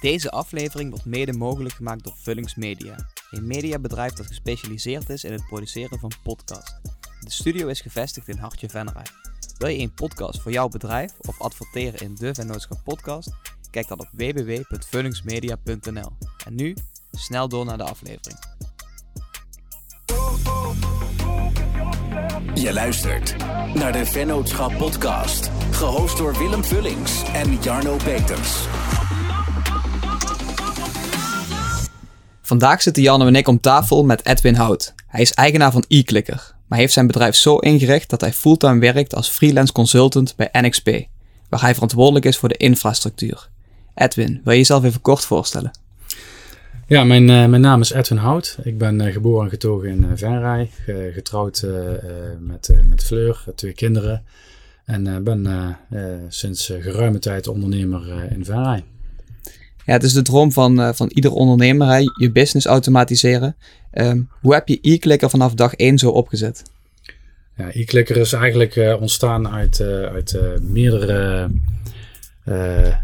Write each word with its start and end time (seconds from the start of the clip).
Deze 0.00 0.30
aflevering 0.30 0.90
wordt 0.90 1.04
mede 1.04 1.32
mogelijk 1.32 1.74
gemaakt 1.74 2.04
door 2.04 2.14
Vullings 2.16 2.54
Media, 2.54 2.96
een 3.30 3.46
mediabedrijf 3.46 4.12
dat 4.12 4.26
gespecialiseerd 4.26 5.08
is 5.08 5.24
in 5.24 5.32
het 5.32 5.46
produceren 5.46 5.98
van 5.98 6.10
podcasts. 6.22 6.74
De 7.20 7.30
studio 7.30 7.66
is 7.66 7.80
gevestigd 7.80 8.28
in 8.28 8.38
Hartje 8.38 8.68
Venray. 8.68 9.06
Wil 9.58 9.68
je 9.68 9.78
een 9.78 9.94
podcast 9.94 10.40
voor 10.42 10.52
jouw 10.52 10.68
bedrijf 10.68 11.12
of 11.20 11.40
adverteren 11.40 12.00
in 12.00 12.14
de 12.14 12.34
Vennootschap 12.34 12.80
podcast? 12.84 13.30
Kijk 13.70 13.88
dan 13.88 14.00
op 14.00 14.08
www.vullingsmedia.nl. 14.12 16.10
En 16.44 16.54
nu 16.54 16.76
snel 17.12 17.48
door 17.48 17.64
naar 17.64 17.78
de 17.78 17.84
aflevering. 17.84 18.38
Je 22.54 22.72
luistert 22.72 23.36
naar 23.74 23.92
de 23.92 24.06
Vennootschap 24.06 24.76
podcast, 24.76 25.50
gehost 25.70 26.16
door 26.16 26.38
Willem 26.38 26.64
Vullings 26.64 27.22
en 27.32 27.62
Jarno 27.62 27.96
Peters. 27.96 28.66
Vandaag 32.46 32.82
zitten 32.82 33.02
Jan 33.02 33.26
en 33.26 33.34
ik 33.34 33.48
om 33.48 33.60
tafel 33.60 34.04
met 34.04 34.26
Edwin 34.26 34.54
Hout. 34.54 34.94
Hij 35.06 35.20
is 35.20 35.32
eigenaar 35.32 35.72
van 35.72 35.84
eClicker, 35.88 36.54
maar 36.66 36.78
heeft 36.78 36.92
zijn 36.92 37.06
bedrijf 37.06 37.34
zo 37.34 37.56
ingericht 37.56 38.10
dat 38.10 38.20
hij 38.20 38.32
fulltime 38.32 38.80
werkt 38.80 39.14
als 39.14 39.28
freelance 39.28 39.72
consultant 39.72 40.36
bij 40.36 40.48
NXP, 40.52 40.88
waar 41.48 41.60
hij 41.60 41.74
verantwoordelijk 41.74 42.24
is 42.24 42.36
voor 42.36 42.48
de 42.48 42.56
infrastructuur. 42.56 43.48
Edwin, 43.94 44.40
wil 44.44 44.52
je 44.52 44.58
jezelf 44.58 44.84
even 44.84 45.00
kort 45.00 45.24
voorstellen? 45.24 45.70
Ja, 46.86 47.04
mijn, 47.04 47.22
uh, 47.22 47.46
mijn 47.46 47.60
naam 47.60 47.80
is 47.80 47.92
Edwin 47.92 48.18
Hout. 48.18 48.58
Ik 48.62 48.78
ben 48.78 49.00
uh, 49.00 49.12
geboren 49.12 49.44
en 49.44 49.50
getogen 49.50 49.88
in 49.88 50.02
uh, 50.02 50.10
Venray, 50.14 50.70
getrouwd 51.12 51.66
met, 52.38 52.76
met 52.88 53.04
Fleur, 53.04 53.44
twee 53.54 53.72
kinderen. 53.72 54.22
En 54.84 55.24
ben 55.24 55.76
sinds 56.28 56.72
geruime 56.80 57.18
tijd 57.18 57.48
ondernemer 57.48 58.30
in 58.30 58.44
Venray. 58.44 58.84
Ja, 59.86 59.92
het 59.92 60.02
is 60.02 60.12
de 60.12 60.22
droom 60.22 60.52
van, 60.52 60.94
van 60.94 61.10
ieder 61.14 61.32
ondernemer, 61.32 61.88
hè? 61.88 61.96
je 61.96 62.30
business 62.32 62.66
automatiseren. 62.66 63.56
Um, 63.92 64.28
hoe 64.40 64.54
heb 64.54 64.68
je 64.68 64.78
e-clicker 64.80 65.30
vanaf 65.30 65.54
dag 65.54 65.74
1 65.74 65.98
zo 65.98 66.10
opgezet? 66.10 66.62
Ja, 67.56 67.70
e-clicker 67.72 68.16
is 68.16 68.32
eigenlijk 68.32 68.96
ontstaan 69.00 69.48
uit, 69.48 69.80
uit 69.80 70.38
meerdere 70.60 71.48
uh, 72.48 72.96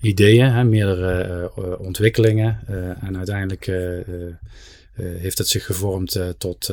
ideeën, 0.00 0.52
hè, 0.52 0.64
meerdere 0.64 1.50
uh, 1.58 1.80
ontwikkelingen. 1.80 2.60
en 3.00 3.16
uiteindelijk 3.16 3.70
heeft 4.94 5.38
het 5.38 5.48
zich 5.48 5.66
gevormd 5.66 6.20
tot, 6.38 6.72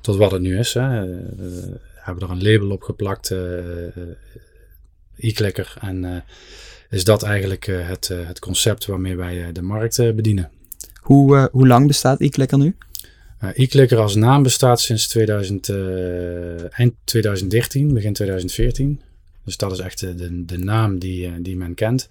tot 0.00 0.16
wat 0.16 0.30
het 0.30 0.42
nu 0.42 0.58
is. 0.58 0.74
Hè. 0.74 1.04
we 1.36 1.78
hebben 1.94 2.24
er 2.24 2.30
een 2.30 2.42
label 2.42 2.70
op 2.70 2.82
geplakt, 2.82 3.34
e-clicker. 5.16 5.74
En 5.80 6.24
is 6.90 7.04
dat 7.04 7.22
eigenlijk 7.22 7.66
het, 7.66 8.08
het 8.08 8.38
concept 8.38 8.86
waarmee 8.86 9.16
wij 9.16 9.52
de 9.52 9.62
markt 9.62 9.96
bedienen. 9.96 10.50
Hoe, 11.00 11.48
hoe 11.52 11.66
lang 11.66 11.86
bestaat 11.86 12.20
e-clicker 12.20 12.58
nu? 12.58 12.76
e-clicker 13.54 13.98
als 13.98 14.14
naam 14.14 14.42
bestaat 14.42 14.80
sinds 14.80 15.08
2000, 15.08 15.68
eind 16.70 16.94
2013, 17.04 17.94
begin 17.94 18.12
2014. 18.12 19.00
Dus 19.44 19.56
dat 19.56 19.72
is 19.72 19.78
echt 19.78 20.00
de, 20.00 20.44
de 20.44 20.58
naam 20.58 20.98
die, 20.98 21.26
eh, 21.26 21.32
die 21.40 21.56
men 21.56 21.74
kent. 21.74 22.08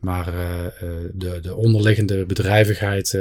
Maar 0.00 0.32
de, 1.14 1.38
de 1.42 1.54
onderliggende 1.54 2.24
bedrijvigheid 2.24 3.18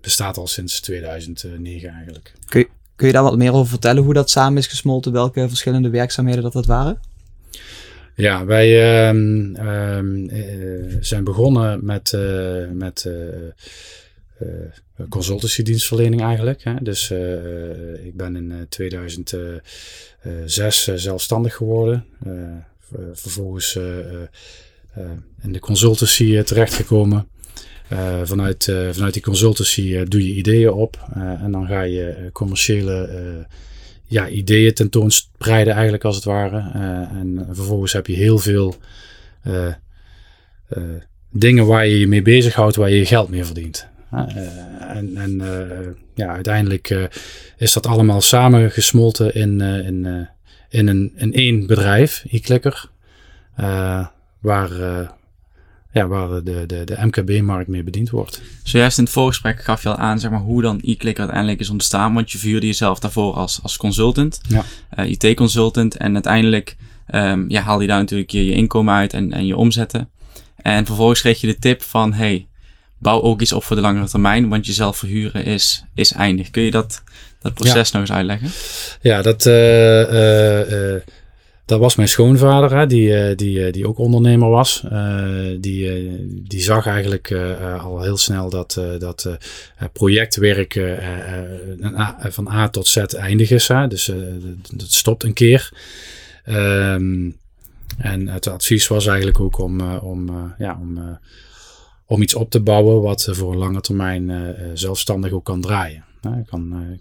bestaat 0.00 0.36
al 0.36 0.46
sinds 0.46 0.80
2009 0.80 1.88
eigenlijk. 1.88 2.32
Kun 2.46 2.60
je, 2.60 2.68
kun 2.96 3.06
je 3.06 3.12
daar 3.12 3.22
wat 3.22 3.36
meer 3.36 3.52
over 3.52 3.68
vertellen 3.70 4.02
hoe 4.02 4.14
dat 4.14 4.30
samen 4.30 4.58
is 4.58 4.66
gesmolten? 4.66 5.12
Welke 5.12 5.48
verschillende 5.48 5.90
werkzaamheden 5.90 6.42
dat 6.42 6.52
dat 6.52 6.66
waren? 6.66 7.00
Ja, 8.18 8.44
wij 8.44 8.68
uh, 8.68 9.12
uh, 9.12 9.98
zijn 11.00 11.24
begonnen 11.24 11.84
met, 11.84 12.18
met 12.72 13.10
consultancy 15.08 15.62
dienstverlening 15.62 16.22
eigenlijk. 16.22 16.64
Hè. 16.64 16.74
Dus 16.82 17.10
ik 18.02 18.16
ben 18.16 18.36
in 18.36 18.66
2006 18.68 20.84
zelfstandig 20.94 21.54
geworden. 21.54 22.04
vervolgens 23.12 23.78
in 25.42 25.52
de 25.52 25.60
consultancy 25.60 26.42
terechtgekomen. 26.42 27.28
Uh, 27.92 28.20
vanuit, 28.24 28.66
uh, 28.66 28.88
vanuit 28.92 29.12
die 29.12 29.22
consultancy 29.22 29.80
uh, 29.80 30.02
doe 30.08 30.28
je 30.28 30.34
ideeën 30.34 30.72
op 30.72 31.08
en 31.14 31.52
dan 31.52 31.66
ga 31.66 31.82
je 31.82 32.30
commerciële 32.32 33.46
ja, 34.08 34.28
ideeën 34.28 34.74
tentoonspreiden 34.74 35.72
eigenlijk 35.72 36.04
als 36.04 36.16
het 36.16 36.24
ware. 36.24 36.70
en 37.18 37.46
vervolgens 37.50 37.92
heb 37.92 38.06
je 38.06 38.14
heel 38.14 38.38
veel 38.38 38.74
dingen 41.30 41.66
waar 41.66 41.86
je 41.86 41.98
je 41.98 42.08
mee 42.08 42.22
bezighoudt, 42.22 42.76
waar 42.76 42.90
je 42.90 42.96
je 42.96 43.06
geld 43.06 43.28
mee 43.28 43.44
verdient. 43.44 43.88
en 44.10 45.16
en 45.16 45.42
ja, 46.14 46.28
uiteindelijk 46.28 47.08
is 47.56 47.72
dat 47.72 47.86
allemaal 47.86 48.20
samengesmolten 48.20 49.34
in, 49.34 49.60
in, 49.60 50.28
in, 50.68 50.86
een, 50.86 51.12
in 51.16 51.32
één 51.32 51.66
bedrijf, 51.66 52.24
e-clicker, 52.30 52.90
waar 54.40 54.70
ja, 55.92 56.06
waar 56.06 56.44
de, 56.44 56.66
de, 56.66 56.84
de 56.84 56.96
MKB-markt 57.00 57.68
mee 57.68 57.82
bediend 57.82 58.10
wordt. 58.10 58.42
Zojuist 58.62 58.98
in 58.98 59.04
het 59.04 59.12
voorgesprek 59.12 59.64
gaf 59.64 59.82
je 59.82 59.88
al 59.88 59.96
aan 59.96 60.18
zeg 60.18 60.30
maar, 60.30 60.40
hoe 60.40 60.62
dan 60.62 60.80
e-click 60.82 61.18
uiteindelijk 61.18 61.60
is 61.60 61.70
ontstaan. 61.70 62.14
Want 62.14 62.32
je 62.32 62.38
vuurde 62.38 62.66
jezelf 62.66 62.98
daarvoor 62.98 63.34
als, 63.34 63.60
als 63.62 63.76
consultant, 63.76 64.40
ja. 64.48 64.64
uh, 64.98 65.10
IT-consultant. 65.10 65.96
En 65.96 66.14
uiteindelijk 66.14 66.76
um, 67.14 67.50
ja, 67.50 67.62
haal 67.62 67.80
je 67.80 67.86
daar 67.86 67.98
natuurlijk 67.98 68.30
je, 68.30 68.46
je 68.46 68.52
inkomen 68.52 68.94
uit 68.94 69.12
en, 69.12 69.32
en 69.32 69.46
je 69.46 69.56
omzetten. 69.56 70.08
En 70.56 70.86
vervolgens 70.86 71.20
kreeg 71.20 71.40
je 71.40 71.46
de 71.46 71.58
tip 71.58 71.82
van, 71.82 72.12
hey, 72.12 72.46
bouw 72.98 73.22
ook 73.22 73.40
iets 73.40 73.52
op 73.52 73.64
voor 73.64 73.76
de 73.76 73.82
langere 73.82 74.08
termijn. 74.08 74.48
Want 74.48 74.66
jezelf 74.66 74.96
verhuren 74.96 75.44
is, 75.44 75.84
is 75.94 76.12
eindig. 76.12 76.50
Kun 76.50 76.62
je 76.62 76.70
dat, 76.70 77.02
dat 77.40 77.54
proces 77.54 77.90
nog 77.90 78.00
eens 78.00 78.12
uitleggen? 78.12 78.50
Ja, 79.00 79.22
dat... 79.22 79.46
Uh, 79.46 80.12
uh, 80.12 81.00
dat 81.68 81.80
was 81.80 81.96
mijn 81.96 82.08
schoonvader, 82.08 82.78
hè, 82.78 82.86
die, 82.86 83.14
eh, 83.14 83.36
die, 83.36 83.64
eh, 83.64 83.72
die 83.72 83.88
ook 83.88 83.98
ondernemer 83.98 84.48
was. 84.48 84.82
Uh, 84.92 85.56
die, 85.60 86.16
die 86.48 86.60
zag 86.60 86.86
eigenlijk 86.86 87.30
uh, 87.30 87.84
al 87.84 88.02
heel 88.02 88.16
snel 88.16 88.50
dat, 88.50 88.80
dat 88.98 89.36
projectwerk 89.92 90.96
van 92.18 92.48
A 92.48 92.68
tot 92.68 92.86
Z 92.86 92.96
eindig 92.96 93.50
is. 93.50 93.68
Hè. 93.68 93.88
Dus 93.88 94.12
dat 94.74 94.92
stopt 94.92 95.22
een 95.22 95.32
keer. 95.32 95.72
Um, 96.48 97.36
en 97.98 98.28
het 98.28 98.46
advies 98.46 98.86
was 98.88 99.06
eigenlijk 99.06 99.40
ook 99.40 99.58
om, 99.58 99.80
om, 99.96 100.54
ja, 100.58 100.78
om, 100.80 101.18
om 102.06 102.22
iets 102.22 102.34
op 102.34 102.50
te 102.50 102.60
bouwen 102.60 103.02
wat 103.02 103.28
voor 103.30 103.52
een 103.52 103.58
lange 103.58 103.80
termijn 103.80 104.54
zelfstandig 104.74 105.32
ook 105.32 105.44
kan 105.44 105.60
draaien. 105.60 106.04
kan, 106.46 106.98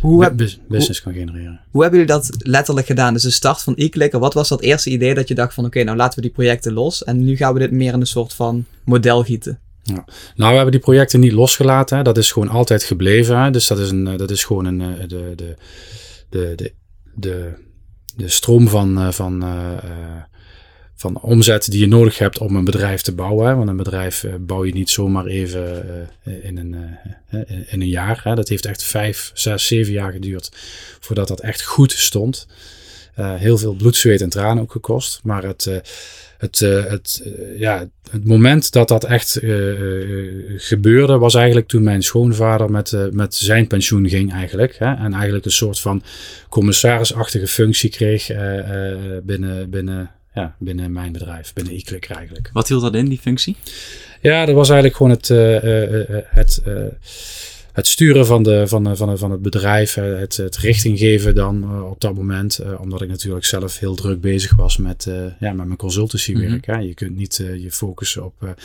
hoe 0.00 0.22
heb, 0.22 0.36
business 0.68 1.02
kan 1.02 1.12
genereren. 1.12 1.60
Hoe 1.70 1.82
hebben 1.82 2.00
jullie 2.00 2.14
dat 2.14 2.30
letterlijk 2.38 2.86
gedaan? 2.86 3.12
Dus 3.12 3.22
de 3.22 3.30
start 3.30 3.62
van 3.62 3.74
e-clicker, 3.76 4.20
wat 4.20 4.34
was 4.34 4.48
dat 4.48 4.60
eerste 4.60 4.90
idee 4.90 5.14
dat 5.14 5.28
je 5.28 5.34
dacht 5.34 5.54
van 5.54 5.64
oké, 5.64 5.82
nou 5.82 5.96
laten 5.96 6.14
we 6.14 6.20
die 6.20 6.34
projecten 6.34 6.72
los 6.72 7.04
en 7.04 7.24
nu 7.24 7.36
gaan 7.36 7.52
we 7.52 7.58
dit 7.58 7.70
meer 7.70 7.92
in 7.92 8.00
een 8.00 8.06
soort 8.06 8.34
van 8.34 8.64
model 8.84 9.22
gieten? 9.22 9.60
Ja. 9.82 10.04
Nou, 10.34 10.50
we 10.50 10.54
hebben 10.54 10.70
die 10.70 10.80
projecten 10.80 11.20
niet 11.20 11.32
losgelaten. 11.32 11.96
Hè. 11.96 12.02
Dat 12.02 12.18
is 12.18 12.32
gewoon 12.32 12.48
altijd 12.48 12.82
gebleven. 12.82 13.42
Hè. 13.42 13.50
Dus 13.50 13.66
dat 13.66 13.78
is, 13.78 13.90
een, 13.90 14.04
dat 14.16 14.30
is 14.30 14.44
gewoon 14.44 14.64
een, 14.64 14.80
eh, 14.80 15.08
de, 15.08 15.32
de, 15.36 15.56
de, 16.28 16.52
de, 16.56 16.72
de, 17.14 17.52
de 18.16 18.28
stroom 18.28 18.68
van, 18.68 18.98
eh, 18.98 19.10
van 19.10 19.44
uh, 19.44 19.70
van 21.00 21.20
omzet 21.20 21.70
die 21.70 21.80
je 21.80 21.86
nodig 21.86 22.18
hebt 22.18 22.38
om 22.38 22.56
een 22.56 22.64
bedrijf 22.64 23.00
te 23.00 23.14
bouwen. 23.14 23.56
Want 23.56 23.68
een 23.68 23.76
bedrijf 23.76 24.22
uh, 24.22 24.34
bouw 24.40 24.64
je 24.64 24.72
niet 24.72 24.90
zomaar 24.90 25.26
even 25.26 25.86
uh, 26.24 26.44
in, 26.44 26.56
een, 26.56 26.76
uh, 27.30 27.40
in 27.66 27.80
een 27.80 27.88
jaar. 27.88 28.20
Hè. 28.24 28.34
Dat 28.34 28.48
heeft 28.48 28.66
echt 28.66 28.84
vijf, 28.84 29.30
zes, 29.34 29.66
zeven 29.66 29.92
jaar 29.92 30.12
geduurd 30.12 30.52
voordat 31.00 31.28
dat 31.28 31.40
echt 31.40 31.62
goed 31.62 31.92
stond. 31.92 32.46
heel 33.14 33.58
veel 33.58 33.72
bloed, 33.74 33.96
zweet 33.96 34.20
en 34.20 34.28
tranen 34.28 34.62
ook 34.62 34.72
gekost. 34.72 35.20
Maar 35.22 35.42
het, 35.42 35.64
het, 36.38 36.58
het, 36.58 37.22
ja, 37.56 37.88
het 38.10 38.24
moment 38.24 38.72
dat 38.72 38.88
dat 38.88 39.04
echt 39.04 39.38
gebeurde 40.56 41.18
was 41.18 41.34
eigenlijk 41.34 41.68
toen 41.68 41.82
mijn 41.82 42.02
schoonvader 42.02 42.70
met, 42.70 42.96
met 43.12 43.34
zijn 43.34 43.66
pensioen 43.66 44.08
ging 44.08 44.32
eigenlijk. 44.32 44.76
Hè. 44.78 44.94
En 44.94 45.12
eigenlijk 45.12 45.44
een 45.44 45.50
soort 45.50 45.80
van 45.80 46.02
commissarisachtige 46.48 47.46
functie 47.46 47.90
kreeg 47.90 48.26
binnen... 49.22 49.70
binnen 49.70 50.10
ja, 50.34 50.56
binnen 50.58 50.92
mijn 50.92 51.12
bedrijf, 51.12 51.52
binnen 51.52 51.74
e 51.74 51.98
eigenlijk. 52.08 52.50
Wat 52.52 52.68
hield 52.68 52.82
dat 52.82 52.94
in, 52.94 53.08
die 53.08 53.18
functie? 53.18 53.56
Ja, 54.20 54.44
dat 54.44 54.54
was 54.54 54.68
eigenlijk 54.68 54.96
gewoon 54.96 55.12
het, 55.12 55.28
uh, 55.28 55.62
uh, 55.64 56.18
het, 56.26 56.62
het 57.72 57.86
sturen 57.86 58.26
van, 58.26 58.42
de, 58.42 58.68
van, 58.68 58.96
van, 58.96 59.18
van 59.18 59.30
het 59.30 59.42
bedrijf, 59.42 59.94
het, 59.94 60.36
het 60.36 60.56
richting 60.56 60.98
geven 60.98 61.34
dan 61.34 61.84
op 61.84 62.00
dat 62.00 62.14
moment. 62.14 62.60
omdat 62.78 63.02
ik 63.02 63.08
natuurlijk 63.08 63.44
zelf 63.44 63.78
heel 63.78 63.94
druk 63.94 64.20
bezig 64.20 64.56
was 64.56 64.76
met, 64.76 65.10
ja, 65.40 65.52
met 65.52 65.66
mijn 65.66 65.76
consultancywerk. 65.76 66.66
Mm 66.66 66.74
-hmm. 66.74 66.82
Je 66.82 66.94
kunt 66.94 67.16
niet 67.16 67.36
je 67.36 67.70
focussen 67.70 68.24
op 68.24 68.56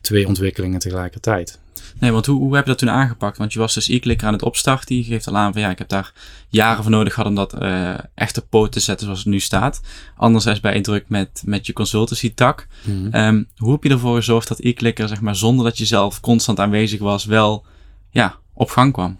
twee 0.00 0.26
ontwikkelingen 0.26 0.78
tegelijkertijd. 0.78 1.60
Nee, 2.02 2.12
want 2.12 2.26
hoe, 2.26 2.38
hoe 2.38 2.54
heb 2.54 2.64
je 2.64 2.70
dat 2.70 2.78
toen 2.78 2.90
aangepakt? 2.90 3.38
Want 3.38 3.52
je 3.52 3.58
was 3.58 3.74
dus 3.74 3.88
e-clicker 3.88 4.26
aan 4.26 4.32
het 4.32 4.42
opstarten. 4.42 4.96
Je 4.96 5.02
geeft 5.02 5.26
al 5.26 5.36
aan 5.36 5.52
van 5.52 5.62
ja, 5.62 5.70
ik 5.70 5.78
heb 5.78 5.88
daar 5.88 6.12
jaren 6.48 6.82
voor 6.82 6.92
nodig 6.92 7.14
gehad 7.14 7.28
om 7.28 7.34
dat 7.34 7.62
uh, 7.62 7.94
echt 8.14 8.38
op 8.38 8.46
poot 8.48 8.72
te 8.72 8.80
zetten 8.80 9.04
zoals 9.04 9.20
het 9.20 9.28
nu 9.28 9.40
staat. 9.40 9.80
Anderzijds 10.16 10.60
bij 10.60 10.80
druk 10.80 11.04
met, 11.08 11.42
met 11.44 11.66
je 11.66 11.72
consultancy 11.72 12.34
tak. 12.34 12.66
Mm 12.84 13.14
um, 13.14 13.48
hoe 13.56 13.72
heb 13.72 13.82
je 13.82 13.88
ervoor 13.88 14.16
gezorgd 14.16 14.48
dat 14.48 14.58
e-clicker, 14.60 15.08
zeg 15.08 15.20
maar, 15.20 15.36
zonder 15.36 15.64
dat 15.64 15.78
je 15.78 15.84
zelf 15.84 16.20
constant 16.20 16.60
aanwezig 16.60 17.00
was, 17.00 17.24
wel 17.24 17.64
ja, 18.10 18.36
op 18.52 18.70
gang 18.70 18.92
kwam? 18.92 19.18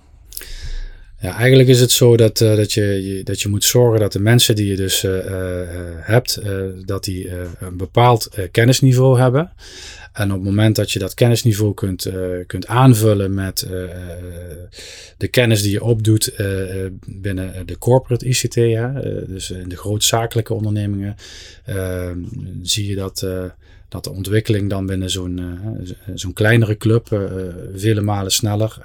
Ja, 1.22 1.36
eigenlijk 1.36 1.68
is 1.68 1.80
het 1.80 1.90
zo 1.90 2.16
dat, 2.16 2.40
uh, 2.40 2.56
dat, 2.56 2.72
je, 2.72 3.20
dat 3.24 3.40
je 3.40 3.48
moet 3.48 3.64
zorgen 3.64 4.00
dat 4.00 4.12
de 4.12 4.20
mensen 4.20 4.54
die 4.54 4.66
je 4.66 4.76
dus 4.76 5.04
uh, 5.04 5.18
hebt, 6.00 6.40
dat 6.84 7.04
die 7.04 7.30
een 7.58 7.76
bepaald 7.76 8.28
kennisniveau 8.50 9.18
hebben. 9.18 9.52
En 10.12 10.30
op 10.30 10.36
het 10.36 10.44
moment 10.44 10.76
dat 10.76 10.90
je 10.90 10.98
dat 10.98 11.14
kennisniveau 11.14 11.74
kunt, 11.74 12.10
kunt 12.46 12.66
aanvullen 12.66 13.34
met 13.34 13.66
de 15.16 15.28
kennis 15.28 15.62
die 15.62 15.70
je 15.70 15.82
opdoet 15.82 16.34
binnen 17.06 17.66
de 17.66 17.78
corporate 17.78 18.26
ICT, 18.26 18.54
ja, 18.54 19.02
dus 19.26 19.50
in 19.50 19.68
de 19.68 19.76
grootzakelijke 19.76 20.54
ondernemingen, 20.54 21.16
zie 22.62 22.88
je 22.88 22.94
dat, 22.94 23.26
dat 23.92 24.04
de 24.04 24.10
ontwikkeling 24.10 24.70
dan 24.70 24.86
binnen 24.86 25.10
zo'n 25.10 25.58
zo'n 26.14 26.32
kleinere 26.32 26.76
club 26.76 27.08
vele 27.74 28.00
malen 28.00 28.32
sneller 28.32 28.78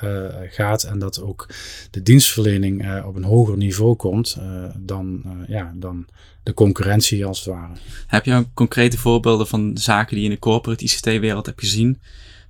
gaat 0.49 0.83
en 0.83 0.99
dat 0.99 1.21
ook 1.21 1.49
de 1.91 2.01
dienstverlening 2.01 3.03
op 3.05 3.15
een 3.15 3.23
hoger 3.23 3.57
niveau 3.57 3.95
komt 3.95 4.37
dan, 4.77 5.23
ja, 5.47 5.73
dan 5.75 6.05
de 6.43 6.53
concurrentie 6.53 7.25
als 7.25 7.37
het 7.39 7.47
ware. 7.47 7.73
Heb 8.07 8.25
je 8.25 8.45
concrete 8.53 8.97
voorbeelden 8.97 9.47
van 9.47 9.71
zaken 9.77 10.15
die 10.15 10.23
je 10.23 10.29
in 10.29 10.35
de 10.35 10.41
corporate 10.41 10.83
ICT-wereld 10.83 11.45
hebt 11.45 11.59
gezien, 11.59 11.99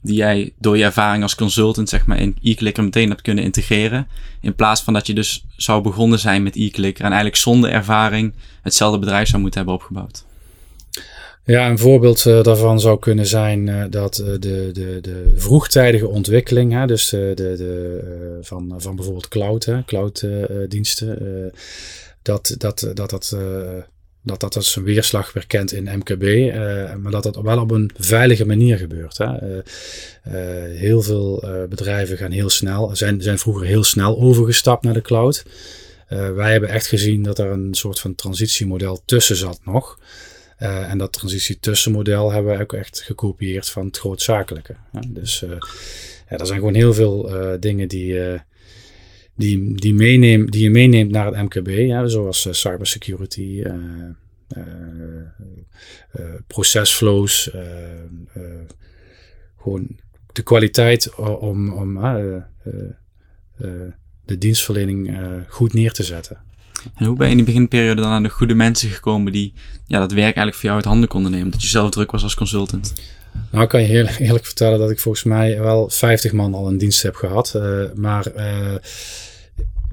die 0.02 0.16
jij 0.16 0.54
door 0.60 0.78
je 0.78 0.84
ervaring 0.84 1.24
als 1.24 1.36
consultant 1.36 1.90
zeg 1.90 2.06
maar, 2.06 2.20
in 2.20 2.38
e-clicker 2.42 2.84
meteen 2.84 3.10
hebt 3.10 3.22
kunnen 3.22 3.44
integreren, 3.44 4.08
in 4.42 4.56
plaats 4.56 4.82
van 4.82 4.94
dat 4.94 5.08
je 5.08 5.14
dus 5.14 5.46
zou 5.56 5.82
begonnen 5.82 6.20
zijn 6.20 6.44
met 6.44 6.56
e-clicker 6.56 7.04
en 7.04 7.12
eigenlijk 7.12 7.42
zonder 7.42 7.70
ervaring 7.70 8.34
hetzelfde 8.62 9.00
bedrijf 9.00 9.28
zou 9.28 9.42
moeten 9.42 9.60
hebben 9.60 9.78
opgebouwd? 9.80 10.26
Ja, 11.48 11.70
een 11.70 11.80
voorbeeld 11.80 12.26
uh, 12.26 12.44
daarvan 12.44 12.80
zou 12.80 13.00
kunnen 13.00 13.26
zijn 13.26 13.68
uh, 13.68 13.84
dat 13.90 14.18
uh, 14.18 14.26
de, 14.28 14.70
de, 14.74 14.98
de 15.02 15.34
vroegtijdige 15.36 16.08
ontwikkeling, 16.08 16.74
hè, 16.74 16.86
dus 16.88 17.10
de, 17.10 17.32
de, 17.36 18.40
van, 18.42 18.74
van 18.78 18.96
bijvoorbeeld 18.96 19.28
cloud, 19.28 19.66
hè, 19.66 19.86
clouddiensten, 19.86 21.52
dat 22.22 22.56
dat, 22.58 22.80
dat, 22.80 22.98
dat, 22.98 23.38
dat 24.22 24.40
dat 24.40 24.56
als 24.56 24.76
een 24.76 24.84
weerslag 24.84 25.34
weer 25.34 25.48
kent 25.48 25.72
in 25.72 25.90
MKB, 25.98 26.54
maar 27.02 27.12
dat 27.12 27.24
dat 27.24 27.36
wel 27.36 27.60
op 27.60 27.72
een 27.72 27.92
veilige 27.98 28.46
manier 28.46 28.78
gebeurt. 28.78 29.18
Hè. 29.18 29.62
Heel 30.70 31.02
veel 31.02 31.44
bedrijven 31.70 32.18
gaan 32.18 32.32
heel 32.32 32.50
snel, 32.50 32.96
zijn, 32.96 33.22
zijn 33.22 33.40
vroeger 33.40 33.66
heel 33.66 33.84
snel 33.84 34.20
overgestapt 34.20 34.84
naar 34.84 34.94
de 34.94 35.02
cloud. 35.02 35.46
wij 36.36 36.52
hebben 36.52 36.70
echt 36.70 36.88
gezien 36.88 37.24
dat 37.24 37.40
er 37.40 37.52
een 37.52 37.74
soort 37.74 38.00
van 38.00 38.16
transitiemodel 38.16 39.02
tussen 39.06 39.36
zat 39.36 39.60
nog. 39.64 39.98
En 40.58 40.98
dat 40.98 41.14
transitie-tussenmodel 41.14 42.32
hebben 42.32 42.58
we 42.58 42.62
ook 42.62 42.74
echt 42.74 43.02
gekopieerd 43.02 43.70
van 43.70 43.86
het 43.86 43.98
grootzakelijke. 43.98 44.76
Dus 45.08 45.40
ja, 46.30 46.38
er 46.38 46.46
zijn 46.46 46.60
gewoon 46.60 46.74
heel 46.74 46.94
veel 46.94 47.30
dingen 47.60 47.88
die, 47.88 48.20
die, 49.36 49.74
die, 49.76 49.94
meeneem, 49.94 50.52
die 50.52 50.64
je 50.64 50.70
meeneemt 50.70 51.12
naar 51.12 51.26
het 51.26 51.36
MKB, 51.36 52.10
zoals 52.10 52.48
cybersecurity, 52.52 53.64
procesflows, 56.48 57.52
gewoon 59.58 60.00
de 60.34 60.44
kwaliteit 60.44 61.16
om, 61.16 61.74
om 61.74 62.00
de 64.26 64.38
dienstverlening 64.38 65.18
goed 65.48 65.74
neer 65.74 65.92
te 65.92 66.04
zetten. 66.04 66.46
En 66.96 67.06
hoe 67.06 67.16
ben 67.16 67.26
je 67.26 67.32
in 67.32 67.38
die 67.38 67.46
beginperiode 67.46 68.02
dan 68.02 68.12
aan 68.12 68.24
de 68.24 68.30
goede 68.30 68.54
mensen 68.54 68.90
gekomen 68.90 69.32
die 69.32 69.54
ja, 69.88 70.00
dat 70.00 70.12
werk 70.12 70.24
eigenlijk 70.24 70.56
voor 70.56 70.66
jou 70.66 70.76
uit 70.76 70.86
handen 70.86 71.10
konden 71.10 71.32
nemen? 71.32 71.52
Dat 71.52 71.62
je 71.62 71.68
zelf 71.68 71.90
druk 71.90 72.12
was 72.12 72.24
als 72.24 72.36
consultant? 72.36 72.94
Nou, 73.52 73.64
ik 73.64 73.70
kan 73.70 73.82
je 73.82 73.88
heel 73.88 74.06
eerlijk 74.20 74.46
vertellen 74.46 74.80
dat 74.80 74.90
ik 74.90 75.00
volgens 75.00 75.24
mij 75.24 75.60
wel 75.60 75.90
50 75.90 76.32
man 76.32 76.54
al 76.54 76.70
in 76.70 76.78
dienst 76.78 77.04
heb 77.04 77.16
gehad. 77.16 77.54
Uh, 77.56 77.84
maar 77.96 78.26
uh, 78.38 78.76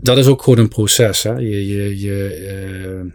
dat 0.00 0.18
is 0.18 0.26
ook 0.26 0.42
gewoon 0.42 0.58
een 0.58 0.68
proces. 0.68 1.22
Hè? 1.22 1.32
Je, 1.32 1.66
je, 1.66 2.00
je, 2.00 2.38
uh, 3.04 3.12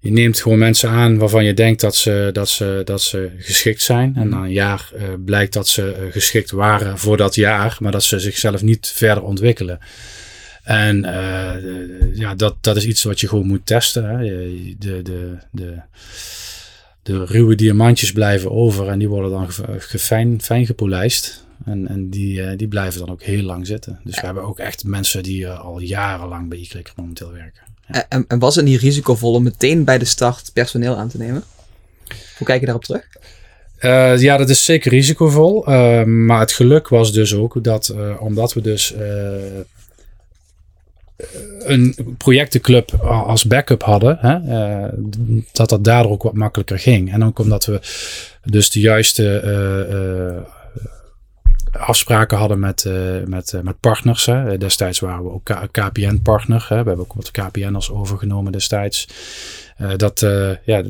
je 0.00 0.10
neemt 0.10 0.40
gewoon 0.40 0.58
mensen 0.58 0.88
aan 0.88 1.18
waarvan 1.18 1.44
je 1.44 1.54
denkt 1.54 1.80
dat 1.80 1.96
ze, 1.96 2.30
dat 2.32 2.48
ze, 2.48 2.80
dat 2.84 3.02
ze 3.02 3.30
geschikt 3.38 3.82
zijn. 3.82 4.16
En 4.16 4.28
na 4.28 4.42
een 4.42 4.52
jaar 4.52 4.92
blijkt 5.24 5.52
dat 5.52 5.68
ze 5.68 6.08
geschikt 6.10 6.50
waren 6.50 6.98
voor 6.98 7.16
dat 7.16 7.34
jaar, 7.34 7.76
maar 7.80 7.92
dat 7.92 8.02
ze 8.02 8.18
zichzelf 8.18 8.62
niet 8.62 8.92
verder 8.94 9.22
ontwikkelen. 9.22 9.78
En 10.66 11.02
ja, 12.14 12.34
dat, 12.34 12.56
dat 12.60 12.76
is 12.76 12.86
iets 12.86 13.02
wat 13.02 13.20
je 13.20 13.28
gewoon 13.28 13.46
moet 13.46 13.66
testen. 13.66 14.04
Hè? 14.04 14.18
De, 14.78 15.02
de, 15.02 15.38
de, 15.50 15.74
de 17.02 17.24
ruwe 17.24 17.54
diamantjes 17.54 18.12
blijven 18.12 18.50
over 18.50 18.88
en 18.88 18.98
die 18.98 19.08
worden 19.08 19.30
dan 19.30 19.50
gefijn, 19.78 20.42
fijn 20.42 20.66
gepolijst. 20.66 21.44
En, 21.64 21.88
en 21.88 22.10
die, 22.10 22.40
uh, 22.40 22.50
die 22.56 22.68
blijven 22.68 23.00
dan 23.00 23.10
ook 23.10 23.22
heel 23.22 23.42
lang 23.42 23.66
zitten. 23.66 24.00
Dus 24.04 24.20
we 24.20 24.26
hebben 24.26 24.42
ook 24.42 24.58
echt 24.58 24.84
mensen 24.84 25.22
die 25.22 25.42
uh, 25.42 25.60
al 25.60 25.80
jarenlang 25.80 26.48
bij 26.48 26.68
e 26.72 26.82
momenteel 26.96 27.32
werken. 27.32 27.62
Ja. 27.88 28.06
En, 28.08 28.24
en, 28.28 28.38
was 28.38 28.54
het 28.54 28.64
niet 28.64 28.80
risicovol 28.80 29.32
om 29.32 29.42
meteen 29.42 29.84
bij 29.84 29.98
de 29.98 30.04
start 30.04 30.50
personeel 30.52 30.96
aan 30.96 31.08
te 31.08 31.18
nemen? 31.18 31.44
Hoe 32.36 32.46
kijk 32.46 32.60
je 32.60 32.66
daarop 32.66 32.84
terug? 32.84 33.06
Uh, 33.80 34.20
ja, 34.20 34.36
dat 34.36 34.48
is 34.48 34.64
zeker 34.64 34.90
risicovol. 34.90 35.64
maar 36.04 36.40
het 36.40 36.52
geluk 36.52 36.88
was 36.88 37.12
dus 37.12 37.34
ook 37.34 37.64
dat, 37.64 37.94
omdat 38.18 38.52
we 38.52 38.60
dus 38.60 38.94
een 41.58 42.14
projectenclub 42.18 42.92
als 43.02 43.44
backup 43.44 43.82
hadden, 43.82 44.18
hè, 44.20 44.38
dat 45.52 45.68
dat 45.68 45.84
daardoor 45.84 46.12
ook 46.12 46.22
wat 46.22 46.32
makkelijker 46.32 46.78
ging. 46.78 47.12
En 47.12 47.24
ook 47.24 47.38
omdat 47.38 47.64
we 47.64 47.80
dus 48.44 48.70
de 48.70 48.80
juiste 48.80 50.44
afspraken 51.72 52.38
hadden 52.38 52.58
met, 52.58 52.90
met, 53.26 53.52
uh, 53.52 53.60
met 53.60 53.80
partners. 53.80 54.30
Destijds 54.58 55.00
waren 55.00 55.24
we 55.24 55.30
ook 55.30 55.70
KPN-partner. 55.70 56.66
We 56.68 56.74
hebben 56.74 56.98
ook 56.98 57.12
wat 57.12 57.30
KPN'ers 57.30 57.90
overgenomen 57.90 58.52
destijds. 58.52 59.08
Dat, 59.96 60.20
ja, 60.64 60.82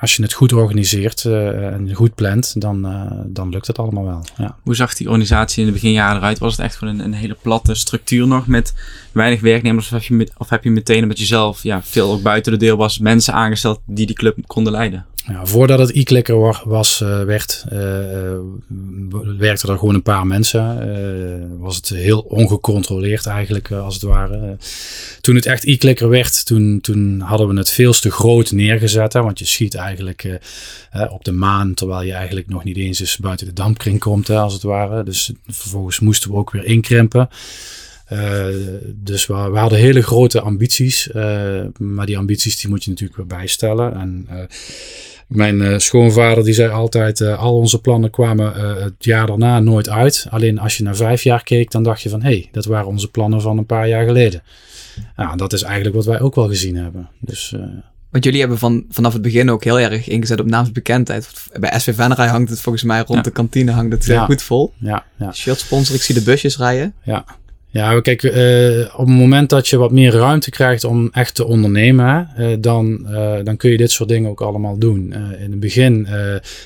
als 0.00 0.16
je 0.16 0.22
het 0.22 0.32
goed 0.32 0.52
organiseert 0.52 1.24
en 1.24 1.90
goed 1.94 2.14
plant, 2.14 2.60
dan, 2.60 2.82
dan 3.26 3.48
lukt 3.48 3.66
het 3.66 3.78
allemaal 3.78 4.04
wel. 4.04 4.24
Ja. 4.36 4.56
Hoe 4.62 4.74
zag 4.74 4.94
die 4.94 5.06
organisatie 5.06 5.60
in 5.60 5.66
de 5.66 5.72
beginjaren 5.72 6.16
eruit? 6.16 6.38
Was 6.38 6.56
het 6.56 6.64
echt 6.64 6.76
gewoon 6.76 6.98
een, 6.98 7.04
een 7.04 7.12
hele 7.12 7.36
platte 7.42 7.74
structuur 7.74 8.26
nog 8.26 8.46
met 8.46 8.74
weinig 9.12 9.40
werknemers? 9.40 9.86
Of 9.86 9.92
heb 9.92 10.02
je, 10.02 10.14
met, 10.14 10.32
of 10.36 10.48
heb 10.48 10.64
je 10.64 10.70
meteen, 10.70 11.02
omdat 11.02 11.18
je 11.18 11.24
zelf 11.24 11.62
ja, 11.62 11.82
veel 11.82 12.12
ook 12.12 12.22
buiten 12.22 12.52
de 12.52 12.58
deel 12.58 12.76
was, 12.76 12.98
mensen 12.98 13.34
aangesteld 13.34 13.80
die 13.86 14.06
die 14.06 14.16
club 14.16 14.38
konden 14.46 14.72
leiden? 14.72 15.06
Voordat 15.42 15.78
het 15.78 15.90
e-clicker 15.96 16.38
was, 16.64 17.00
uh, 17.00 17.22
werd, 17.22 17.64
uh, 17.72 17.78
werkten 19.38 19.68
er 19.68 19.78
gewoon 19.78 19.94
een 19.94 20.02
paar 20.02 20.26
mensen. 20.26 21.58
Was 21.58 21.76
het 21.76 21.88
heel 21.88 22.20
ongecontroleerd 22.20 23.26
eigenlijk, 23.26 23.70
als 23.70 23.94
het 23.94 24.02
ware. 24.02 24.56
toen 25.20 25.34
het 25.34 25.46
echt 25.46 25.64
e-clicker 25.64 26.08
werd, 26.08 26.46
toen, 26.46 26.80
toen 26.80 27.20
hadden 27.20 27.48
we 27.48 27.56
het 27.56 27.70
veel 27.70 27.92
te 27.92 28.10
groot 28.10 28.52
neergezet. 28.52 29.12
Hè, 29.12 29.22
want 29.22 29.38
je 29.38 29.44
schiet 29.44 29.74
eigenlijk 29.74 30.38
op 31.10 31.24
de 31.24 31.32
maan, 31.32 31.74
terwijl 31.74 32.02
je 32.02 32.12
eigenlijk 32.12 32.48
nog 32.48 32.64
niet 32.64 32.76
eens 32.76 33.00
eens 33.00 33.16
buiten 33.16 33.46
de 33.46 33.52
dampkring 33.52 33.98
komt, 33.98 34.28
hè, 34.28 34.38
als 34.38 34.52
het 34.52 34.62
ware. 34.62 35.02
Dus 35.02 35.32
vervolgens 35.46 36.00
moesten 36.00 36.30
we 36.30 36.36
ook 36.36 36.50
weer 36.50 36.64
inkrimpen. 36.64 37.28
Uh, 38.12 38.46
dus 38.94 39.26
we, 39.26 39.34
we, 39.34 39.58
hadden 39.58 39.78
hele 39.78 40.02
grote 40.02 40.40
ambities. 40.40 41.08
Uh, 41.14 41.60
maar 41.78 42.06
die 42.06 42.18
ambities 42.18 42.60
die 42.60 42.70
moet 42.70 42.84
je 42.84 42.90
natuurlijk 42.90 43.18
weer 43.18 43.26
bijstellen. 43.26 43.94
En 43.94 44.28
uh, 44.30 44.38
mijn 45.26 45.80
schoonvader 45.80 46.44
die 46.44 46.54
zei 46.54 46.70
altijd, 46.70 47.20
al 47.20 47.56
onze 47.56 47.80
plannen 47.80 48.10
kwamen 48.10 48.52
het 48.82 48.94
jaar 48.98 49.26
daarna 49.26 49.60
nooit 49.60 49.88
uit. 49.88 50.26
Alleen 50.30 50.58
als 50.58 50.76
je 50.76 50.82
naar 50.82 50.96
vijf 50.96 51.22
jaar 51.22 51.42
keek, 51.42 51.70
dan 51.70 51.82
dacht 51.82 52.02
je 52.02 52.08
van, 52.08 52.22
hé, 52.22 52.28
hey, 52.28 52.48
dat 52.52 52.64
waren 52.64 52.86
onze 52.86 53.10
plannen 53.10 53.40
van 53.40 53.58
een 53.58 53.66
paar 53.66 53.88
jaar 53.88 54.06
geleden. 54.06 54.42
Nou, 55.16 55.36
dat 55.36 55.52
is 55.52 55.62
eigenlijk 55.62 55.96
wat 55.96 56.04
wij 56.04 56.20
ook 56.20 56.34
wel 56.34 56.48
gezien 56.48 56.76
hebben. 56.76 57.08
Dus, 57.20 57.54
Want 58.10 58.24
jullie 58.24 58.40
hebben 58.40 58.58
van, 58.58 58.84
vanaf 58.90 59.12
het 59.12 59.22
begin 59.22 59.50
ook 59.50 59.64
heel 59.64 59.80
erg 59.80 60.08
ingezet 60.08 60.40
op 60.40 60.46
naamsbekendheid. 60.46 61.48
Bij 61.60 61.78
SV 61.78 61.94
Venray 61.94 62.28
hangt 62.28 62.50
het 62.50 62.60
volgens 62.60 62.84
mij 62.84 63.02
rond 63.06 63.24
de 63.24 63.30
kantine 63.30 63.72
hangt 63.72 63.92
het 63.92 64.04
ja. 64.04 64.24
goed 64.24 64.42
vol. 64.42 64.72
Ja, 64.78 65.04
ja. 65.16 65.32
Shirt 65.32 65.58
sponsor, 65.58 65.94
ik 65.94 66.02
zie 66.02 66.14
de 66.14 66.22
busjes 66.22 66.58
rijden. 66.58 66.94
Ja, 67.02 67.24
ja, 67.70 68.00
kijk, 68.00 68.22
uh, 68.22 68.80
op 68.92 69.06
het 69.06 69.16
moment 69.16 69.50
dat 69.50 69.68
je 69.68 69.76
wat 69.76 69.90
meer 69.90 70.12
ruimte 70.12 70.50
krijgt 70.50 70.84
om 70.84 71.08
echt 71.12 71.34
te 71.34 71.44
ondernemen, 71.44 72.30
uh, 72.38 72.56
dan, 72.60 73.06
uh, 73.10 73.38
dan 73.44 73.56
kun 73.56 73.70
je 73.70 73.76
dit 73.76 73.90
soort 73.90 74.08
dingen 74.08 74.30
ook 74.30 74.40
allemaal 74.40 74.78
doen. 74.78 75.12
in 75.38 75.50
het 75.50 75.60
begin 75.60 76.08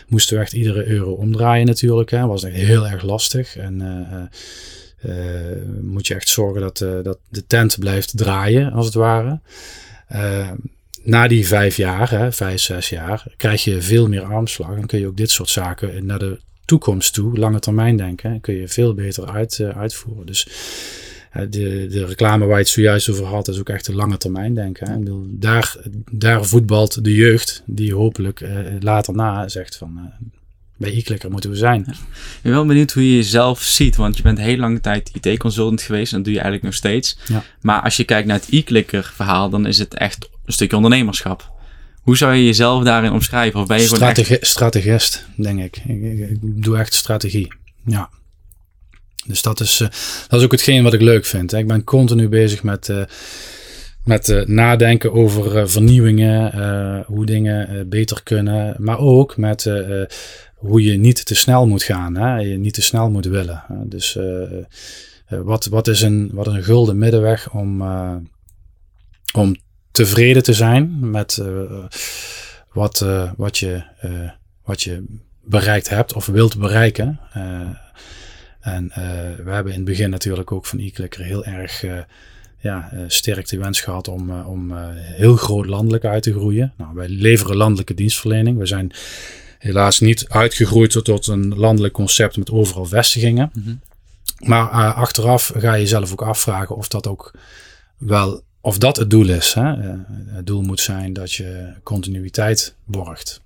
moesten 0.09 0.37
we 0.37 0.43
echt 0.43 0.53
iedere 0.53 0.87
euro 0.87 1.13
omdraaien 1.13 1.67
natuurlijk. 1.67 2.11
Hè. 2.11 2.27
was 2.27 2.45
echt 2.45 2.57
heel 2.57 2.89
erg 2.89 3.03
lastig. 3.03 3.57
En 3.57 3.83
moet 5.81 6.07
je 6.07 6.15
echt 6.15 6.29
zorgen 6.29 6.61
dat, 6.61 6.79
dat 7.03 7.19
de 7.29 7.47
tent 7.47 7.79
blijft 7.79 8.17
draaien, 8.17 8.73
als 8.73 8.87
het 8.87 8.95
ware. 8.95 9.41
na 11.03 11.29
die 11.29 11.47
vijf 11.47 11.77
jaar, 11.77 12.11
hè, 12.11 12.33
vijf, 12.33 12.61
zes 12.61 12.89
jaar, 12.89 13.25
krijg 13.37 13.65
je 13.65 13.83
veel 13.83 14.09
meer 14.09 14.23
armslag. 14.23 14.77
En 14.77 14.87
kun 14.87 14.99
je 14.99 15.07
ook 15.07 15.17
dit 15.17 15.31
soort 15.31 15.49
zaken 15.49 16.07
naar 16.07 16.19
de 16.19 16.39
toekomst 16.65 17.15
toe, 17.15 17.39
lange 17.39 17.59
termijn 17.59 17.97
denken, 17.97 18.41
kun 18.41 18.55
je 18.55 18.69
veel 18.69 18.95
beter 18.95 19.31
uit, 19.31 19.61
uitvoeren. 19.75 20.27
Dus 20.27 20.47
de, 21.33 21.87
de 21.91 22.05
reclame 22.05 22.45
waar 22.45 22.57
je 22.57 22.63
het 22.63 22.69
zojuist 22.69 23.11
over 23.11 23.25
had, 23.25 23.49
is 23.49 23.59
ook 23.59 23.69
echt 23.69 23.89
een 23.89 23.95
lange 23.95 24.17
termijn 24.17 24.55
denken. 24.55 24.91
Hè. 24.91 24.99
Bedoel, 24.99 25.27
daar, 25.29 25.77
daar 26.11 26.45
voetbalt 26.45 27.05
de 27.05 27.15
jeugd, 27.15 27.63
die 27.67 27.95
hopelijk 27.95 28.41
uh, 28.41 28.59
later 28.81 29.15
na 29.15 29.49
zegt 29.49 29.77
van 29.77 30.13
bij 30.83 30.97
e-clicker 30.97 31.31
moeten 31.31 31.51
we 31.51 31.57
zijn. 31.57 31.81
Ik 31.81 32.43
ben 32.43 32.53
wel 32.53 32.67
benieuwd 32.67 32.93
hoe 32.93 33.09
je 33.09 33.17
jezelf 33.17 33.63
ziet, 33.63 33.97
want 33.97 34.17
je 34.17 34.23
bent 34.23 34.39
heel 34.39 34.57
lange 34.57 34.81
tijd 34.81 35.11
IT-consultant 35.21 35.83
geweest 35.83 36.11
en 36.11 36.17
dat 36.17 36.25
doe 36.25 36.35
je 36.35 36.41
eigenlijk 36.41 36.71
nog 36.71 36.79
steeds. 36.79 37.19
Ja. 37.27 37.45
Maar 37.61 37.83
als 37.83 37.97
je 37.97 38.05
kijkt 38.05 38.27
naar 38.27 38.39
het 38.39 38.49
e-clicker 38.51 39.13
verhaal, 39.15 39.51
dan 39.51 39.67
is 39.67 39.79
het 39.79 39.95
echt 39.95 40.29
een 40.45 40.53
stukje 40.53 40.77
ondernemerschap. 40.77 41.53
Hoe 42.03 42.17
zou 42.17 42.35
je 42.35 42.45
jezelf 42.45 42.85
daarin 42.85 43.13
omschrijven? 43.13 43.61
Of 43.61 43.67
ben 43.67 43.81
je 43.81 43.87
Strategi 43.87 44.35
echt... 44.35 44.47
Strategist, 44.47 45.27
denk 45.37 45.61
ik. 45.61 45.77
Ik, 45.77 46.03
ik. 46.31 46.39
doe 46.41 46.79
echt 46.79 46.95
strategie. 46.95 47.53
Ja. 47.87 48.11
Dus 49.27 49.43
dat 49.43 49.61
is, 49.61 49.81
uh, 49.81 49.89
dat 50.29 50.39
is 50.39 50.45
ook 50.45 50.53
hetgeen 50.53 50.83
wat 50.83 50.93
ik 50.93 51.01
leuk 51.01 51.25
vind. 51.25 51.53
Ik 51.53 51.67
ben 51.67 51.85
continu 51.85 52.29
bezig 52.29 52.63
met, 52.63 52.89
uh, 52.89 53.03
met 54.05 54.29
uh, 54.29 54.45
nadenken 54.45 55.13
over 55.13 55.71
vernieuwingen, 55.71 57.05
hoe 57.07 57.27
dingen 57.27 57.89
beter 57.89 58.23
kunnen. 58.23 58.75
Maar 58.79 58.99
ook 58.99 59.37
met 59.37 59.71
hoe 60.55 60.83
je 60.83 60.99
niet 60.99 61.27
te 61.27 61.35
snel 61.35 61.67
moet 61.67 61.83
gaan. 61.83 62.17
Hè. 62.17 62.37
Je 62.37 62.59
niet 62.59 62.75
te 62.75 62.83
snel 62.83 63.11
moet 63.11 63.27
willen. 63.27 63.65
Dus 63.85 64.19
wat, 65.29 65.67
wat, 65.67 65.89
is 65.89 66.03
een, 66.03 66.31
wat 66.33 66.47
is 66.47 66.53
een 66.53 66.65
gulden 66.65 66.99
middenweg 66.99 67.51
om, 67.53 67.83
om 69.33 69.57
tevreden 69.93 70.43
te 70.43 70.53
zijn 70.53 71.11
met 71.11 71.43
wat, 72.73 73.07
wat, 73.37 73.59
je, 73.59 73.83
wat 74.65 74.83
je 74.83 75.05
bereikt 75.45 75.89
hebt 75.89 76.13
of 76.13 76.27
wilt 76.27 76.59
bereiken. 76.59 77.21
En 78.61 78.93
we 79.45 79.51
hebben 79.51 79.73
in 79.73 79.79
het 79.79 79.89
begin 79.89 80.11
natuurlijk 80.11 80.53
ook 80.53 80.67
van 80.67 80.79
e-clicker 80.79 81.25
heel 81.25 81.45
erg 81.45 81.85
ja, 82.59 82.91
sterk 83.07 83.49
de 83.49 83.59
wens 83.59 83.81
gehad 83.81 84.09
om, 84.09 84.31
om 84.31 84.73
heel 84.97 85.37
groot 85.37 85.67
landelijk 85.67 86.05
uit 86.05 86.23
te 86.23 86.33
groeien. 86.33 86.73
Nou, 86.77 86.95
wij 86.95 87.09
leveren 87.09 87.57
landelijke 87.57 87.95
dienstverlening. 87.95 88.59
We 88.59 88.67
zijn 88.67 88.93
helaas 89.59 90.01
niet 90.01 90.29
uitgegroeid 90.29 91.05
tot 91.05 91.27
een 91.27 91.55
landelijk 91.57 91.95
concept 91.95 92.37
met 92.37 92.51
overal 92.51 92.85
vestigingen. 92.85 93.51
Mm 93.53 93.63
-hmm. 93.63 93.81
Maar 94.49 94.69
achteraf 94.93 95.53
ga 95.57 95.75
je 95.75 95.81
jezelf 95.81 96.13
ook 96.13 96.23
afvragen 96.23 96.77
of 96.77 96.89
dat 96.89 97.07
ook 97.07 97.35
wel, 97.99 98.43
of 98.63 98.79
dat 98.79 98.97
het 98.97 99.11
doel 99.11 99.29
is. 99.29 99.55
Hè? 99.55 99.75
het 100.27 100.47
doel 100.47 100.63
moet 100.63 100.81
zijn 100.81 101.13
dat 101.13 101.33
je 101.33 101.73
continuïteit 101.83 102.77
borgt 102.85 103.43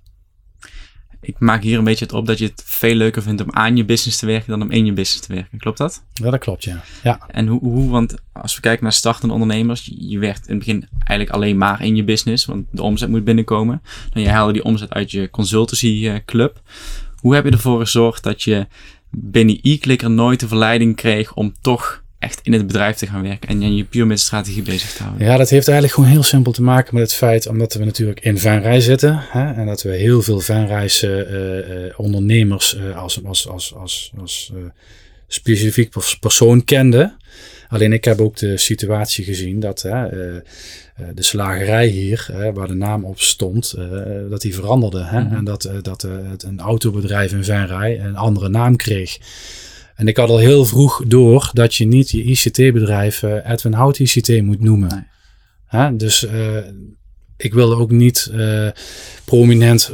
ik 1.27 1.39
maak 1.39 1.63
hier 1.63 1.77
een 1.77 1.83
beetje 1.83 2.05
het 2.05 2.13
op 2.13 2.25
dat 2.25 2.37
je 2.37 2.45
het 2.45 2.63
veel 2.65 2.95
leuker 2.95 3.21
vindt 3.21 3.41
om 3.41 3.51
aan 3.51 3.77
je 3.77 3.85
business 3.85 4.19
te 4.19 4.25
werken 4.25 4.49
dan 4.49 4.61
om 4.61 4.71
in 4.71 4.85
je 4.85 4.93
business 4.93 5.27
te 5.27 5.33
werken. 5.33 5.57
Klopt 5.57 5.77
dat? 5.77 6.03
Ja, 6.13 6.29
dat 6.29 6.39
klopt, 6.39 6.63
ja. 6.63 6.83
ja. 7.03 7.19
En 7.27 7.47
hoe, 7.47 7.59
hoe, 7.59 7.89
want 7.89 8.15
als 8.31 8.55
we 8.55 8.61
kijken 8.61 8.83
naar 8.83 8.93
startende 8.93 9.33
ondernemers, 9.33 9.91
je 9.97 10.19
werkt 10.19 10.47
in 10.47 10.55
het 10.55 10.65
begin 10.65 10.87
eigenlijk 10.91 11.29
alleen 11.29 11.57
maar 11.57 11.83
in 11.83 11.95
je 11.95 12.03
business, 12.03 12.45
want 12.45 12.65
de 12.71 12.81
omzet 12.81 13.09
moet 13.09 13.23
binnenkomen. 13.23 13.81
Dan 14.13 14.21
je 14.21 14.29
haalde 14.29 14.53
die 14.53 14.63
omzet 14.63 14.93
uit 14.93 15.11
je 15.11 15.29
consultancy 15.29 16.07
eh, 16.07 16.15
club. 16.25 16.61
Hoe 17.15 17.35
heb 17.35 17.45
je 17.45 17.51
ervoor 17.51 17.79
gezorgd 17.79 18.23
dat 18.23 18.43
je 18.43 18.67
binnen 19.09 19.59
e-clicker 19.61 20.09
nooit 20.09 20.39
de 20.39 20.47
verleiding 20.47 20.95
kreeg 20.95 21.33
om 21.33 21.53
toch 21.61 22.03
echt 22.19 22.39
in 22.43 22.53
het 22.53 22.67
bedrijf 22.67 22.95
te 22.95 23.07
gaan 23.07 23.21
werken 23.21 23.49
en 23.49 23.75
je 23.75 23.83
puur 23.83 24.07
met 24.07 24.19
strategie 24.19 24.61
bezig 24.61 24.93
te 24.93 25.03
houden? 25.03 25.27
Ja, 25.27 25.37
dat 25.37 25.49
heeft 25.49 25.67
eigenlijk 25.67 25.97
gewoon 25.97 26.09
heel 26.09 26.23
simpel 26.23 26.51
te 26.51 26.61
maken 26.61 26.93
met 26.93 27.03
het 27.03 27.13
feit, 27.13 27.47
omdat 27.47 27.73
we 27.73 27.85
natuurlijk 27.85 28.19
in 28.19 28.37
Venrij 28.37 28.79
zitten 28.79 29.19
hè, 29.29 29.53
en 29.53 29.65
dat 29.65 29.81
we 29.81 29.89
heel 29.89 30.21
veel 30.21 30.41
uh, 30.49 30.83
uh, 30.83 31.93
ondernemers 31.97 32.75
uh, 32.75 32.97
als, 32.97 33.23
als, 33.23 33.47
als, 33.47 33.73
als, 33.75 34.11
als 34.19 34.51
specifiek 35.27 35.93
persoon 36.19 36.63
kenden. 36.63 37.17
Alleen 37.69 37.93
ik 37.93 38.03
heb 38.03 38.21
ook 38.21 38.35
de 38.35 38.57
situatie 38.57 39.23
gezien 39.23 39.59
dat 39.59 39.81
de 39.81 40.43
slagerij 41.15 41.87
hier, 41.87 42.51
waar 42.53 42.67
de 42.67 42.73
naam 42.73 43.05
op 43.05 43.21
stond, 43.21 43.75
dat 44.29 44.41
die 44.41 44.55
veranderde. 44.55 45.03
Hè? 45.03 45.19
Mm 45.19 45.27
-hmm. 45.27 45.37
En 45.37 45.43
dat, 45.43 45.69
dat 45.81 46.01
het 46.01 46.43
een 46.43 46.59
autobedrijf 46.59 47.31
in 47.31 47.43
Venrij 47.43 47.99
een 47.99 48.15
andere 48.15 48.49
naam 48.49 48.75
kreeg. 48.75 49.17
En 49.97 50.07
ik 50.07 50.17
had 50.17 50.29
al 50.29 50.37
heel 50.37 50.65
vroeg 50.65 51.03
door 51.07 51.49
dat 51.53 51.75
je 51.75 51.85
niet 51.85 52.09
je 52.09 52.23
ICT-bedrijf 52.23 53.21
uh, 53.21 53.49
Edwin 53.49 53.73
Hout 53.73 53.99
ICT 53.99 54.41
moet 54.41 54.59
noemen. 54.59 55.07
Nee. 55.69 55.95
Dus 55.95 56.23
uh, 56.23 56.57
ik 57.37 57.53
wilde 57.53 57.75
ook 57.75 57.91
niet 57.91 58.29
uh, 58.33 58.69
prominent 59.25 59.91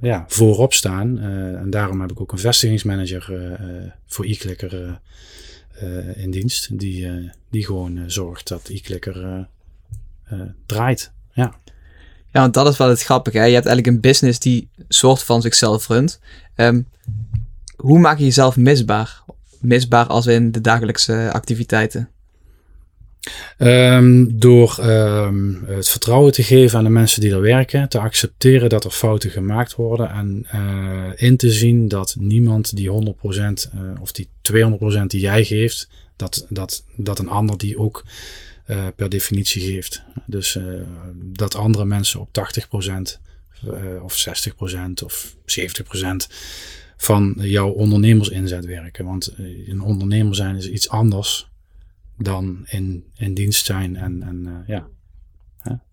ja, 0.00 0.24
voorop 0.28 0.74
staan. 0.74 1.18
en 1.58 1.70
daarom 1.70 2.00
heb 2.00 2.10
ik 2.10 2.20
ook 2.20 2.32
een 2.32 2.38
vestigingsmanager 2.38 3.58
voor 4.06 4.24
e-clicker 4.24 5.00
in 6.14 6.30
dienst. 6.30 6.78
Die, 6.78 7.30
die 7.50 7.64
gewoon 7.64 8.04
zorgt 8.06 8.48
dat 8.48 8.68
e-clicker 8.68 9.46
draait. 10.66 11.12
Ja. 11.32 11.54
Ja, 12.32 12.40
want 12.40 12.54
dat 12.54 12.68
is 12.68 12.76
wel 12.76 12.88
het 12.88 13.02
grappige. 13.02 13.38
Hè? 13.38 13.44
Je 13.44 13.54
hebt 13.54 13.66
eigenlijk 13.66 13.96
een 13.96 14.02
business 14.10 14.38
die 14.38 14.68
soort 14.88 15.22
van 15.22 15.42
zichzelf 15.42 15.88
runt. 15.88 16.20
Um, 16.56 16.86
hoe 17.78 17.98
maak 17.98 18.18
je 18.18 18.24
jezelf 18.24 18.56
misbaar? 18.56 19.22
Misbaar 19.60 20.06
als 20.06 20.26
in 20.26 20.52
de 20.52 20.60
dagelijkse 20.60 21.30
activiteiten? 21.32 22.08
Um, 23.58 24.38
door 24.38 24.78
um, 24.80 25.64
het 25.66 25.88
vertrouwen 25.88 26.32
te 26.32 26.42
geven 26.42 26.78
aan 26.78 26.84
de 26.84 26.90
mensen 26.90 27.20
die 27.20 27.32
er 27.32 27.40
werken, 27.40 27.88
te 27.88 27.98
accepteren 27.98 28.68
dat 28.68 28.84
er 28.84 28.90
fouten 28.90 29.30
gemaakt 29.30 29.74
worden 29.74 30.10
en 30.10 30.46
uh, 30.54 31.10
in 31.16 31.36
te 31.36 31.50
zien 31.50 31.88
dat 31.88 32.16
niemand 32.18 32.76
die 32.76 32.90
100% 32.90 32.92
uh, 32.94 33.40
eh, 33.40 34.00
of 34.00 34.12
die 34.12 34.28
200% 34.52 35.02
die 35.06 35.20
jij 35.20 35.44
geeft, 35.44 35.88
dat, 36.16 36.46
dat, 36.48 36.84
dat 36.96 37.18
een 37.18 37.28
ander 37.28 37.58
die 37.58 37.78
ook 37.78 38.04
uh, 38.66 38.86
per 38.96 39.08
definitie 39.08 39.62
geeft. 39.62 40.02
Dus 40.26 40.58
dat 41.14 41.54
andere 41.54 41.84
mensen 41.84 42.20
op 42.20 42.28
80% 42.28 43.70
of 44.02 44.28
60% 44.28 45.04
of 45.04 45.34
70% 45.44 46.32
van 46.98 47.34
jouw 47.36 47.68
ondernemersinzet 47.68 48.64
werken. 48.64 49.04
Want 49.04 49.26
eh, 49.26 49.68
een 49.68 49.80
ondernemer 49.80 50.34
zijn 50.34 50.56
is 50.56 50.68
iets 50.68 50.88
anders 50.88 51.48
dan 52.18 52.64
in, 52.64 53.04
in 53.16 53.34
dienst 53.34 53.66
zijn 53.66 53.96
en, 53.96 54.22
en 54.22 54.42
uh, 54.46 54.52
ja. 54.66 54.86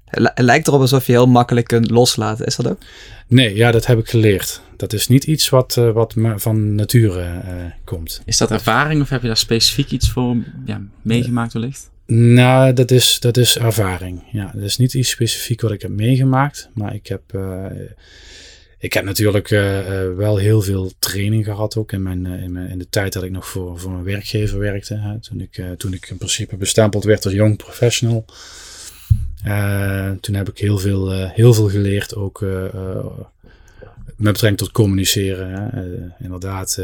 Het 0.05 0.39
lijkt 0.39 0.67
erop 0.67 0.81
alsof 0.81 1.05
je 1.05 1.11
heel 1.11 1.27
makkelijk 1.27 1.67
kunt 1.67 1.89
loslaten, 1.89 2.45
is 2.45 2.55
dat 2.55 2.67
ook? 2.67 2.77
Nee, 3.27 3.55
ja, 3.55 3.71
dat 3.71 3.85
heb 3.85 3.99
ik 3.99 4.09
geleerd. 4.09 4.61
Dat 4.77 4.93
is 4.93 5.07
niet 5.07 5.23
iets 5.23 5.49
wat, 5.49 5.75
uh, 5.79 5.91
wat 5.91 6.13
van 6.35 6.75
nature 6.75 7.21
uh, 7.21 7.65
komt. 7.83 8.21
Is 8.25 8.37
dat 8.37 8.51
ervaring 8.51 9.01
of 9.01 9.09
heb 9.09 9.21
je 9.21 9.27
daar 9.27 9.37
specifiek 9.37 9.91
iets 9.91 10.09
voor 10.09 10.35
ja, 10.65 10.81
meegemaakt 11.01 11.53
wellicht? 11.53 11.91
Nou, 12.05 12.73
dat 12.73 12.91
is, 12.91 13.19
dat 13.19 13.37
is 13.37 13.57
ervaring. 13.57 14.23
Ja, 14.31 14.51
dat 14.53 14.63
is 14.63 14.77
niet 14.77 14.93
iets 14.93 15.09
specifiek 15.09 15.61
wat 15.61 15.71
ik 15.71 15.81
heb 15.81 15.91
meegemaakt. 15.91 16.69
Maar 16.73 16.93
ik 16.93 17.07
heb 17.07 17.21
ik 18.85 18.93
heb 18.93 19.03
natuurlijk 19.03 19.49
uh, 19.49 19.79
uh, 19.79 20.15
wel 20.15 20.37
heel 20.37 20.61
veel 20.61 20.91
training 20.99 21.45
gehad 21.45 21.75
ook 21.75 21.91
in, 21.91 22.03
mijn, 22.03 22.25
uh, 22.25 22.43
in, 22.43 22.51
mijn, 22.51 22.69
in 22.69 22.77
de 22.77 22.89
tijd 22.89 23.13
dat 23.13 23.23
ik 23.23 23.31
nog 23.31 23.47
voor, 23.47 23.79
voor 23.79 23.91
een 23.91 24.03
werkgever 24.03 24.59
werkte. 24.59 24.95
Hè. 24.95 25.19
Toen, 25.19 25.41
ik, 25.41 25.63
toen 25.77 25.93
ik 25.93 26.09
in 26.09 26.17
principe 26.17 26.57
bestempeld 26.57 27.03
werd 27.03 27.25
als 27.25 27.33
young 27.33 27.57
professional. 27.57 28.25
toen 30.21 30.35
heb 30.35 30.49
ik 30.49 30.57
heel 30.57 30.77
veel, 30.77 31.29
heel 31.29 31.53
veel 31.53 31.69
geleerd 31.69 32.15
ook 32.15 32.41
met 34.15 34.33
betrekking 34.33 34.57
tot 34.57 34.71
communiceren. 34.71 35.49
Hè. 35.51 35.83
inderdaad, 36.23 36.75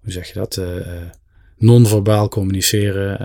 hoe 0.00 0.12
zeg 0.12 0.28
je 0.28 0.34
dat? 0.34 0.60
non-verbaal 1.56 2.28
communiceren. 2.28 3.16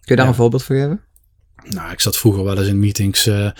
Kun 0.00 0.14
je 0.14 0.16
daar 0.16 0.24
ja. 0.24 0.30
een 0.30 0.34
voorbeeld 0.34 0.62
voor 0.62 0.76
geven? 0.76 1.00
Nou, 1.64 1.92
ik 1.92 2.00
zat 2.00 2.16
vroeger 2.16 2.44
wel 2.44 2.58
eens 2.58 2.66
in 2.66 2.78
meetings 2.78 3.26
uh, 3.26 3.50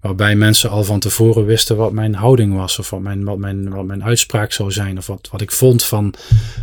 waarbij 0.00 0.36
mensen 0.36 0.70
al 0.70 0.84
van 0.84 1.00
tevoren 1.00 1.44
wisten 1.44 1.76
wat 1.76 1.92
mijn 1.92 2.14
houding 2.14 2.54
was, 2.54 2.78
of 2.78 2.90
wat 2.90 3.00
mijn, 3.00 3.24
wat 3.24 3.38
mijn, 3.38 3.70
wat 3.70 3.84
mijn 3.84 4.04
uitspraak 4.04 4.52
zou 4.52 4.72
zijn, 4.72 4.98
of 4.98 5.06
wat, 5.06 5.28
wat 5.30 5.40
ik 5.40 5.50
vond 5.50 5.84
van, 5.84 6.14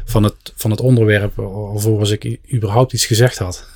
van, 0.05 0.23
het, 0.23 0.53
van 0.55 0.71
het 0.71 0.79
onderwerp, 0.81 1.39
alvorens 1.39 2.09
ik 2.09 2.39
überhaupt 2.53 2.93
iets 2.93 3.05
gezegd 3.05 3.37
had. 3.37 3.67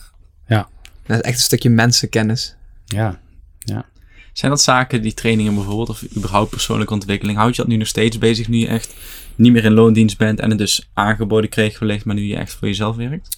Ja. 0.48 0.70
Dat 1.06 1.18
is 1.18 1.24
echt 1.24 1.36
een 1.36 1.44
stukje 1.44 1.70
mensenkennis. 1.70 2.56
Ja, 2.86 3.20
ja. 3.60 3.86
Zijn 4.34 4.52
dat 4.52 4.62
zaken, 4.62 5.02
die 5.02 5.14
trainingen 5.14 5.56
bijvoorbeeld, 5.56 5.90
of 5.90 6.04
überhaupt 6.16 6.50
persoonlijke 6.50 6.94
ontwikkeling, 6.94 7.38
houd 7.38 7.56
je 7.56 7.62
dat 7.62 7.72
nu 7.72 7.78
nog 7.78 7.88
steeds 7.88 8.18
bezig, 8.18 8.48
nu 8.48 8.58
je 8.58 8.68
echt 8.68 8.94
niet 9.36 9.52
meer 9.52 9.66
in 9.66 9.74
loondienst 9.74 10.18
bent 10.18 10.40
en 10.40 10.50
het 10.50 10.58
dus 10.58 10.90
aangeboden 10.94 11.50
kreeg 11.50 11.80
wellicht, 11.80 12.06
maar 12.06 12.16
nu 12.16 12.24
je 12.24 12.36
echt 12.36 12.54
voor 12.54 12.68
jezelf 12.68 12.96
werkt? 12.96 13.38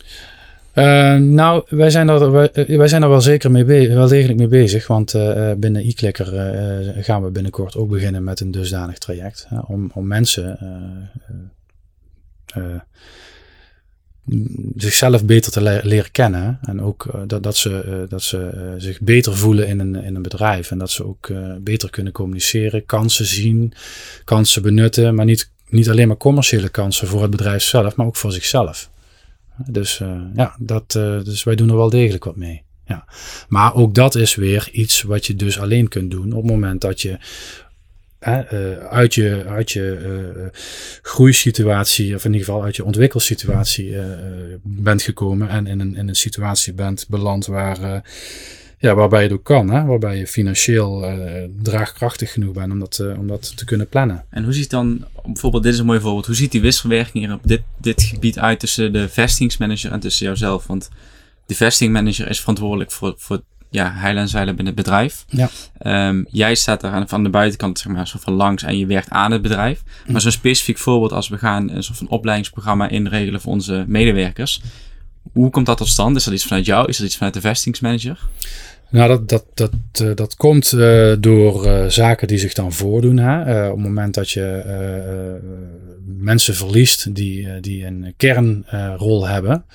Uh, 0.77 1.15
nou, 1.15 1.63
wij 1.69 1.89
zijn, 1.89 2.09
er, 2.09 2.51
eh, 2.51 2.77
wij, 2.77 2.87
zijn 2.87 3.09
wel 3.09 3.21
zeker 3.21 3.51
mee 3.51 3.65
bezig, 3.65 3.93
wel 3.93 4.07
degelijk 4.07 4.39
mee 4.39 4.47
bezig. 4.47 4.87
Want 4.87 5.13
uh, 5.13 5.51
binnen 5.53 5.81
e-clicker 5.81 6.25
gaan 7.03 7.23
we 7.23 7.29
binnenkort 7.29 7.75
ook 7.75 7.89
beginnen 7.89 8.23
met 8.23 8.39
een 8.39 8.51
dusdanig 8.51 8.97
traject. 8.97 9.47
om, 9.67 9.91
om 9.93 10.07
mensen 10.07 10.59
zichzelf 14.75 15.25
beter 15.25 15.51
te 15.51 15.81
leren 15.83 16.11
kennen. 16.11 16.59
En 16.61 16.81
ook 16.81 17.23
dat, 17.27 17.43
dat 17.43 17.55
ze, 17.55 18.05
dat 18.09 18.21
ze 18.21 18.73
zich 18.77 19.01
beter 19.01 19.37
voelen 19.37 19.67
in 19.67 19.79
een, 19.79 19.95
in 19.95 20.15
een 20.15 20.21
bedrijf. 20.21 20.71
En 20.71 20.77
dat 20.77 20.91
ze 20.91 21.05
ook 21.05 21.31
beter 21.59 21.89
kunnen 21.89 22.13
communiceren, 22.13 22.85
kansen 22.85 23.25
zien, 23.25 23.73
kansen 24.23 24.61
benutten. 24.61 25.15
Maar 25.15 25.25
niet, 25.25 25.51
niet 25.69 25.89
alleen 25.89 26.07
maar 26.07 26.17
commerciële 26.17 26.69
kansen 26.69 27.07
voor 27.07 27.21
het 27.21 27.31
bedrijf 27.31 27.63
zelf, 27.63 27.95
maar 27.95 28.05
ook 28.05 28.15
voor 28.15 28.31
zichzelf. 28.31 28.89
Dus 29.65 29.97
ja, 30.33 30.55
dat, 30.59 30.91
dus 30.91 31.43
wij 31.43 31.55
doen 31.55 31.69
er 31.69 31.75
wel 31.75 31.89
degelijk 31.89 32.23
wat 32.23 32.35
mee. 32.35 32.65
Ja. 32.85 33.07
Maar 33.47 33.75
ook 33.75 33.95
dat 33.95 34.15
is 34.15 34.35
weer 34.35 34.69
iets 34.71 35.01
wat 35.01 35.25
je 35.25 35.35
dus 35.35 35.59
alleen 35.59 35.87
kunt 35.87 36.11
doen 36.11 36.31
op 36.31 36.43
het 36.43 36.51
moment 36.51 36.81
dat 36.81 37.01
je 37.01 37.17
uh, 38.27 38.77
uit 38.77 39.15
je, 39.15 39.43
uit 39.47 39.71
je 39.71 39.99
uh, 40.35 40.45
groeisituatie, 41.01 42.15
of 42.15 42.25
in 42.25 42.31
ieder 42.33 42.45
geval 42.45 42.63
uit 42.63 42.75
je 42.75 42.83
ontwikkelsituatie 42.83 43.89
uh, 43.89 44.03
bent 44.63 45.01
gekomen 45.01 45.49
en 45.49 45.67
in 45.67 45.79
een, 45.79 45.95
in 45.95 46.07
een 46.07 46.15
situatie 46.15 46.73
bent 46.73 47.05
beland 47.09 47.45
waar, 47.45 48.03
ja, 48.77 48.95
waarbij 48.95 49.21
je 49.21 49.27
het 49.27 49.37
ook 49.37 49.43
kan, 49.43 49.69
hè? 49.69 49.83
waarbij 49.85 50.17
je 50.17 50.27
financieel 50.27 51.05
draagkrachtig 51.61 52.31
genoeg 52.31 52.53
bent 52.53 52.71
om 52.71 52.79
dat, 52.79 53.03
om 53.17 53.27
dat 53.27 53.57
te 53.57 53.65
kunnen 53.65 53.89
plannen. 53.89 54.25
En 54.29 54.43
hoe 54.43 54.53
ziet 54.53 54.69
dan, 54.69 55.05
bijvoorbeeld, 55.25 55.63
dit 55.63 55.73
is 55.73 55.79
een 55.79 55.85
mooi 55.85 55.99
voorbeeld, 55.99 56.25
hoe 56.25 56.35
ziet 56.35 56.51
die 56.51 56.61
wisselwerking 56.61 57.25
hier 57.25 57.33
op 57.33 57.41
dit, 57.43 57.61
dit 57.77 58.03
gebied 58.03 58.39
uit 58.39 58.59
tussen 58.59 58.93
de 58.93 59.09
vestingsmanager 59.09 59.91
en 59.91 59.99
tussen 59.99 60.25
jouzelf? 60.25 60.67
Want 60.67 60.89
de 61.45 61.55
vestingmanager 61.55 62.29
is 62.29 62.39
verantwoordelijk 62.39 62.91
voor, 62.91 63.13
voor 63.17 63.41
ja, 63.69 63.93
heilen 63.93 64.21
en 64.21 64.29
zeilen 64.29 64.55
binnen 64.55 64.73
het 64.73 64.83
bedrijf. 64.83 65.25
Ja. 65.29 65.49
Um, 66.07 66.25
jij 66.29 66.55
staat 66.55 66.81
daar 66.81 66.91
aan, 66.91 67.07
van 67.07 67.23
de 67.23 67.29
buitenkant 67.29 67.79
zeg 67.79 67.91
maar, 67.93 68.07
zo 68.07 68.17
van 68.21 68.33
langs 68.33 68.63
en 68.63 68.77
je 68.77 68.85
werkt 68.85 69.09
aan 69.09 69.31
het 69.31 69.41
bedrijf. 69.41 69.83
Mm. 70.05 70.11
Maar 70.11 70.21
zo'n 70.21 70.31
specifiek 70.31 70.77
voorbeeld 70.77 71.11
als 71.11 71.27
we 71.27 71.37
gaan 71.37 71.69
een 71.69 71.83
soort 71.83 71.97
van 71.97 72.09
opleidingsprogramma 72.09 72.89
inregelen 72.89 73.41
voor 73.41 73.51
onze 73.51 73.85
medewerkers. 73.87 74.61
Hoe 75.33 75.49
komt 75.49 75.65
dat 75.65 75.77
tot 75.77 75.87
stand? 75.87 76.15
Is 76.15 76.23
dat 76.23 76.33
iets 76.33 76.45
vanuit 76.45 76.65
jou? 76.65 76.87
Is 76.87 76.97
dat 76.97 77.05
iets 77.05 77.15
vanuit 77.15 77.33
de 77.33 77.41
vestingsmanager? 77.41 78.19
Nou, 78.89 79.07
dat, 79.07 79.29
dat, 79.29 79.45
dat, 79.53 79.71
uh, 80.01 80.15
dat 80.15 80.35
komt 80.35 80.71
uh, 80.71 81.15
door 81.19 81.65
uh, 81.65 81.85
zaken 81.85 82.27
die 82.27 82.37
zich 82.37 82.53
dan 82.53 82.73
voordoen. 82.73 83.17
Hè? 83.17 83.65
op 83.67 83.75
het 83.75 83.85
moment 83.85 84.13
dat 84.13 84.29
je 84.29 84.63
mensen 86.05 86.55
verliest 86.55 87.15
die, 87.15 87.59
die 87.59 87.85
een 87.85 88.13
kernrol 88.17 89.27
hebben. 89.27 89.65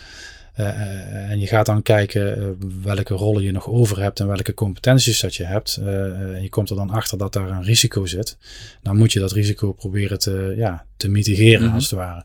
En 1.29 1.41
je 1.41 1.47
gaat 1.47 1.67
dan 1.67 1.83
kijken 1.83 2.57
welke 2.83 3.15
rollen 3.15 3.43
je 3.43 3.53
nog 3.53 3.69
over 3.69 4.01
hebt 4.01 4.21
en 4.21 4.27
welke 4.27 4.55
competenties 4.55 5.21
dat 5.21 5.35
je 5.35 5.45
hebt. 5.45 5.77
en 5.77 6.43
je 6.43 6.49
komt 6.49 6.71
er 6.71 6.77
dan 6.77 6.91
achter 6.91 7.19
dat 7.19 7.33
daar 7.33 7.51
een 7.51 7.63
risico 7.63 8.07
zit. 8.07 8.37
Dan 8.83 8.97
moet 8.97 9.13
je 9.13 9.21
dat 9.21 9.33
risico 9.33 9.73
proberen 9.73 10.19
te, 10.19 10.55
ja, 10.57 10.85
te 10.97 11.09
mitigeren, 11.09 11.69
mm 11.69 11.75
als 11.75 11.91
het 11.91 11.99
ware. 11.99 12.25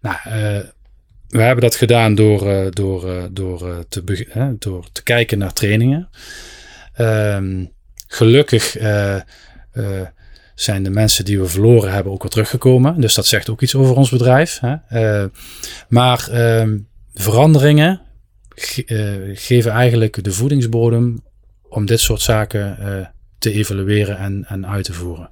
Nou, 0.00 0.16
we 1.30 1.42
hebben 1.42 1.64
dat 1.64 1.74
gedaan 1.74 2.14
door, 2.14 2.70
door, 2.70 3.28
door, 3.32 3.84
te, 3.88 4.26
door 4.58 4.86
te 4.92 5.02
kijken 5.02 5.38
naar 5.38 5.52
trainingen. 5.52 6.08
Ehm, 6.92 7.64
gelukkig 8.06 8.76
zijn 10.54 10.82
de 10.82 10.90
mensen 10.90 11.24
die 11.24 11.40
we 11.40 11.46
verloren 11.46 11.92
hebben 11.92 12.12
ook 12.12 12.22
weer 12.22 12.30
teruggekomen. 12.30 13.00
Dus 13.00 13.14
dat 13.14 13.26
zegt 13.26 13.50
ook 13.50 13.62
iets 13.62 13.74
over 13.74 13.96
ons 13.96 14.10
bedrijf. 14.10 14.58
Hè? 14.60 15.26
maar 15.88 16.28
ehm, 16.30 16.78
veranderingen 17.14 18.00
geven 19.34 19.70
eigenlijk 19.70 20.24
de 20.24 20.32
voedingsbodem 20.32 21.22
om 21.68 21.86
dit 21.86 22.00
soort 22.00 22.20
zaken 22.20 22.76
te 23.38 23.52
evalueren 23.52 24.18
en, 24.18 24.44
en 24.48 24.66
uit 24.66 24.84
te 24.84 24.92
voeren. 24.92 25.30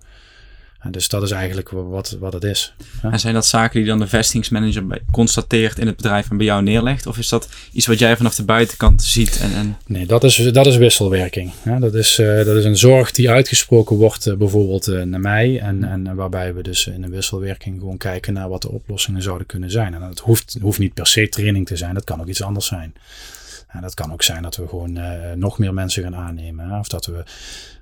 En 0.88 0.94
dus 0.94 1.08
dat 1.08 1.22
is 1.22 1.30
eigenlijk 1.30 1.68
wat, 1.70 2.16
wat 2.20 2.32
het 2.32 2.44
is. 2.44 2.74
En 3.02 3.20
zijn 3.20 3.34
dat 3.34 3.46
zaken 3.46 3.78
die 3.78 3.88
dan 3.88 3.98
de 3.98 4.06
vestingsmanager 4.06 4.84
constateert 5.10 5.78
in 5.78 5.86
het 5.86 5.96
bedrijf 5.96 6.30
en 6.30 6.36
bij 6.36 6.46
jou 6.46 6.62
neerlegt? 6.62 7.06
Of 7.06 7.18
is 7.18 7.28
dat 7.28 7.48
iets 7.72 7.86
wat 7.86 7.98
jij 7.98 8.16
vanaf 8.16 8.34
de 8.34 8.44
buitenkant 8.44 9.02
ziet? 9.02 9.40
En, 9.40 9.52
en... 9.52 9.76
Nee, 9.86 10.06
dat 10.06 10.24
is, 10.24 10.36
dat 10.52 10.66
is 10.66 10.76
wisselwerking. 10.76 11.52
Dat, 11.78 11.94
is, 11.94 12.18
uh, 12.18 12.44
dat 12.44 12.56
is 12.56 12.64
een 12.64 12.76
zorg 12.76 13.10
die 13.10 13.30
uitgesproken 13.30 13.96
wordt 13.96 14.26
uh, 14.26 14.34
bijvoorbeeld 14.34 14.88
uh, 14.88 15.02
naar 15.02 15.20
mij. 15.20 15.60
En, 15.60 15.84
en 15.84 16.14
waarbij 16.14 16.54
we 16.54 16.62
dus 16.62 16.86
in 16.86 17.02
een 17.02 17.10
wisselwerking 17.10 17.78
gewoon 17.78 17.96
kijken 17.96 18.32
naar 18.32 18.48
wat 18.48 18.62
de 18.62 18.70
oplossingen 18.70 19.22
zouden 19.22 19.46
kunnen 19.46 19.70
zijn. 19.70 19.94
En 19.94 20.00
dat 20.00 20.18
hoeft, 20.18 20.56
hoeft 20.60 20.78
niet 20.78 20.94
per 20.94 21.06
se 21.06 21.28
training 21.28 21.66
te 21.66 21.76
zijn, 21.76 21.94
dat 21.94 22.04
kan 22.04 22.20
ook 22.20 22.28
iets 22.28 22.42
anders 22.42 22.66
zijn. 22.66 22.94
En 23.68 23.80
dat 23.80 23.94
kan 23.94 24.12
ook 24.12 24.22
zijn 24.22 24.42
dat 24.42 24.56
we 24.56 24.68
gewoon 24.68 24.98
nog 25.38 25.58
meer 25.58 25.74
mensen 25.74 26.02
gaan 26.02 26.16
aannemen. 26.16 26.68
Hè? 26.68 26.78
Of 26.78 26.88
dat 26.88 27.06
we 27.06 27.24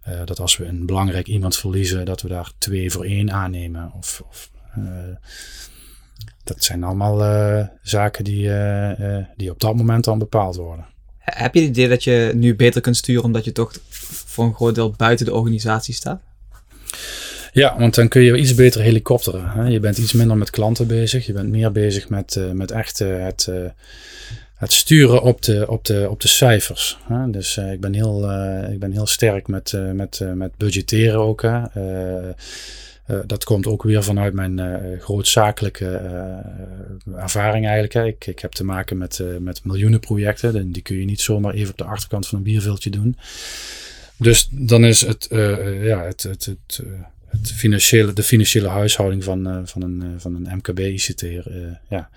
uh, 0.09 0.21
dat 0.25 0.41
als 0.41 0.57
we 0.57 0.65
een 0.65 0.87
belangrijk 0.87 1.27
iemand 1.27 1.57
verliezen, 1.57 2.05
dat 2.05 2.23
we 2.23 2.29
daar 2.29 2.51
twee 2.59 2.91
voor 2.91 3.05
één 3.05 3.33
aannemen. 3.33 3.93
Of, 3.97 4.23
of 4.29 4.51
uh, 4.79 4.85
dat 6.45 6.65
zijn 6.65 6.85
allemaal 6.85 7.69
zaken 7.83 8.25
die, 8.25 8.51
die 9.37 9.51
op 9.51 9.61
dat 9.61 9.77
moment 9.77 10.05
dan 10.05 10.19
bepaald 10.19 10.57
worden. 10.57 10.87
Heb 11.19 11.55
je 11.55 11.61
het 11.61 11.69
idee 11.69 11.89
dat 11.89 12.05
je 12.05 12.33
nu 12.35 12.57
beter 12.57 12.81
kunt 12.81 12.97
sturen 12.97 13.25
omdat 13.25 13.45
je 13.45 13.53
toch 13.53 13.73
voor 14.27 14.45
een 14.45 14.55
groot 14.55 14.75
deel 14.75 14.91
buiten 14.91 15.27
de 15.27 15.35
organisatie 15.35 15.95
staat? 15.95 16.21
Ja, 17.53 17.79
want 17.79 17.95
dan 17.95 18.09
kun 18.09 18.23
je 18.23 18.39
iets 18.39 18.55
beter 18.55 18.81
helikopteren. 18.81 19.51
Hè? 19.51 19.63
Je 19.63 19.81
bent 19.81 19.99
iets 19.99 20.13
minder 20.13 20.37
met 20.37 20.51
klanten 20.51 20.87
bezig. 20.87 21.27
Je 21.27 21.33
bent 21.33 21.49
meer 21.49 21.73
bezig 21.73 22.09
met, 22.09 22.41
met 22.53 22.71
echt 22.71 22.99
het 22.99 23.49
het 24.57 24.73
sturen 24.73 25.23
op 25.23 25.43
de, 25.43 25.69
op 25.69 25.85
de, 25.85 26.07
op 26.11 26.21
de 26.21 26.29
cijfers. 26.29 26.99
Hè? 27.03 27.31
Dus 27.31 27.57
uh, 27.57 27.73
ik, 27.73 27.81
ben 27.81 27.95
heel, 27.95 28.31
uh, 28.31 28.73
ik 28.73 28.79
ben 28.79 28.93
heel 28.93 29.07
sterk 29.07 29.49
met, 29.49 29.73
uh, 29.73 29.91
met, 29.91 30.21
met 30.35 30.57
budgetteren 30.57 31.21
ook. 31.21 31.43
Hè? 31.43 31.61
dat 33.27 33.45
komt 33.45 33.67
ook 33.67 33.83
weer 33.83 34.05
vanuit 34.05 34.35
mijn 34.35 34.81
grootzakelijke 35.01 35.87
ervaring 37.17 37.65
eigenlijk. 37.65 37.93
Hè? 37.93 38.07
Ik, 38.07 38.27
ik 38.27 38.39
heb 38.39 38.53
te 38.53 38.65
maken 38.65 38.99
met, 38.99 39.23
met 39.41 39.65
miljoenen 39.65 40.01
projecten. 40.01 40.73
Die 40.73 40.83
kun 40.83 40.97
je 40.97 41.05
niet 41.05 41.21
zomaar 41.21 41.55
even 41.55 41.71
op 41.71 41.79
de 41.79 41.85
achterkant 41.85 42.27
van 42.27 42.39
een 42.39 42.45
bierveeltje 42.45 42.91
doen. 42.91 43.17
Dus 44.17 44.49
dan 44.51 44.85
is 44.85 45.01
het, 45.01 45.27
ja, 45.81 46.05
het, 46.05 46.23
het, 46.23 46.45
het, 46.45 46.83
het 47.27 47.53
financiële, 47.53 48.13
de 48.13 48.23
financiële 48.23 48.69
huishouding 48.69 49.25
van, 49.25 49.63
van, 49.65 49.83
een, 49.83 50.21
van 50.21 50.35
een 50.35 50.57
MKB-ICT 50.57 51.27
ja, 51.89 52.11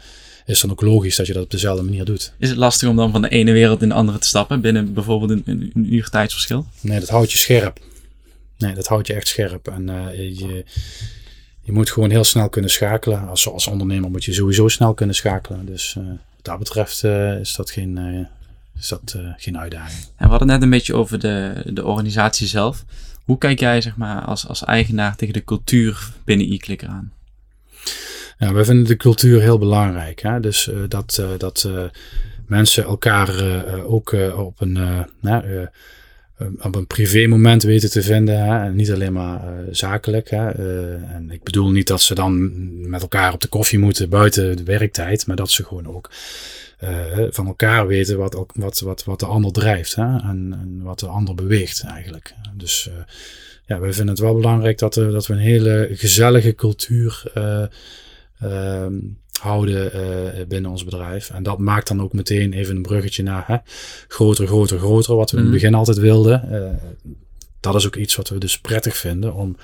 is 0.50 0.62
dan 0.62 0.72
ook 0.72 0.82
logisch 0.82 1.16
dat 1.16 1.28
je 1.28 1.34
dat 1.34 1.44
op 1.44 1.52
dezelfde 1.52 1.84
manier 1.84 2.06
doet. 2.06 2.34
Is 2.38 2.50
het 2.50 2.58
lastig 2.58 2.90
om 2.90 2.96
dan 2.96 3.12
van 3.12 3.22
de 3.22 3.30
ene 3.30 3.52
wereld 3.52 3.82
in 3.82 3.90
de 3.90 3.96
andere 3.96 4.18
te 4.18 4.28
stappen 4.28 4.62
binnen 4.62 4.94
bijvoorbeeld 4.94 5.32
een, 5.32 5.44
een 5.74 5.94
uur 5.94 6.10
tijdsverschil? 6.10 6.66
Nee, 6.82 7.00
dat 7.00 7.10
houdt 7.10 7.32
je 7.32 7.38
scherp. 7.38 7.80
Nee, 8.58 8.74
dat 8.74 8.88
houdt 8.88 9.08
je 9.08 9.14
echt 9.14 9.28
scherp. 9.28 9.68
En 9.68 9.88
uh, 9.88 10.14
je, 10.16 10.66
je 11.62 11.72
moet 11.72 11.92
gewoon 11.92 12.10
heel 12.10 12.24
snel 12.24 12.50
kunnen 12.50 12.72
schakelen. 12.72 13.28
Als, 13.28 13.50
als 13.50 13.68
ondernemer 13.68 14.12
moet 14.12 14.24
je 14.24 14.34
sowieso 14.34 14.68
snel 14.68 14.94
kunnen 14.94 15.16
schakelen. 15.16 15.66
Dus 15.66 15.96
uh, 15.98 16.08
wat 16.08 16.18
dat 16.42 16.60
betreft 16.60 17.04
uh, 17.04 17.40
is 17.40 17.56
dat 17.56 17.72
geen, 17.72 18.28
is 18.80 18.88
dat, 18.88 19.16
geen 19.38 19.58
uitdaging. 19.58 20.00
En 20.16 20.24
we 20.24 20.30
hadden 20.30 20.48
net 20.48 20.62
een 20.62 20.70
beetje 20.70 20.96
over 20.96 21.20
de, 21.20 21.64
de 21.74 21.86
organisatie 21.86 22.48
zelf. 22.48 22.86
Hoe 23.24 23.38
kijk 23.38 23.60
jij 23.60 23.82
zeg 23.82 23.96
maar, 23.96 24.22
als, 24.22 24.48
als 24.48 24.64
eigenaar 24.64 25.16
tegen 25.16 25.34
de 25.34 25.44
cultuur 25.44 26.12
binnen 26.24 26.52
e-clicker 26.52 26.88
aan? 26.88 27.14
Ja, 28.40 28.54
wij 28.54 28.66
vinden 28.66 28.86
de 28.86 28.98
cultuur 28.98 29.42
heel 29.42 29.58
belangrijk. 29.58 30.22
Hè? 30.22 30.40
Dus 30.40 30.68
uh, 30.68 30.78
dat, 30.88 31.18
uh, 31.20 31.30
dat 31.38 31.66
uh, 31.68 31.84
mensen 32.48 32.84
elkaar 32.84 33.44
ook 33.86 34.16
op 34.36 34.62
een, 34.62 34.78
op 36.62 36.76
een 36.76 36.88
privé 36.88 37.28
moment 37.28 37.64
weten 37.64 37.90
te 37.90 38.02
vinden. 38.02 38.46
Hè? 38.46 38.66
En 38.66 38.76
niet 38.76 38.92
alleen 38.92 39.14
maar 39.14 39.42
zakelijk. 39.72 40.30
Hè? 40.30 40.50
en 41.14 41.32
ik 41.32 41.44
bedoel 41.44 41.72
niet 41.72 41.88
dat 41.88 42.02
ze 42.02 42.16
dan 42.16 42.52
met 42.90 43.02
elkaar 43.02 43.34
op 43.34 43.42
de 43.42 43.48
koffie 43.48 43.80
moeten 43.80 44.10
buiten 44.10 44.58
de 44.58 44.64
werktijd. 44.64 45.28
Maar 45.28 45.36
dat 45.36 45.52
ze 45.52 45.66
gewoon 45.66 45.88
ook 45.88 46.10
van 47.30 47.48
elkaar 47.48 47.88
weten 47.88 48.18
wat, 48.18 48.46
wat, 48.54 48.80
wat, 48.80 49.04
wat 49.04 49.20
de 49.20 49.26
ander 49.26 49.52
drijft. 49.52 49.96
Hè? 49.96 50.18
En, 50.18 50.58
en 50.62 50.80
wat 50.84 51.00
de 51.00 51.08
ander 51.08 51.36
beweegt 51.36 51.84
eigenlijk. 51.84 52.34
Dus 52.54 52.90
ja, 53.66 53.80
wij 53.80 53.94
vinden 53.94 54.14
het 54.14 54.24
wel 54.24 54.36
belangrijk 54.36 54.78
dat, 54.78 54.94
dat 54.94 55.28
we 55.28 55.34
een 55.34 55.40
hele 55.40 55.90
gezellige 55.92 56.56
cultuur 56.56 57.24
houden 59.40 59.92
uh, 59.96 60.46
binnen 60.48 60.72
ons 60.72 60.84
bedrijf. 60.84 61.30
En 61.30 61.44
dat 61.44 61.58
maakt 61.58 61.88
dan 61.88 62.02
ook 62.02 62.14
meteen 62.14 62.54
even 62.54 62.76
een 62.76 62.82
bruggetje 62.82 63.24
naar 63.24 63.44
hè, 63.48 63.58
groter, 64.08 64.48
groter, 64.48 64.80
groter, 64.80 65.16
wat 65.16 65.32
we 65.32 65.38
in 65.38 65.44
het 65.44 65.52
mhm. 65.52 65.62
begin 65.62 65.78
altijd 65.78 65.98
wilden. 65.98 66.48
Uh, 66.52 67.14
dat 67.60 67.76
is 67.76 67.86
ook 67.86 67.96
iets 67.96 68.16
wat 68.16 68.30
we 68.30 68.38
dus 68.38 68.60
prettig 68.60 68.98
vinden 68.98 69.34
om 69.34 69.58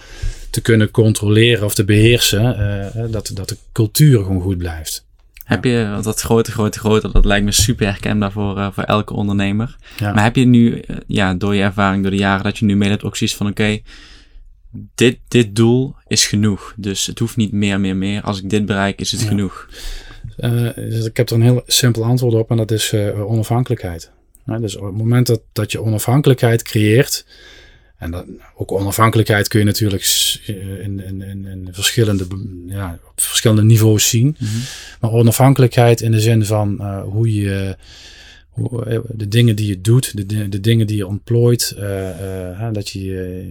te 0.50 0.62
kunnen 0.62 0.92
controleren 0.92 1.66
of 1.66 1.76
te 1.76 1.86
beheersen 1.86 2.60
uh, 2.96 3.04
dat, 3.12 3.32
dat 3.34 3.50
de 3.50 3.58
cultuur 3.72 4.24
gewoon 4.24 4.42
goed 4.42 4.58
blijft. 4.58 5.06
Heb 5.44 5.64
je 5.64 6.00
dat 6.02 6.22
grote, 6.22 6.52
grote, 6.52 6.80
grote, 6.80 7.12
dat 7.12 7.26
lijkt 7.26 7.46
me 7.46 7.52
super 7.52 7.86
herkenbaar 7.86 8.32
voor, 8.32 8.74
voor 8.74 8.84
elke 8.84 9.14
ondernemer. 9.14 9.76
Maar 10.00 10.24
heb 10.24 10.36
je 10.36 10.46
nu, 10.46 10.84
ja, 11.08 11.34
door 11.34 11.56
je 11.56 11.62
ervaring, 11.62 12.02
door 12.02 12.12
de 12.12 12.18
jaren 12.18 12.44
dat 12.44 12.58
je 12.58 12.66
nu 12.66 12.76
mee 12.76 12.90
hebt, 12.90 13.04
ook 13.04 13.16
zoiets 13.16 13.36
van: 13.36 13.48
oké, 13.48 13.80
dit, 14.96 15.18
dit 15.28 15.56
doel 15.56 15.96
is 16.08 16.28
genoeg. 16.28 16.74
Dus 16.78 17.06
het 17.06 17.20
hoeft 17.20 17.36
niet 17.36 17.52
meer, 17.52 17.80
meer, 17.80 17.96
meer. 17.96 18.22
Als 18.22 18.42
ik 18.42 18.50
dit 18.50 18.66
bereik, 18.66 19.00
is 19.00 19.12
het 19.12 19.22
genoeg. 19.22 19.70
Uh, 20.40 20.74
dus 20.76 21.06
ik 21.06 21.18
heb 21.18 21.30
er 21.30 21.36
een 21.36 21.42
heel 21.42 21.64
simpel 21.68 22.04
antwoord 22.04 22.34
op 22.34 22.52
en 22.52 22.58
dat 22.58 22.72
is 22.72 22.94
uh, 22.94 23.32
onafhankelijkheid. 23.32 24.12
dus 24.46 24.76
op 24.76 24.86
het 24.86 24.98
moment 24.98 25.28
dat, 25.28 25.42
dat 25.52 25.72
je 25.72 25.82
onafhankelijkheid 25.82 26.64
creëert, 26.64 27.26
En 27.98 28.12
dan, 28.12 28.26
ook 28.56 28.72
onafhankelijkheid 28.72 29.48
kun 29.48 29.60
je 29.60 29.66
natuurlijk 29.66 30.04
in, 30.46 31.00
in, 31.00 31.22
in, 31.22 31.46
in 31.46 31.68
verschillende, 31.72 32.28
ja, 32.68 33.00
op 33.10 33.22
verschillende 33.22 33.64
niveaus 33.64 34.10
zien. 34.10 34.36
Mhm. 34.40 34.52
Maar 35.00 35.12
onafhankelijkheid 35.12 36.02
in 36.02 36.12
de 36.12 36.20
zin 36.20 36.46
van 36.46 37.02
hoe 37.02 37.34
je 37.34 37.78
de 39.08 39.28
dingen 39.28 39.56
die 39.56 39.68
je 39.68 39.82
doet, 39.82 40.28
de, 40.28 40.50
de 40.50 40.60
dingen 40.60 40.88
die 40.88 40.98
je 40.98 41.08
ontplooit, 41.08 41.76
uh, 41.78 42.10
uh, 42.60 42.68
dat 42.72 42.90
je 42.90 43.04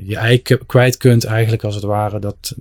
je 0.06 0.16
ei 0.16 0.42
kwijt 0.66 0.96
kunt 0.96 1.24
eigenlijk 1.24 1.64
als 1.64 1.74
het 1.74 1.84
ware, 1.84 2.18
dat, 2.18 2.54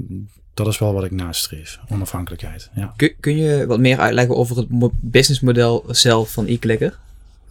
dat 0.54 0.68
is 0.68 0.80
wel 0.80 0.94
wat 0.94 1.04
ik 1.04 1.12
nastreef. 1.12 1.80
Onafhankelijkheid. 1.90 2.70
Ja. 2.76 2.94
Kun, 2.96 3.14
kun 3.20 3.38
je 3.38 3.66
wat 3.66 3.80
meer 3.80 3.98
uitleggen 3.98 4.36
over 4.36 4.58
het 4.58 4.68
businessmodel 5.02 5.84
zelf 5.88 6.32
van 6.32 6.48
e-clicker? 6.48 6.98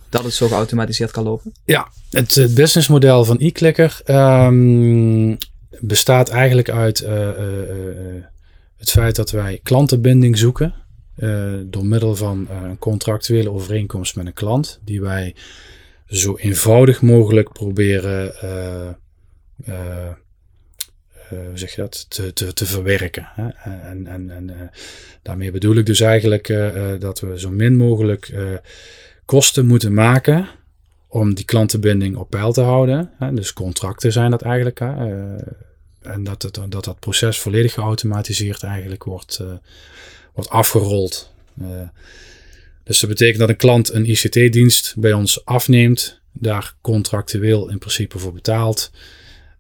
Dat 0.09 0.25
het 0.25 0.35
zo 0.35 0.49
geautomatiseerd 0.49 1.11
kan 1.11 1.25
lopen? 1.25 1.53
Ja, 1.65 1.89
het, 2.11 2.35
het 2.35 2.55
businessmodel 2.55 3.25
van 3.25 3.39
e-clicker 3.39 4.01
um, 4.07 5.37
bestaat 5.81 6.29
eigenlijk 6.29 6.71
uit 6.71 7.03
uh, 7.03 7.11
uh, 7.11 8.23
het 8.77 8.91
feit 8.91 9.17
dat 9.17 9.31
wij 9.31 9.61
klantenbinding 9.63 10.39
zoeken. 10.39 10.75
Uh, 11.17 11.55
door 11.65 11.87
middel 11.87 12.17
van 12.17 12.49
een 12.51 12.79
contractuele 12.79 13.51
overeenkomst 13.51 14.17
met 14.17 14.27
een 14.27 14.33
klant, 14.33 14.81
die 14.85 15.01
wij 15.01 15.35
zo 16.07 16.37
eenvoudig 16.37 17.03
mogelijk 17.03 17.53
proberen 17.53 18.33
uh, 19.69 20.09
zeg 21.55 21.75
je 21.75 21.81
dat, 21.81 22.07
te, 22.11 22.33
te, 22.33 22.53
te 22.53 22.67
verwerken. 22.67 23.29
Hè? 23.35 23.49
En, 23.49 24.07
en, 24.07 24.31
en 24.31 24.71
daarmee 25.23 25.51
bedoel 25.51 25.77
ik 25.77 25.87
dus 25.87 26.01
eigenlijk 26.01 26.47
dat 26.99 27.21
we 27.21 27.39
zo 27.39 27.51
min 27.51 27.77
mogelijk 27.77 28.35
kosten 29.25 29.67
moeten 29.67 29.95
maken 29.95 30.49
om 31.09 31.35
die 31.35 31.45
klantenbinding 31.45 32.17
op 32.17 32.31
peil 32.31 32.53
te 32.53 32.61
houden. 32.61 33.11
Hè? 33.19 33.35
Dus 33.35 33.53
contracten 33.53 34.13
zijn 34.13 34.31
dat 34.31 34.43
eigenlijk. 34.43 34.81
En 34.81 36.25
dat, 36.25 36.43
het, 36.43 36.59
dat 36.69 36.85
dat 36.85 37.01
proces 37.01 37.39
volledig 37.39 37.73
geautomatiseerd 37.73 38.63
eigenlijk 38.63 39.05
wordt, 39.05 39.43
wordt 40.33 40.51
afgerold. 40.51 41.33
dus 42.85 43.01
dat 43.01 43.11
betekent 43.11 43.39
dat 43.39 43.49
een 43.49 43.57
klant 43.57 43.93
een 43.93 44.11
ICT-dienst 44.11 44.95
bij 44.97 45.13
ons 45.13 45.45
afneemt, 45.45 46.21
daar 46.33 46.75
contractueel 46.81 47.69
in 47.69 47.79
principe 47.79 48.19
voor 48.19 48.33
betaalt. 48.33 48.91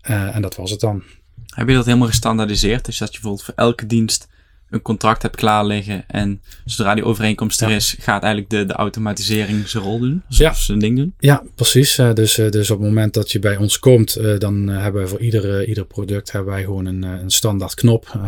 en 0.02 0.42
dat 0.42 0.56
was 0.56 0.70
het 0.70 0.80
dan. 0.80 1.02
Heb 1.46 1.68
je 1.68 1.74
dat 1.74 1.86
helemaal 1.86 2.08
gestandaardiseerd? 2.08 2.84
Dus 2.84 2.98
dat 2.98 3.08
je 3.08 3.20
bijvoorbeeld 3.20 3.44
voor 3.44 3.64
elke 3.64 3.86
dienst 3.86 4.28
een 4.72 4.82
contract 4.82 5.22
hebt 5.22 5.36
klaar 5.36 5.64
liggen 5.66 6.04
en 6.08 6.40
zodra 6.64 6.94
die 6.94 7.04
overeenkomst 7.04 7.60
er 7.60 7.70
is, 7.70 7.96
gaat 7.98 8.22
eigenlijk 8.22 8.52
de, 8.52 8.64
de 8.64 8.72
automatisering 8.72 9.68
zijn 9.68 9.82
rol 9.82 9.98
doen, 9.98 10.22
ja. 10.28 10.52
zijn 10.52 10.78
ding 10.78 10.96
doen? 10.96 11.14
Ja, 11.18 11.42
precies. 11.54 11.98
Eh, 11.98 12.12
dus, 12.12 12.38
eh, 12.38 12.50
dus 12.50 12.70
op 12.70 12.78
het 12.78 12.86
moment 12.86 13.14
dat 13.14 13.32
je 13.32 13.38
bij 13.38 13.56
ons 13.56 13.78
komt, 13.78 14.16
eh, 14.16 14.38
dan 14.38 14.68
hebben 14.68 15.02
we 15.02 15.08
voor 15.08 15.20
ieder, 15.20 15.66
ieder 15.68 15.84
product 15.84 16.32
hebben 16.32 16.52
wij 16.52 16.62
gewoon 16.62 16.86
een, 16.86 17.02
een 17.02 17.30
standaard 17.30 17.74
knop. 17.74 18.20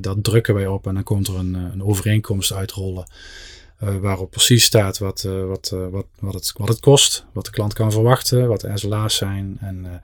dat 0.00 0.24
drukken 0.24 0.54
wij 0.54 0.66
op 0.66 0.86
en 0.86 0.94
dan 0.94 1.02
komt 1.02 1.28
er 1.28 1.36
een, 1.36 1.54
een 1.54 1.82
overeenkomst 1.82 2.52
uitrollen. 2.52 3.06
waarop 4.00 4.30
precies 4.30 4.64
staat 4.64 4.98
wat, 4.98 5.22
wat, 5.22 5.74
wat, 5.90 6.06
wat, 6.20 6.34
het, 6.34 6.52
wat 6.56 6.68
het 6.68 6.80
kost, 6.80 7.24
wat 7.32 7.44
de 7.44 7.50
klant 7.50 7.72
kan 7.72 7.92
verwachten, 7.92 8.48
wat 8.48 8.60
de 8.60 8.70
SLA's 8.74 9.16
zijn 9.16 9.56
en 9.60 10.00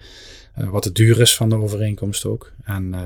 wat 0.64 0.85
de 0.85 0.92
duur 0.92 1.21
is 1.21 1.37
van 1.37 1.49
de 1.49 1.57
overeenkomst 1.57 2.25
ook. 2.25 2.53
En 2.64 2.85
uh, 2.85 3.01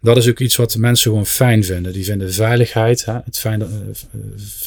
dat 0.00 0.16
is 0.16 0.28
ook 0.28 0.38
iets 0.38 0.56
wat 0.56 0.76
mensen 0.76 1.10
gewoon 1.10 1.26
fijn 1.26 1.64
vinden. 1.64 1.92
Die 1.92 2.04
vinden 2.04 2.32
veiligheid. 2.32 3.04
Hè, 3.04 3.18
het 3.24 3.38
fijn, 3.38 3.60
uh, 3.60 3.66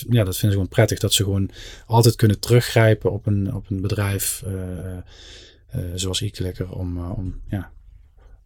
ja, 0.09 0.23
dat 0.23 0.37
vinden 0.37 0.37
ze 0.37 0.47
gewoon 0.47 0.67
prettig. 0.67 0.99
Dat 0.99 1.13
ze 1.13 1.23
gewoon 1.23 1.49
altijd 1.85 2.15
kunnen 2.15 2.39
teruggrijpen 2.39 3.11
op 3.11 3.25
een, 3.25 3.53
op 3.53 3.69
een 3.69 3.81
bedrijf 3.81 4.43
zoals 5.95 6.21
e 6.21 6.31
om, 6.69 7.11
om, 7.11 7.41
ja, 7.49 7.71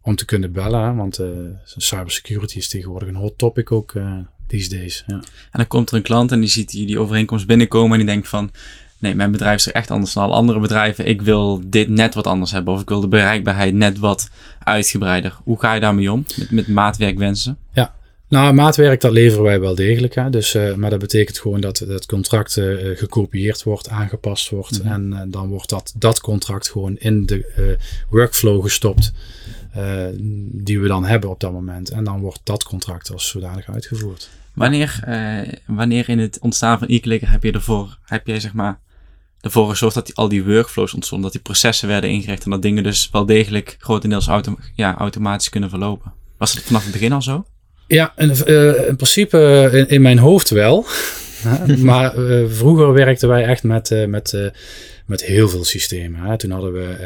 om 0.00 0.16
te 0.16 0.24
kunnen 0.24 0.52
bellen. 0.52 0.96
Want 0.96 1.20
cybersecurity 1.64 2.56
is 2.56 2.68
tegenwoordig 2.68 3.08
een 3.08 3.14
hot 3.14 3.38
topic 3.38 3.72
ook 3.72 3.92
these 4.46 4.68
days. 4.68 5.04
Ja. 5.06 5.14
En 5.14 5.22
dan 5.50 5.66
komt 5.66 5.90
er 5.90 5.96
een 5.96 6.02
klant 6.02 6.32
en 6.32 6.40
die 6.40 6.48
ziet 6.48 6.70
die, 6.70 6.86
die 6.86 6.98
overeenkomst 6.98 7.46
binnenkomen 7.46 7.92
en 7.92 8.06
die 8.06 8.14
denkt 8.14 8.28
van 8.28 8.50
nee, 9.06 9.14
mijn 9.14 9.30
bedrijf 9.30 9.56
is 9.56 9.66
er 9.66 9.72
echt 9.72 9.90
anders 9.90 10.12
dan 10.12 10.22
alle 10.22 10.34
andere 10.34 10.60
bedrijven. 10.60 11.06
Ik 11.06 11.22
wil 11.22 11.60
dit 11.66 11.88
net 11.88 12.14
wat 12.14 12.26
anders 12.26 12.50
hebben. 12.50 12.74
Of 12.74 12.80
ik 12.80 12.88
wil 12.88 13.00
de 13.00 13.08
bereikbaarheid 13.08 13.74
net 13.74 13.98
wat 13.98 14.30
uitgebreider. 14.62 15.36
Hoe 15.44 15.60
ga 15.60 15.74
je 15.74 15.80
daarmee 15.80 16.12
om? 16.12 16.24
Met, 16.36 16.50
met 16.50 16.68
maatwerkwensen? 16.68 17.58
Ja, 17.72 17.94
nou, 18.28 18.54
maatwerk 18.54 19.00
dat 19.00 19.12
leveren 19.12 19.44
wij 19.44 19.60
wel 19.60 19.74
degelijk. 19.74 20.14
Hè? 20.14 20.30
Dus, 20.30 20.54
uh, 20.54 20.74
maar 20.74 20.90
dat 20.90 20.98
betekent 20.98 21.38
gewoon 21.38 21.60
dat 21.60 21.78
het 21.78 22.06
contract 22.06 22.56
uh, 22.56 22.96
gekopieerd 22.96 23.62
wordt, 23.62 23.88
aangepast 23.88 24.50
wordt. 24.50 24.82
Mhm. 24.82 24.92
En 24.92 25.10
uh, 25.12 25.20
dan 25.26 25.48
wordt 25.48 25.68
dat, 25.68 25.94
dat 25.96 26.20
contract 26.20 26.70
gewoon 26.70 26.96
in 26.96 27.26
de 27.26 27.78
workflow 28.08 28.62
gestopt. 28.62 29.12
die 30.52 30.80
we 30.80 30.88
dan 30.88 31.04
hebben 31.04 31.30
op 31.30 31.40
dat 31.40 31.52
moment. 31.52 31.90
En 31.90 32.04
dan 32.04 32.20
wordt 32.20 32.40
dat 32.42 32.64
contract 32.64 33.12
als 33.12 33.28
zodanig 33.28 33.70
uitgevoerd. 33.70 34.28
Wanneer, 34.54 35.00
wanneer 35.66 36.08
in 36.08 36.18
het 36.18 36.38
ontstaan 36.40 36.78
van 36.78 36.88
e-clicker 36.88 37.30
heb 37.30 37.42
je 37.42 37.52
ervoor, 37.52 37.98
heb 38.02 38.26
jij 38.26 38.40
zeg 38.40 38.52
maar 38.52 38.78
ervoor 39.46 39.68
gezorgd 39.68 39.94
dat 39.94 40.06
die, 40.06 40.14
al 40.14 40.28
die 40.28 40.44
workflows 40.44 40.94
ontstonden, 40.94 41.24
dat 41.24 41.42
die 41.42 41.52
processen 41.52 41.88
werden 41.88 42.10
ingericht 42.10 42.44
en 42.44 42.50
dat 42.50 42.62
dingen 42.62 42.82
dus 42.82 43.08
wel 43.12 43.26
degelijk 43.26 43.76
grotendeels 43.78 44.28
ja, 44.74 44.96
automatisch 44.96 45.48
kunnen 45.48 45.70
verlopen. 45.70 46.12
Was 46.38 46.52
het 46.52 46.62
vanaf 46.62 46.82
het 46.82 46.92
begin 46.92 47.12
al 47.12 47.22
zo? 47.22 47.44
Ja, 47.86 48.12
in, 48.16 48.34
uh, 48.46 48.88
in 48.88 48.96
principe 48.96 49.68
eh, 49.72 49.90
in, 49.90 50.02
mijn 50.02 50.18
hoofd 50.18 50.50
wel. 50.50 50.86
maar 51.78 52.18
uh, 52.18 52.44
vroeger 52.48 52.92
werkten 52.92 53.28
wij 53.28 53.44
echt 53.44 53.62
met, 53.62 54.06
met 54.08 54.52
met 55.06 55.24
heel 55.24 55.48
veel 55.48 55.64
systemen. 55.64 56.20
Hè. 56.20 56.38
Toen 56.38 56.50
hadden 56.50 56.72
we 56.72 56.96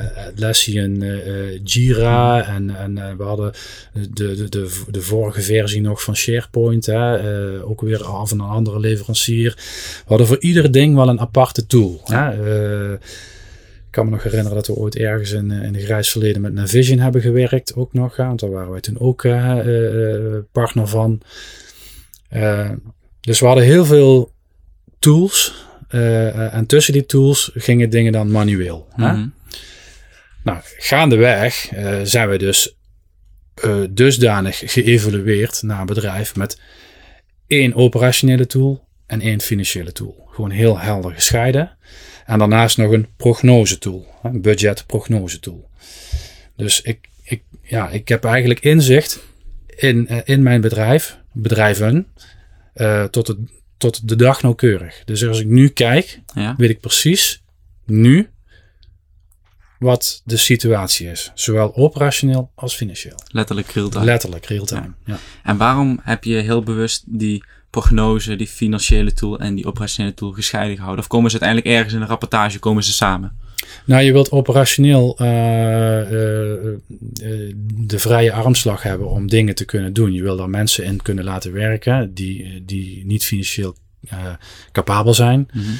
uh, 0.00 0.26
Atlassian, 0.26 1.02
uh, 1.02 1.58
Jira 1.64 2.46
en, 2.46 2.76
en 2.76 3.16
we 3.16 3.22
hadden 3.22 3.52
de, 3.92 4.34
de, 4.34 4.48
de, 4.48 4.70
de 4.90 5.02
vorige 5.02 5.40
versie 5.40 5.80
nog 5.80 6.02
van 6.02 6.16
SharePoint, 6.16 6.86
hè, 6.86 7.62
ook 7.64 7.80
weer 7.80 8.04
af 8.04 8.30
een 8.30 8.40
andere 8.40 8.80
leverancier. 8.80 9.54
We 9.56 10.04
hadden 10.06 10.26
voor 10.26 10.40
ieder 10.40 10.72
ding 10.72 10.94
wel 10.94 11.08
een 11.08 11.20
aparte 11.20 11.66
tool. 11.66 12.00
Hè. 12.04 12.92
Ik 12.94 13.96
kan 13.96 14.04
me 14.04 14.10
nog 14.10 14.22
herinneren 14.22 14.56
dat 14.56 14.66
we 14.66 14.74
ooit 14.74 14.96
ergens 14.96 15.30
in, 15.30 15.50
in 15.50 15.72
de 15.72 15.80
grijs 15.80 16.10
verleden 16.10 16.42
met 16.42 16.52
Navision 16.52 16.98
hebben 16.98 17.20
gewerkt, 17.20 17.74
ook 17.74 17.92
nog. 17.92 18.16
Want 18.16 18.40
daar 18.40 18.50
waren 18.50 18.70
wij 18.70 18.80
toen 18.80 19.00
ook 19.00 19.22
partner 20.52 20.88
van. 20.88 21.20
dus 23.20 23.40
we 23.40 23.46
hadden 23.46 23.64
heel 23.64 23.84
veel 23.84 24.32
tools 24.98 25.68
uh, 25.90 26.54
en 26.54 26.66
tussen 26.66 26.92
die 26.92 27.06
tools 27.06 27.50
gingen 27.54 27.90
dingen 27.90 28.12
dan 28.12 28.30
manueel. 28.30 28.88
Mm 28.96 29.04
-hmm. 29.04 29.34
Nou, 30.44 30.58
gaandeweg 30.78 31.72
uh, 31.72 32.00
zijn 32.02 32.28
we 32.28 32.38
dus 32.38 32.76
uh, 33.64 33.84
dusdanig 33.90 34.62
geëvalueerd 34.64 35.62
naar 35.62 35.80
een 35.80 35.86
bedrijf 35.86 36.36
met 36.36 36.60
één 37.46 37.74
operationele 37.74 38.46
tool 38.46 38.88
en 39.06 39.20
één 39.20 39.40
financiële 39.40 39.92
tool. 39.92 40.28
Gewoon 40.30 40.50
heel 40.50 40.78
helder 40.78 41.12
gescheiden. 41.12 41.76
En 42.26 42.38
daarnaast 42.38 42.76
nog 42.76 42.92
een 42.92 43.08
prognose 43.16 43.78
tool, 43.78 44.06
een 44.22 44.42
budget 44.42 44.86
prognose 44.86 45.40
tool. 45.40 45.68
Dus 46.56 46.80
ik, 46.80 47.08
ik, 47.22 47.42
ja, 47.62 47.88
ik 47.88 48.08
heb 48.08 48.24
eigenlijk 48.24 48.60
inzicht 48.60 49.20
in, 49.66 50.08
in 50.24 50.42
mijn 50.42 50.60
bedrijf, 50.60 51.18
bedrijven, 51.32 52.06
tot 53.10 53.26
het 53.26 53.38
tot 53.80 54.08
de 54.08 54.16
dag 54.16 54.42
nauwkeurig. 54.42 55.02
Dus 55.04 55.26
als 55.26 55.40
ik 55.40 55.46
nu 55.46 55.68
kijk, 55.68 56.20
ja. 56.34 56.54
weet 56.56 56.70
ik 56.70 56.80
precies 56.80 57.42
nu 57.86 58.30
wat 59.78 60.22
de 60.24 60.36
situatie 60.36 61.10
is. 61.10 61.30
Zowel 61.34 61.74
operationeel 61.74 62.50
als 62.54 62.74
financieel. 62.74 63.18
Letterlijk 63.28 63.68
real-time. 63.68 64.04
Letterlijk 64.04 64.46
real-time, 64.46 64.94
ja. 65.04 65.12
ja. 65.12 65.18
En 65.42 65.56
waarom 65.56 66.00
heb 66.02 66.24
je 66.24 66.34
heel 66.34 66.62
bewust 66.62 67.04
die 67.06 67.44
prognose, 67.70 68.36
die 68.36 68.46
financiële 68.46 69.12
tool 69.12 69.38
en 69.38 69.54
die 69.54 69.66
operationele 69.66 70.14
tool 70.14 70.32
gescheiden 70.32 70.76
gehouden? 70.76 71.04
Of 71.04 71.10
komen 71.10 71.30
ze 71.30 71.40
uiteindelijk 71.40 71.76
ergens 71.76 71.94
in 71.94 72.00
een 72.00 72.08
rapportage, 72.08 72.58
komen 72.58 72.84
ze 72.84 72.92
samen? 72.92 73.36
Nou, 73.84 74.02
je 74.02 74.12
wilt 74.12 74.30
operationeel 74.30 75.16
uh, 75.20 75.26
uh, 75.26 76.62
uh, 76.62 76.74
de 77.76 77.98
vrije 77.98 78.32
armslag 78.32 78.82
hebben 78.82 79.10
om 79.10 79.28
dingen 79.28 79.54
te 79.54 79.64
kunnen 79.64 79.92
doen. 79.92 80.12
Je 80.12 80.22
wil 80.22 80.36
daar 80.36 80.50
mensen 80.50 80.84
in 80.84 81.02
kunnen 81.02 81.24
laten 81.24 81.52
werken 81.52 82.14
die, 82.14 82.64
die 82.64 83.06
niet 83.06 83.24
financieel 83.24 83.76
capabel 84.72 85.14
zijn. 85.14 85.48
Mm 85.52 85.62
-hmm. 85.62 85.78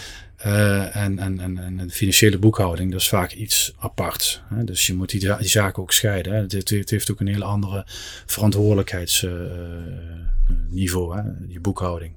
en, 0.93 1.19
en, 1.19 1.41
en, 1.41 1.79
en 1.79 1.91
financiële 1.91 2.39
boekhouding, 2.39 2.91
dat 2.91 3.01
is 3.01 3.09
vaak 3.09 3.33
iets 3.33 3.75
aparts. 3.79 4.43
Hè? 4.55 4.65
Dus 4.65 4.87
je 4.87 4.95
moet 4.95 5.11
die, 5.11 5.37
die 5.39 5.49
zaken 5.49 5.83
ook 5.83 5.93
scheiden. 5.93 6.33
Hè? 6.33 6.41
Het, 6.41 6.71
het, 6.71 6.91
heeft 6.91 7.11
ook 7.11 7.21
een 7.21 7.27
hele 7.27 7.45
andere 7.45 7.83
verantwoordelijkheidsniveau, 8.27 11.23
je 11.49 11.61
boekhouding. 11.61 12.13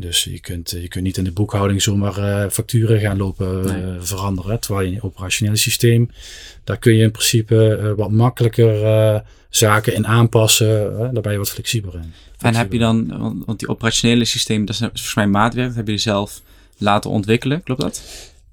Dus 0.00 0.24
je 0.24 0.40
kunt, 0.40 0.70
je 0.70 0.88
kunt 0.88 1.04
niet 1.04 1.16
in 1.16 1.24
de 1.24 1.32
boekhouding 1.32 1.82
zomaar 1.82 2.18
uh, 2.18 2.50
facturen 2.50 3.00
gaan 3.00 3.16
lopen 3.16 3.64
uh, 3.66 3.94
veranderen. 4.00 4.60
Terwijl 4.60 4.84
je 4.84 4.88
in 4.88 4.94
het 4.94 5.04
operationele 5.04 5.56
systeem, 5.56 6.10
daar 6.64 6.78
kun 6.78 6.94
je 6.94 7.02
in 7.02 7.10
principe 7.10 7.78
uh, 7.82 7.92
wat 7.96 8.10
makkelijker 8.10 9.22
zaken 9.50 9.94
in 9.94 10.06
aanpassen. 10.06 10.98
daar 11.12 11.22
ben 11.22 11.32
je 11.32 11.38
wat 11.38 11.50
flexibeler 11.50 11.94
in. 11.94 12.12
En 12.38 12.54
heb 12.54 12.72
je 12.72 12.78
dan, 12.78 13.18
want 13.46 13.58
die 13.58 13.68
operationele 13.68 14.24
systeem, 14.24 14.64
dat 14.64 14.74
is 14.74 14.80
volgens 14.80 15.14
mij 15.14 15.26
maatwerk, 15.26 15.66
dat 15.66 15.76
heb 15.76 15.88
je 15.88 15.98
zelf 15.98 16.42
laten 16.76 17.10
ontwikkelen, 17.10 17.62
klopt 17.62 17.80
dat? 17.80 18.02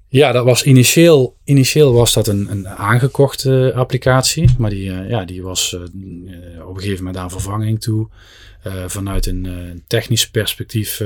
Ja, 0.08 0.32
dat 0.32 0.44
was 0.44 0.64
initieel, 0.64 1.36
initieel 1.44 1.92
was 1.92 2.12
dat 2.12 2.26
een, 2.26 2.50
een 2.50 2.68
aangekochte 2.68 3.72
applicatie. 3.74 4.54
Maar 4.58 4.70
die, 4.70 4.92
ja, 4.92 5.24
die 5.24 5.42
was 5.42 5.74
op 6.66 6.74
een 6.74 6.80
gegeven 6.80 7.04
moment 7.04 7.22
aan 7.22 7.30
vervanging 7.30 7.80
toe. 7.80 8.08
vanuit 8.86 9.26
een 9.26 9.82
technisch 9.86 10.30
perspectief 10.30 10.98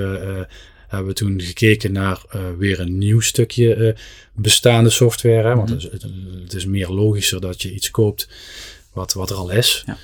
hebben 0.88 1.08
we 1.08 1.12
toen 1.12 1.40
gekeken 1.40 1.92
naar 1.92 2.22
weer 2.58 2.80
een 2.80 2.98
nieuw 2.98 3.20
stukje 3.20 3.96
bestaande 4.34 4.90
software. 4.90 5.48
Hè? 5.48 5.54
Want 5.56 5.70
mhm. 5.70 5.92
het, 5.92 6.02
het, 6.42 6.54
is 6.54 6.66
meer 6.66 6.88
logischer 6.88 7.40
dat 7.40 7.62
je 7.62 7.72
iets 7.72 7.90
koopt 7.90 8.28
wat, 8.92 9.12
wat 9.12 9.30
er 9.30 9.36
al 9.36 9.50
is. 9.50 9.82
Ja. 9.86 9.96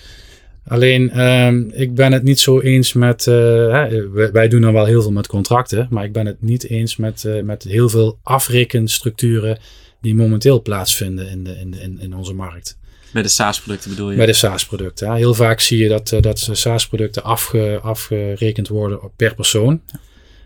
Alleen, 0.69 1.11
ehm, 1.11 1.63
ik 1.73 1.95
ben 1.95 2.13
het 2.13 2.23
niet 2.23 2.41
zo 2.41 2.61
eens 2.61 2.93
met. 2.93 3.27
Uh, 3.27 3.35
hè, 3.73 4.11
wij, 4.31 4.49
doen 4.49 4.61
dan 4.61 4.73
wel 4.73 4.85
heel 4.85 5.03
veel 5.03 5.13
met 5.13 5.27
contracten, 5.27 5.87
maar 5.91 6.05
ik 6.05 6.13
ben 6.13 6.27
het 6.27 6.43
niet 6.43 6.69
eens 6.69 6.97
met, 6.97 7.25
uh, 7.25 7.43
met 7.43 7.63
heel 7.63 7.89
veel 7.89 8.19
afrekenstructuren 8.23 9.59
die 10.01 10.15
momenteel 10.15 10.63
plaatsvinden 10.63 11.29
in, 11.29 11.45
de, 11.45 11.57
in, 11.59 11.71
de, 11.71 11.97
in, 11.99 12.15
onze 12.15 12.33
markt. 12.33 12.79
Bij 13.13 13.23
de 13.23 13.29
SaaS-producten 13.29 13.91
bedoel 13.91 14.11
je? 14.11 14.17
Bij 14.17 14.27
de 14.27 14.33
SaaS-producten. 14.33 15.15
Heel 15.15 15.35
vaak 15.35 15.61
zie 15.61 15.79
je 15.79 15.89
dat, 15.89 16.13
uh, 16.13 16.21
dat 16.21 16.49
SaaS-producten 16.53 17.23
afge, 17.23 17.79
afgerekend 17.83 18.69
worden 18.69 19.01
per 19.17 19.35
persoon. 19.35 19.81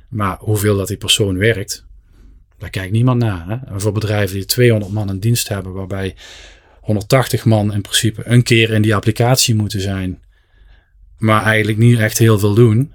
Maar 0.08 0.36
hoeveel 0.40 0.76
dat 0.76 0.88
die 0.88 0.96
persoon 0.96 1.38
werkt, 1.38 1.84
daar 2.58 2.70
kijkt 2.70 2.92
niemand 2.92 3.22
naar. 3.22 3.44
Hè? 3.48 3.80
voor 3.80 3.92
bedrijven 3.92 4.36
die 4.36 4.44
200 4.44 4.92
man 4.92 5.08
in 5.08 5.18
dienst 5.18 5.48
hebben, 5.48 5.72
waarbij 5.72 6.14
180 6.90 7.44
man 7.44 7.72
in 7.72 7.80
principe 7.80 8.22
een 8.24 8.42
keer 8.42 8.70
in 8.70 8.82
die 8.82 8.94
applicatie 8.94 9.54
moeten 9.54 9.80
zijn, 9.80 10.22
maar 11.18 11.42
eigenlijk 11.42 11.78
niet 11.78 11.98
echt 11.98 12.18
heel 12.18 12.38
veel 12.38 12.54
doen. 12.54 12.92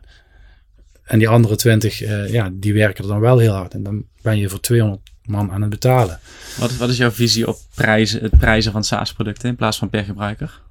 En 1.04 1.20
die 1.20 1.28
andere 1.28 1.56
20, 1.56 2.02
uh, 2.02 2.24
eh, 2.24 2.32
ja, 2.32 2.50
die 2.54 2.74
werken 2.74 3.04
er 3.04 3.10
dan 3.10 3.20
wel 3.20 3.38
heel 3.38 3.54
hard. 3.54 3.74
En 3.74 3.84
dan 3.84 4.06
ben 4.22 4.38
je 4.38 4.50
voor 4.50 4.60
200 4.60 5.02
man 5.24 5.52
aan 5.52 5.62
het 5.62 5.70
betalen. 5.70 6.20
Wat, 6.58 6.78
wat 6.78 6.90
is 6.90 6.98
jouw 6.98 7.12
visie 7.12 7.48
op 7.48 7.58
prijzen, 7.76 8.22
het 8.22 8.38
prijzen 8.38 8.72
van 8.72 8.84
SaaS-producten 8.84 9.50
in 9.50 9.56
plaats 9.56 9.78
van 9.78 9.90
per 9.90 10.04
gebruiker? 10.04 10.62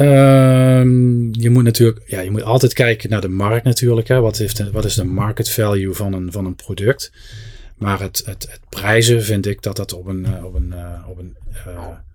Um, 0.00 1.34
je 1.34 1.50
moet 1.50 1.64
natuurlijk, 1.64 2.02
ja, 2.06 2.20
je 2.20 2.30
moet 2.30 2.42
altijd 2.42 2.72
kijken 2.72 3.10
naar 3.10 3.20
de 3.20 3.28
markt 3.28 3.64
natuurlijk. 3.64 4.08
Hè. 4.08 4.20
Wat, 4.20 4.38
heeft 4.38 4.70
wat 4.70 4.84
is 4.84 4.94
de 4.94 5.04
market 5.04 5.50
value 5.50 5.94
van 5.94 6.12
een, 6.12 6.32
van 6.32 6.46
een 6.46 6.54
product? 6.54 7.12
Maar 7.76 8.00
het, 8.00 8.22
het, 8.24 8.46
het 8.50 8.60
prijzen 8.68 9.24
vind 9.24 9.46
ik 9.46 9.62
dat 9.62 9.76
dat 9.76 9.92
op 9.92 10.06
een, 10.06 10.26
uh, 10.28 10.44
op 10.44 10.54
een, 10.54 10.72
uh, 10.74 11.08
op 11.08 11.18
een 11.18 11.36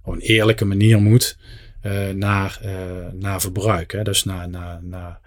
op 0.04 0.14
een 0.14 0.20
eerlijke 0.20 0.66
manier 0.66 1.02
moet 1.02 1.38
uh, 1.86 2.10
naar, 2.10 2.60
uh, 2.66 2.72
naar 3.14 3.42
verbruik. 3.42 3.92
Hè? 3.92 4.04
Dus 4.04 4.24
naar, 4.24 4.50
naar, 4.50 4.80
naar, 4.84 5.20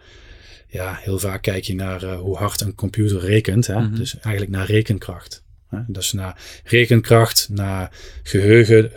ja, 0.69 0.99
heel 1.01 1.19
vaak 1.19 1.43
kijk 1.43 1.65
je 1.65 1.75
naar 1.75 2.03
uh, 2.03 2.19
hoe 2.19 2.37
hard 2.37 2.61
een 2.61 2.75
computer 2.75 3.21
rekent. 3.21 3.67
Hè? 3.67 3.79
Mm 3.79 3.87
-hmm. 3.87 3.97
Dus 3.97 4.19
eigenlijk 4.19 4.57
naar 4.57 4.67
rekenkracht. 4.67 5.45
Hè? 5.69 5.79
Dus 5.87 6.13
naar 6.13 6.41
rekenkracht, 6.65 7.49
naar 7.51 7.91
geheugen 8.23 8.91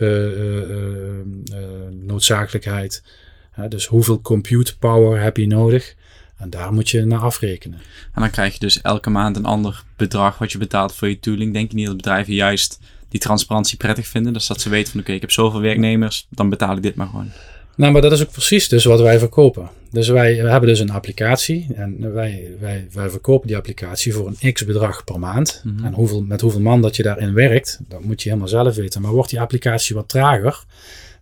noodzakelijkheid. 2.06 3.02
Hè? 3.50 3.68
Dus 3.68 3.86
hoeveel 3.86 4.20
compute 4.20 4.78
power 4.78 5.20
heb 5.22 5.36
je 5.36 5.46
nodig? 5.46 5.94
En 6.36 6.50
daar 6.50 6.72
moet 6.72 6.90
je 6.90 7.04
naar 7.04 7.20
afrekenen. 7.20 7.78
En 8.12 8.20
dan 8.20 8.30
krijg 8.30 8.52
je 8.52 8.58
dus 8.58 8.80
elke 8.80 9.10
maand 9.10 9.36
een 9.36 9.44
ander 9.44 9.82
bedrag 9.96 10.38
wat 10.38 10.52
je 10.52 10.58
betaalt 10.58 10.94
voor 10.94 11.08
je 11.08 11.18
tooling. 11.18 11.52
Denk 11.52 11.70
je 11.70 11.76
niet 11.76 11.86
dat 11.86 11.96
bedrijven 11.96 12.34
juist 12.34 12.78
die 13.10 13.20
transparantie 13.20 13.76
prettig 13.76 14.06
vinden. 14.06 14.32
Dus 14.32 14.46
dat 14.46 14.60
ze 14.60 14.68
weten 14.68 14.92
van 14.92 15.00
oké, 15.00 15.12
ik 15.12 15.20
heb 15.20 15.30
zoveel 15.30 15.60
werknemers, 15.60 16.26
dan 16.30 16.48
betaal 16.48 16.76
ik 16.76 16.82
dit 16.82 16.94
maar 16.94 17.06
gewoon. 17.06 17.30
Nou, 17.76 17.92
maar 17.92 18.02
dat 18.02 18.12
is 18.12 18.22
ook 18.22 18.30
precies 18.30 18.68
dus 18.68 18.84
wat 18.84 19.00
wij 19.00 19.18
verkopen. 19.18 19.68
Dus 19.90 20.08
wij 20.08 20.34
hebben 20.34 20.68
dus 20.68 20.80
een 20.80 20.90
applicatie 20.90 21.66
en 21.74 22.12
wij, 22.12 22.56
wij, 22.60 22.88
wij 22.92 23.10
verkopen 23.10 23.46
die 23.46 23.56
applicatie 23.56 24.14
voor 24.14 24.32
een 24.40 24.52
x 24.52 24.64
bedrag 24.64 25.04
per 25.04 25.18
maand. 25.18 25.62
Mhm. 25.64 25.84
En 25.84 25.92
hoeveel, 25.92 26.22
met 26.22 26.40
hoeveel 26.40 26.60
man 26.60 26.80
dat 26.80 26.96
je 26.96 27.02
daarin 27.02 27.34
werkt, 27.34 27.80
dat 27.88 28.04
moet 28.04 28.22
je 28.22 28.28
helemaal 28.28 28.48
zelf 28.48 28.74
weten. 28.74 29.02
Maar 29.02 29.10
wordt 29.10 29.30
die 29.30 29.40
applicatie 29.40 29.94
wat 29.94 30.08
trager, 30.08 30.64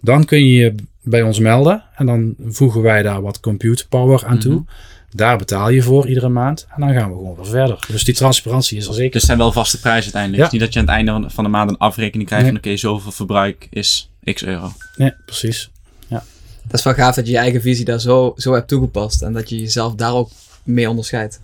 dan 0.00 0.24
kun 0.24 0.38
je 0.38 0.52
je 0.52 0.74
bij 1.02 1.22
ons 1.22 1.38
melden 1.38 1.84
en 1.96 2.06
dan 2.06 2.34
voegen 2.44 2.82
wij 2.82 3.02
daar 3.02 3.22
wat 3.22 3.40
compute 3.40 3.88
power 3.88 4.24
aan 4.26 4.38
toe. 4.38 4.54
Mhm. 4.54 4.62
Daar 5.10 5.38
betaal 5.38 5.70
je 5.70 5.82
voor 5.82 6.08
iedere 6.08 6.28
maand. 6.28 6.66
En 6.74 6.80
dan 6.80 6.94
gaan 6.94 7.10
we 7.10 7.16
gewoon 7.16 7.36
weer 7.36 7.46
verder. 7.46 7.84
Dus 7.88 8.04
die 8.04 8.14
transparantie 8.14 8.78
is 8.78 8.86
er 8.86 8.94
zeker. 8.94 9.10
Dus 9.10 9.20
het 9.20 9.30
zijn 9.30 9.38
wel 9.38 9.52
vaste 9.52 9.80
prijzen 9.80 10.02
uiteindelijk. 10.02 10.42
Ja. 10.42 10.44
Dus 10.44 10.52
niet 10.52 10.62
dat 10.62 10.72
je 10.72 10.78
aan 10.78 11.04
het 11.04 11.08
einde 11.08 11.30
van 11.30 11.44
de 11.44 11.50
maand 11.50 11.70
een 11.70 11.78
afrekening 11.78 12.28
krijgt 12.28 12.46
van 12.46 12.56
oké, 12.56 12.76
zoveel 12.76 13.12
verbruik 13.12 13.66
is 13.70 14.10
x 14.24 14.44
euro. 14.44 14.72
Nee, 14.96 15.12
precies. 15.24 15.70
Ja. 16.06 16.24
Dat 16.62 16.78
is 16.78 16.84
wel 16.84 16.94
gaaf 16.94 17.14
dat 17.14 17.26
je 17.26 17.32
je 17.32 17.38
eigen 17.38 17.60
visie 17.60 17.84
daar 17.84 18.00
zo, 18.00 18.32
zo 18.36 18.52
hebt 18.52 18.68
toegepast. 18.68 19.22
En 19.22 19.32
dat 19.32 19.48
je 19.48 19.60
jezelf 19.60 19.94
daar 19.94 20.14
ook 20.14 20.30
mee 20.62 20.88
onderscheidt. 20.88 21.40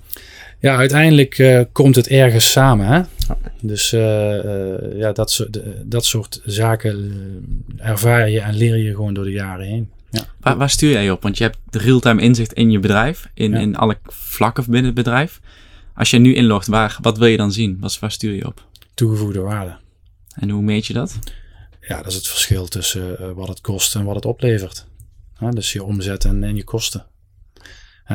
Ja, 0.58 0.76
uiteindelijk 0.76 1.38
uh, 1.38 1.60
komt 1.72 1.96
het 1.96 2.08
ergens 2.08 2.50
samen. 2.50 2.86
Hè? 2.86 3.00
Dus 3.60 3.92
uh, 3.92 4.00
uh, 4.44 4.98
ja, 4.98 5.12
dat, 5.12 5.30
soort, 5.30 5.60
dat 5.84 6.04
soort 6.04 6.40
zaken 6.44 7.14
ervaar 7.76 8.30
je 8.30 8.40
en 8.40 8.54
leer 8.54 8.76
je 8.76 8.90
gewoon 8.90 9.14
door 9.14 9.24
de 9.24 9.30
jaren 9.30 9.66
heen. 9.66 9.90
Ja. 10.14 10.26
Waar, 10.40 10.56
waar, 10.56 10.70
stuur 10.70 10.90
jij 10.90 11.10
op? 11.10 11.22
Want 11.22 11.38
je 11.38 11.44
hebt 11.44 11.58
real-time 11.70 12.22
inzicht 12.22 12.52
in 12.52 12.70
je 12.70 12.78
bedrijf, 12.78 13.28
in, 13.34 13.54
in 13.54 13.76
alle 13.76 13.98
vlakken 14.06 14.64
binnen 14.64 14.84
het 14.84 14.94
bedrijf. 14.94 15.40
Als 15.94 16.10
je 16.10 16.18
nu 16.18 16.34
inlogt, 16.34 16.66
waar, 16.66 16.98
wat 17.00 17.18
wil 17.18 17.26
je 17.26 17.36
dan 17.36 17.52
zien? 17.52 17.76
Wat, 17.80 17.98
waar 17.98 18.10
stuur 18.10 18.34
je 18.34 18.46
op? 18.46 18.66
Toegevoegde 18.94 19.40
waarde. 19.40 19.76
En 20.34 20.50
hoe 20.50 20.62
meet 20.62 20.86
je 20.86 20.92
dat? 20.92 21.18
Ja, 21.80 21.96
dat 21.96 22.06
is 22.06 22.14
het 22.14 22.26
verschil 22.26 22.66
tussen 22.66 23.16
uh, 23.20 23.30
wat 23.30 23.48
het 23.48 23.60
kost 23.60 23.94
en 23.94 24.04
wat 24.04 24.14
het 24.14 24.24
oplevert. 24.24 24.86
dus 25.50 25.72
je 25.72 25.82
omzet 25.82 26.24
en, 26.24 26.44
en 26.44 26.56
je 26.56 26.64
kosten. 26.64 27.06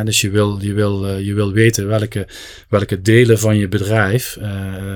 dus 0.03 0.21
je 0.21 0.29
wil, 0.29 0.61
je 0.61 0.73
wil, 0.73 1.09
uh, 1.09 1.25
je 1.25 1.33
wil 1.33 1.51
weten 1.51 1.87
welke, 1.87 2.27
welke 2.69 3.01
delen 3.01 3.39
van 3.39 3.57
je 3.57 3.67
bedrijf 3.67 4.37
uh, 4.41 4.95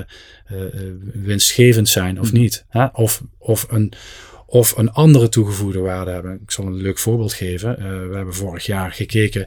winstgevend 1.12 1.88
zijn 1.88 2.20
of 2.20 2.30
hm. 2.30 2.36
niet. 2.36 2.64
Of, 2.92 3.22
of 3.38 3.66
een, 3.70 3.92
of 4.54 4.76
een 4.76 4.92
andere 4.92 5.28
toegevoegde 5.28 5.78
waarde 5.78 6.10
hebben. 6.10 6.40
Ik 6.42 6.50
zal 6.50 6.66
een 6.66 6.74
leuk 6.74 6.98
voorbeeld 6.98 7.32
geven. 7.32 7.76
Uh, 7.78 8.08
we 8.08 8.16
hebben 8.16 8.34
vorig 8.34 8.66
jaar 8.66 8.92
gekeken 8.92 9.46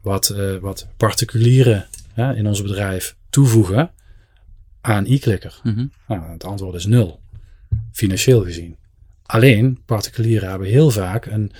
wat, 0.00 0.34
uh, 0.36 0.56
wat 0.56 0.86
particulieren 0.96 1.86
in 2.14 2.46
ons 2.46 2.62
bedrijf 2.62 3.16
toevoegen 3.30 3.90
aan 4.80 5.04
e-clicker. 5.06 5.60
Mm 5.62 5.90
nou, 6.08 6.30
het 6.30 6.44
antwoord 6.44 6.74
is 6.74 6.86
nul, 6.86 7.20
financieel 7.92 8.44
gezien. 8.44 8.76
Alleen 9.22 9.78
particulieren 9.86 10.48
hebben 10.48 10.68
heel 10.68 10.90
vaak 10.90 11.26
een 11.26 11.52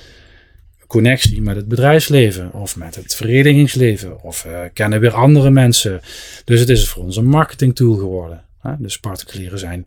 connectie 0.87 1.43
met 1.43 1.57
het 1.57 1.69
bedrijfsleven 1.69 2.53
of 2.53 2.77
met 2.77 2.95
het 2.95 3.15
verenigingsleven 3.15 4.23
of 4.23 4.45
uh, 4.45 4.61
kennen 4.73 5.01
weer 5.01 5.15
andere 5.15 5.51
mensen. 5.51 6.01
Dus 6.45 6.61
het 6.61 6.69
is 6.69 6.89
voor 6.89 7.05
ons 7.05 7.17
een 7.17 7.27
marketing 7.27 7.75
tool 7.75 7.95
geworden. 7.95 8.45
Hè? 8.61 8.75
Dus 8.79 8.99
particulieren 8.99 9.59
zijn 9.59 9.87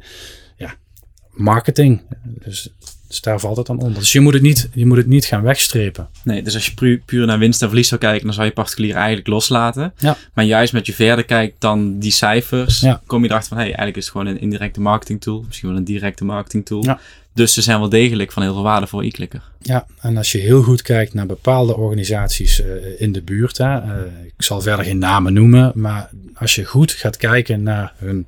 marketing. 1.38 2.02
Dus 2.24 2.70
dus 3.08 3.22
daar 3.22 3.40
valt 3.40 3.58
het 3.58 3.66
dan 3.66 3.80
onder. 3.80 4.00
Dus 4.00 4.12
je 4.12 4.20
moet 4.20 4.34
het 4.34 4.42
niet, 4.42 4.70
je 4.74 4.86
moet 4.86 4.98
het 4.98 5.08
niet 5.08 5.26
gaan 5.26 5.42
wegstrepen. 5.42 6.08
Nee, 6.24 6.42
dus 6.42 6.54
als 6.54 6.66
je 6.66 6.74
puur, 6.74 7.02
puur 7.06 7.26
naar 7.26 7.40
winst 7.40 7.62
en 7.62 7.68
verlies 7.68 7.88
zou 7.88 8.02
kijken, 8.02 8.26
dan 8.26 8.34
zou 8.34 8.46
je 8.46 8.54
particulier 8.54 8.96
eigenlijk 8.96 9.28
loslaten. 9.28 9.94
Ja. 9.98 10.18
Maar 10.34 10.46
juist 10.46 10.74
met 10.74 10.86
je 10.86 10.94
verder 10.94 11.26
kijkt 11.26 11.56
dan 11.60 12.00
die 12.00 12.12
cijfers, 12.12 12.80
ja. 12.80 13.02
kom 13.06 13.24
je 13.24 13.30
erachter 13.30 13.50
van, 13.50 13.58
hey, 13.58 13.66
eigenlijk 13.66 13.98
is 13.98 14.04
het 14.04 14.12
gewoon 14.12 14.28
een 14.28 14.42
indirecte 14.42 14.82
marketing 14.82 15.22
tool. 15.22 15.44
Misschien 15.48 15.70
wel 15.70 15.78
een 15.78 15.84
directe 15.84 16.26
marketing 16.26 16.66
tool. 16.66 16.84
Ja. 16.84 17.00
Dus 17.34 17.54
ze 17.54 17.62
zijn 17.62 17.80
wel 17.80 17.90
degelijk 17.90 18.32
van 18.32 18.44
heel 18.44 18.54
veel 18.54 18.64
waarde 18.64 18.88
voor 18.88 19.04
e-clicker. 19.04 19.42
Ja, 19.62 19.86
en 20.02 20.18
als 20.18 20.32
je 20.32 20.38
heel 20.38 20.64
goed 20.64 20.82
kijkt 20.82 21.14
naar 21.14 21.26
bepaalde 21.26 21.76
organisaties 21.76 22.60
uh, 22.60 22.66
in 22.98 23.12
de 23.12 23.22
buurt, 23.22 23.58
hè, 23.58 23.82
uh, 23.82 23.90
ik 24.26 24.44
zal 24.44 24.62
verder 24.62 24.86
geen 24.86 24.98
namen 24.98 25.34
noemen, 25.34 25.72
maar 25.76 26.10
als 26.34 26.56
je 26.56 26.66
goed 26.66 26.92
gaat 26.92 27.18
kijken 27.18 27.64
naar 27.64 27.94
hun 27.98 28.28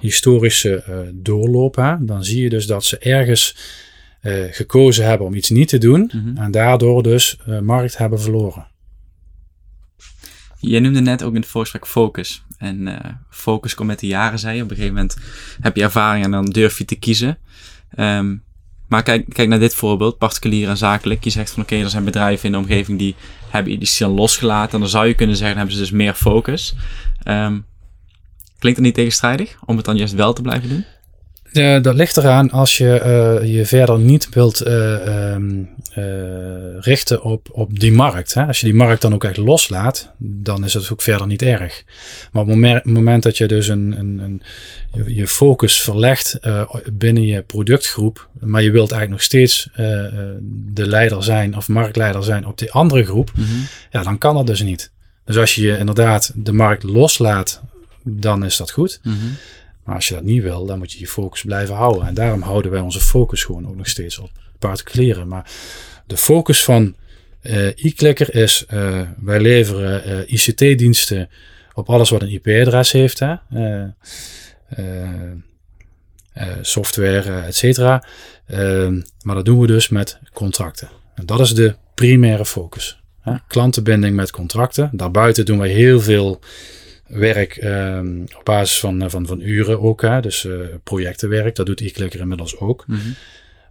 historische 0.00 0.84
uh, 0.88 0.98
doorloop, 1.14 1.76
hè, 1.76 2.04
dan 2.04 2.24
zie 2.24 2.42
je 2.42 2.48
dus 2.48 2.66
dat 2.66 2.84
ze 2.84 2.98
ergens 2.98 3.56
uh, 4.22 4.44
gekozen 4.50 5.06
hebben 5.06 5.26
om 5.26 5.34
iets 5.34 5.50
niet 5.50 5.68
te 5.68 5.78
doen 5.78 6.10
mhm. 6.14 6.42
en 6.42 6.50
daardoor 6.50 7.02
dus 7.02 7.38
uh, 7.48 7.58
markt 7.58 7.96
hebben 7.96 8.20
verloren. 8.20 8.66
Je 10.60 10.80
noemde 10.80 11.00
net 11.00 11.22
ook 11.22 11.34
in 11.34 11.40
het 11.40 11.50
voorgesprek 11.50 11.86
focus. 11.86 12.44
En 12.58 12.86
uh, 12.86 12.98
focus 13.30 13.74
komt 13.74 13.88
met 13.88 13.98
de 13.98 14.06
jaren, 14.06 14.38
zei 14.38 14.56
je. 14.56 14.62
Op 14.62 14.70
een 14.70 14.76
gegeven 14.76 14.96
moment 14.96 15.16
heb 15.60 15.76
je 15.76 15.82
ervaring 15.82 16.24
en 16.24 16.30
dan 16.30 16.44
durf 16.44 16.78
je 16.78 16.84
te 16.84 16.94
kiezen. 16.94 17.38
Um, 17.98 18.44
maar 18.88 19.02
kijk, 19.02 19.26
kijk 19.28 19.48
naar 19.48 19.58
dit 19.58 19.74
voorbeeld, 19.74 20.18
particulier 20.18 20.68
en 20.68 20.76
zakelijk. 20.76 21.24
Je 21.24 21.30
zegt 21.30 21.50
van 21.50 21.62
oké, 21.62 21.72
okay, 21.72 21.84
er 21.84 21.90
zijn 21.90 22.04
bedrijven 22.04 22.44
in 22.46 22.52
de 22.52 22.58
omgeving 22.58 22.98
die 22.98 23.14
hebben 23.48 23.78
die 23.78 23.88
zijn 23.88 24.10
losgelaten. 24.10 24.72
En 24.72 24.80
dan 24.80 24.88
zou 24.88 25.06
je 25.06 25.14
kunnen 25.14 25.36
zeggen, 25.36 25.56
dan 25.56 25.66
hebben 25.66 25.84
ze 25.84 25.90
dus 25.90 25.98
meer 25.98 26.14
focus. 26.14 26.74
Um, 27.28 27.64
klinkt 28.58 28.78
dat 28.78 28.86
niet 28.86 28.94
tegenstrijdig 28.94 29.56
om 29.64 29.76
het 29.76 29.84
dan 29.84 29.96
juist 29.96 30.14
wel 30.14 30.32
te 30.32 30.42
blijven 30.42 30.68
doen? 30.68 30.84
Uh, 31.56 31.82
dat 31.82 31.94
ligt 31.94 32.16
eraan 32.16 32.50
als 32.50 32.78
je 32.78 33.00
uh, 33.42 33.54
je 33.54 33.66
verder 33.66 33.98
niet 33.98 34.28
wilt 34.28 34.66
uh, 34.66 35.32
um, 35.34 35.68
richten 36.80 37.22
op, 37.22 37.48
op 37.52 37.78
die 37.80 37.92
markt. 37.92 38.34
Hè? 38.34 38.46
Als 38.46 38.60
je 38.60 38.66
die 38.66 38.74
markt 38.74 39.02
dan 39.02 39.14
ook 39.14 39.24
echt 39.24 39.36
loslaat, 39.36 40.10
dan 40.18 40.64
is 40.64 40.74
het 40.74 40.90
ook 40.92 41.02
verder 41.02 41.26
niet 41.26 41.42
erg. 41.42 41.84
Maar 42.32 42.42
op 42.42 42.48
het 42.48 42.84
moment, 42.84 43.22
dat 43.22 43.36
je 43.36 43.46
dus 43.46 43.68
een, 43.68 43.94
een, 43.98 44.18
een 44.18 44.42
je, 45.14 45.26
focus 45.26 45.80
verlegt 45.80 46.38
binnen 46.92 47.26
je 47.26 47.42
productgroep, 47.42 48.28
maar 48.40 48.62
je 48.62 48.70
wilt 48.70 48.92
eigenlijk 48.92 49.10
nog 49.10 49.22
steeds 49.22 49.68
de 50.72 50.86
leider 50.86 51.22
zijn 51.22 51.56
of 51.56 51.68
marktleider 51.68 52.24
zijn 52.24 52.46
op 52.46 52.58
die 52.58 52.72
andere 52.72 53.04
groep, 53.04 53.32
mm 53.34 53.44
-hmm. 53.44 53.66
ja, 53.90 54.02
dan 54.02 54.18
kan 54.18 54.34
dat 54.34 54.46
dus 54.46 54.62
niet. 54.62 54.90
Dus 55.24 55.36
als 55.36 55.54
je 55.54 55.78
inderdaad 55.78 56.32
de 56.34 56.52
markt 56.52 56.82
loslaat, 56.82 57.62
dan 58.08 58.44
is 58.44 58.56
dat 58.56 58.70
goed. 58.70 59.00
Mm 59.02 59.12
-hmm. 59.12 59.36
Maar 59.84 59.94
als 59.94 60.08
je 60.08 60.14
dat 60.14 60.22
niet 60.22 60.42
wil, 60.42 60.66
dan 60.66 60.78
moet 60.78 60.92
je 60.92 60.98
je 60.98 61.06
focus 61.06 61.42
blijven 61.42 61.74
houden. 61.74 62.06
En 62.06 62.14
daarom 62.14 62.42
houden 62.42 62.70
wij 62.70 62.80
onze 62.80 63.00
focus 63.00 63.44
gewoon 63.44 63.68
ook 63.68 63.76
nog 63.76 63.88
steeds 63.88 64.18
op 64.18 64.30
particulieren. 64.58 65.28
Maar 65.28 65.50
de 66.06 66.16
focus 66.16 66.64
van 66.64 66.94
uh, 67.42 67.66
e-clicker 67.66 68.34
is, 68.34 68.64
uh, 68.72 69.00
wij 69.20 69.40
leveren 69.40 70.08
uh, 70.08 70.32
ICT-diensten 70.32 71.28
op 71.74 71.90
alles 71.90 72.10
wat 72.10 72.22
een 72.22 72.28
IP-adres 72.28 72.92
heeft. 72.92 73.18
Hè? 73.18 73.34
software, 76.60 77.40
et 77.40 77.56
cetera. 77.56 78.04
Ehm, 78.46 79.00
maar 79.22 79.34
dat 79.34 79.44
doen 79.44 79.60
we 79.60 79.66
dus 79.66 79.88
met 79.88 80.18
contracten. 80.32 80.88
En 81.14 81.26
dat 81.26 81.40
is 81.40 81.54
de 81.54 81.74
primaire 81.94 82.44
focus. 82.44 83.00
Hè? 83.20 83.34
Klantenbinding 83.46 84.16
met 84.16 84.30
contracten. 84.30 84.90
Daarbuiten 84.92 85.44
doen 85.44 85.58
wij 85.58 85.68
heel 85.68 86.00
veel 86.00 86.40
werk 87.06 87.62
um, 87.64 88.24
op 88.36 88.44
basis 88.44 88.80
van, 88.80 89.10
van, 89.10 89.26
van 89.26 89.40
uren 89.40 89.80
ook. 89.80 90.02
Hè? 90.02 90.20
Dus 90.20 90.48
projectenwerk, 90.82 91.54
dat 91.54 91.66
doet 91.66 91.80
e-clicker 91.80 92.20
inmiddels 92.20 92.58
ook. 92.58 92.84
-hmm. 92.86 93.14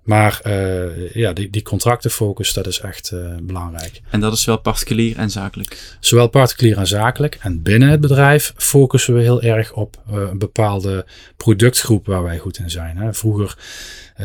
Maar 0.06 0.42
uh, 0.48 1.14
ja, 1.14 1.34
die, 1.34 1.50
die 1.50 1.62
contractenfocus, 1.62 2.54
dat 2.54 2.68
is 2.68 2.80
echt 2.80 3.12
uh, 3.14 3.36
belangrijk. 3.42 4.02
En 4.10 4.20
dat 4.20 4.34
is 4.34 4.42
zowel 4.42 4.60
particulier 4.60 5.18
en 5.18 5.30
zakelijk? 5.30 5.98
Zowel 6.00 6.28
particulier 6.28 6.78
en 6.78 6.88
zakelijk. 6.88 7.38
En 7.42 7.62
binnen 7.62 7.90
het 7.90 8.02
bedrijf 8.02 8.54
focussen 8.58 9.14
we 9.14 9.22
heel 9.22 9.42
erg 9.42 9.74
op 9.74 10.04
uh, 10.10 10.16
een 10.16 10.38
bepaalde 10.38 11.06
productgroep 11.38 12.06
waar 12.06 12.24
wij 12.24 12.38
goed 12.38 12.58
in 12.58 12.70
zijn. 12.70 12.98
Hè. 12.98 13.14
Vroeger 13.14 13.58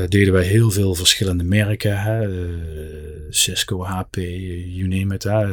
deden 0.08 0.32
wij 0.32 0.44
heel 0.44 0.70
veel 0.70 0.94
verschillende 0.94 1.44
merken. 1.44 2.00
Hè. 2.02 2.28
Cisco, 3.30 3.84
HP, 3.84 4.16
you 4.16 4.88
name 4.88 5.14
it. 5.14 5.22
Hè. 5.22 5.46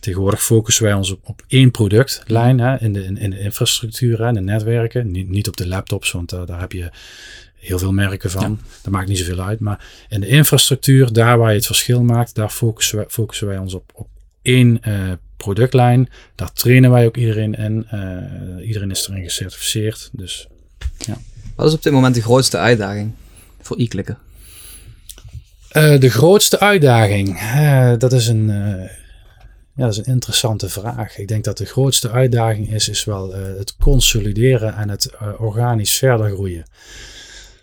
tegenwoordig 0.00 0.42
focussen 0.42 0.84
wij 0.84 0.94
ons 0.94 1.10
op, 1.10 1.20
op 1.24 1.42
één 1.48 1.70
productlijn 1.70 2.60
hè, 2.60 2.80
in, 2.80 2.92
de, 2.92 3.04
in, 3.04 3.18
in 3.18 3.30
de 3.30 3.40
infrastructuur 3.40 4.22
en 4.22 4.34
de 4.34 4.40
netwerken. 4.40 5.10
Niet, 5.10 5.28
niet 5.28 5.48
op 5.48 5.56
de 5.56 5.68
laptops, 5.68 6.12
want 6.12 6.30
daar 6.30 6.60
heb 6.60 6.72
je 6.72 6.90
heel 7.58 7.78
veel 7.78 7.92
merken 7.92 8.30
van. 8.30 8.60
Dat 8.82 8.92
maakt 8.92 9.08
niet 9.08 9.18
zoveel 9.18 9.40
uit. 9.40 9.60
Maar 9.60 9.84
in 10.08 10.20
de 10.20 10.26
infrastructuur, 10.26 11.12
daar 11.12 11.38
waar 11.38 11.50
je 11.50 11.56
het 11.56 11.66
verschil 11.66 12.02
maakt, 12.02 12.34
daar 12.34 12.50
focussen 12.50 12.96
wij, 12.96 13.06
focussen 13.08 13.46
wij 13.46 13.58
ons 13.58 13.74
op, 13.74 13.90
op 13.94 14.08
één 14.42 14.80
uh, 14.88 15.12
productlijn. 15.36 16.08
Daar 16.34 16.52
trainen 16.52 16.90
wij 16.90 17.06
ook 17.06 17.16
iedereen 17.16 17.54
in. 17.54 17.86
Uh, 17.92 18.66
iedereen 18.66 18.90
is 18.90 19.08
erin 19.08 19.22
gecertificeerd. 19.22 20.10
Dus, 20.12 20.48
ja. 20.98 21.18
Wat 21.54 21.66
is 21.66 21.74
op 21.74 21.82
dit 21.82 21.92
moment 21.92 22.14
de 22.14 22.22
grootste 22.22 22.58
uitdaging 22.58 23.12
voor 23.60 23.80
e-klikken? 23.80 24.18
Uh, 25.72 26.00
de 26.00 26.10
grootste 26.10 26.60
uitdaging, 26.60 27.40
dat 27.98 28.12
is 28.12 28.26
een 28.26 28.46
ja, 29.74 29.84
dat 29.84 29.92
is 29.92 29.98
een 29.98 30.12
interessante 30.12 30.68
vraag. 30.68 31.18
Ik 31.18 31.28
denk 31.28 31.44
dat 31.44 31.58
de 31.58 31.64
grootste 31.64 32.10
uitdaging 32.10 32.72
is, 32.72 32.88
is 32.88 33.04
wel 33.04 33.32
het 33.32 33.76
consolideren 33.76 34.74
en 34.74 34.88
het 34.88 35.10
organisch 35.38 35.96
verder 35.96 36.30
groeien. 36.30 36.64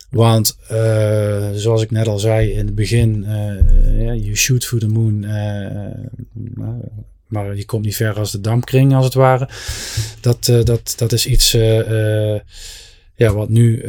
Want 0.10 0.58
uh, 0.72 1.50
zoals 1.54 1.82
ik 1.82 1.92
net 1.92 2.08
al 2.08 2.20
zei 2.20 2.52
in 2.52 2.66
het 2.66 2.76
begin, 2.76 3.26
uh, 3.28 4.16
you 4.16 4.36
shoot 4.36 4.66
for 4.66 4.80
the 4.80 4.88
moon, 4.88 5.24
uh, 5.24 6.68
maar 7.28 7.56
je 7.56 7.66
komt 7.66 7.86
niet 7.86 7.96
ver 7.96 8.14
als 8.14 8.32
de 8.32 8.42
dampkring 8.42 8.96
als 8.96 9.06
het 9.06 9.14
ware. 9.14 9.50
Dat, 10.22 10.46
dat, 10.46 10.94
dat 10.98 11.12
is 11.12 11.26
iets 11.26 11.52
ja, 13.16 13.34
wat 13.34 13.50
nu 13.50 13.84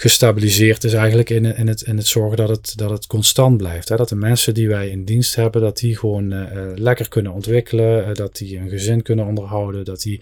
gestabiliseerd 0.00 0.84
is 0.84 0.92
eigenlijk 0.92 1.30
in, 1.30 1.44
in, 1.44 1.66
het, 1.66 1.82
in 1.82 1.96
het 1.96 2.06
zorgen 2.06 2.36
dat 2.36 2.48
het, 2.48 2.72
dat 2.76 2.90
het 2.90 3.06
constant 3.06 3.56
blijft. 3.56 3.88
Hè? 3.88 3.96
Dat 3.96 4.08
de 4.08 4.16
mensen 4.16 4.54
die 4.54 4.68
wij 4.68 4.88
in 4.88 5.04
dienst 5.04 5.34
hebben, 5.34 5.60
dat 5.60 5.78
die 5.78 5.96
gewoon 5.96 6.32
uh, 6.32 6.46
lekker 6.74 7.08
kunnen 7.08 7.32
ontwikkelen, 7.32 8.08
uh, 8.08 8.14
dat 8.14 8.36
die 8.36 8.58
een 8.58 8.68
gezin 8.68 9.02
kunnen 9.02 9.26
onderhouden, 9.26 9.84
dat 9.84 10.00
die 10.00 10.20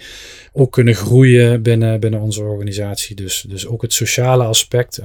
ook 0.53 0.73
kunnen 0.73 0.95
groeien 0.95 1.63
binnen, 1.63 2.01
binnen 2.01 2.21
onze 2.21 2.43
organisatie. 2.43 3.17
Dus, 3.17 3.45
dus 3.49 3.67
ook 3.67 3.83
het 3.83 3.93
sociale 3.93 4.45
aspect 4.45 5.01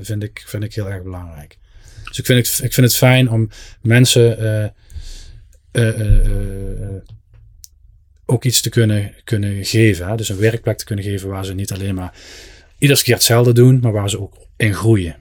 vind, 0.00 0.22
ik, 0.22 0.42
vind 0.46 0.64
ik 0.64 0.74
heel 0.74 0.90
erg 0.90 1.02
belangrijk. 1.02 1.58
Dus 2.04 2.18
ik 2.18 2.26
vind 2.26 2.46
het, 2.46 2.60
ik 2.64 2.72
vind 2.72 2.86
het 2.86 2.96
fijn 2.96 3.30
om 3.30 3.50
mensen 3.82 4.74
ook 8.26 8.44
iets 8.44 8.60
te 8.60 8.68
kunnen, 8.68 9.14
kunnen 9.24 9.64
geven. 9.64 10.08
Hè? 10.08 10.16
Dus 10.16 10.28
een 10.28 10.38
werkplek 10.38 10.78
te 10.78 10.84
kunnen 10.84 11.04
geven 11.04 11.28
waar 11.28 11.44
ze 11.44 11.54
niet 11.54 11.72
alleen 11.72 11.94
maar 11.94 12.14
iedere 12.84 13.02
keer 13.02 13.14
hetzelfde 13.14 13.52
doen, 13.52 13.78
maar 13.80 13.92
waar 13.92 14.10
ze 14.10 14.20
ook 14.20 14.36
in 14.56 14.74
groeien. 14.74 15.16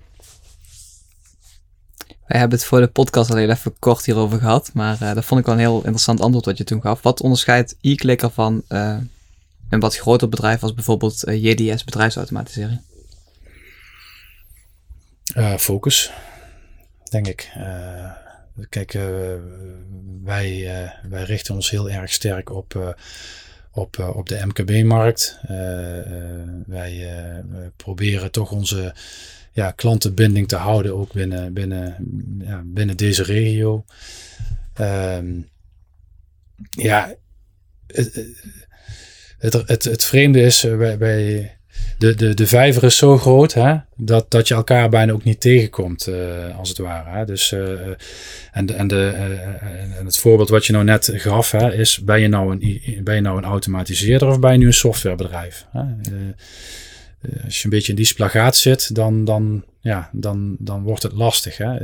Wij 2.27 2.39
hebben 2.39 2.57
het 2.57 2.67
voor 2.67 2.79
de 2.79 2.87
podcast 2.87 3.29
al 3.29 3.37
heel 3.37 3.49
even 3.49 3.79
kort 3.79 4.05
hierover 4.05 4.39
gehad, 4.39 4.69
maar 4.73 4.97
uh, 5.01 5.13
dat 5.13 5.25
vond 5.25 5.39
ik 5.39 5.45
wel 5.45 5.55
een 5.55 5.61
heel 5.61 5.77
interessant 5.77 6.21
antwoord 6.21 6.45
wat 6.45 6.57
je 6.57 6.63
toen 6.63 6.81
gaf. 6.81 7.01
Wat 7.01 7.21
onderscheidt 7.21 7.75
e-clicker 7.81 8.29
van 8.29 8.63
uh, 8.69 8.97
een 9.69 9.79
wat 9.79 9.97
groter 9.97 10.29
bedrijf 10.29 10.63
als 10.63 10.73
bijvoorbeeld 10.73 11.27
uh, 11.27 11.43
JDS 11.43 11.83
bedrijfsautomatisering? 11.83 12.81
focus, 15.57 16.11
denk 17.09 17.27
ik. 17.27 17.51
kijk, 18.69 18.91
wij, 20.23 20.69
wij 21.09 21.23
richten 21.23 21.55
ons 21.55 21.69
heel 21.69 21.89
erg 21.89 22.13
sterk 22.13 22.49
op 22.49 22.95
op, 23.73 23.97
uh, 23.97 24.15
op 24.15 24.29
de 24.29 24.45
MKB-markt. 24.45 25.39
Uh, 25.49 25.57
uh, 25.97 26.05
wij 26.65 27.07
proberen 27.75 28.31
toch 28.31 28.51
onze 28.51 28.93
ja, 29.51 29.71
klantenbinding 29.71 30.47
te 30.47 30.55
houden, 30.55 30.95
ook 30.95 31.13
binnen, 31.13 31.53
binnen, 31.53 31.95
ja, 32.39 32.61
binnen 32.65 32.97
deze 32.97 33.23
regio. 33.23 33.85
Um, 34.79 35.49
ja, 36.69 37.15
het, 37.87 38.25
het, 39.37 39.53
het, 39.53 39.83
het, 39.83 40.03
vreemde 40.03 40.41
is, 40.41 40.61
wij, 40.61 40.97
wij, 40.97 41.57
de, 41.97 42.15
de, 42.15 42.33
de 42.33 42.47
vijver 42.47 42.83
is 42.83 42.97
zo 42.97 43.17
groot 43.17 43.53
hè, 43.53 43.75
dat, 43.95 44.31
dat 44.31 44.47
je 44.47 44.53
elkaar 44.53 44.89
bijna 44.89 45.11
ook 45.11 45.23
niet 45.23 45.41
tegenkomt, 45.41 46.07
uh, 46.07 46.57
als 46.57 46.69
het 46.69 46.77
ware. 46.77 47.17
Hè. 47.17 47.25
Dus, 47.25 47.51
uh, 47.51 47.79
en, 48.51 48.65
de, 48.65 48.73
en, 48.73 48.87
de, 48.87 49.07
en 49.97 50.05
het 50.05 50.17
voorbeeld 50.17 50.49
wat 50.49 50.65
je 50.65 50.73
nou 50.73 50.85
net 50.85 51.11
gaf, 51.13 51.51
hè, 51.51 51.73
is: 51.73 51.99
ben 51.99 52.21
je 52.21 52.27
nou 52.27 52.51
een, 52.51 52.81
ben 53.03 53.15
je 53.15 53.21
nou 53.21 53.37
een 53.37 53.43
automatiseerder 53.43 54.27
of 54.27 54.39
ben 54.39 54.51
je 54.51 54.57
nu 54.57 54.65
een 54.65 54.73
softwarebedrijf? 54.73 55.65
Hè? 55.71 55.81
als 57.45 57.57
je 57.57 57.63
een 57.63 57.69
beetje 57.69 57.89
in 57.89 57.95
die 57.95 58.05
splagaat 58.05 58.55
zit, 58.55 58.95
dan, 58.95 59.25
dan, 59.25 59.63
ja, 59.79 60.09
dan, 60.11 60.55
dan 60.59 60.83
wordt 60.83 61.03
het 61.03 61.13
lastig. 61.13 61.57
Hè? 61.57 61.77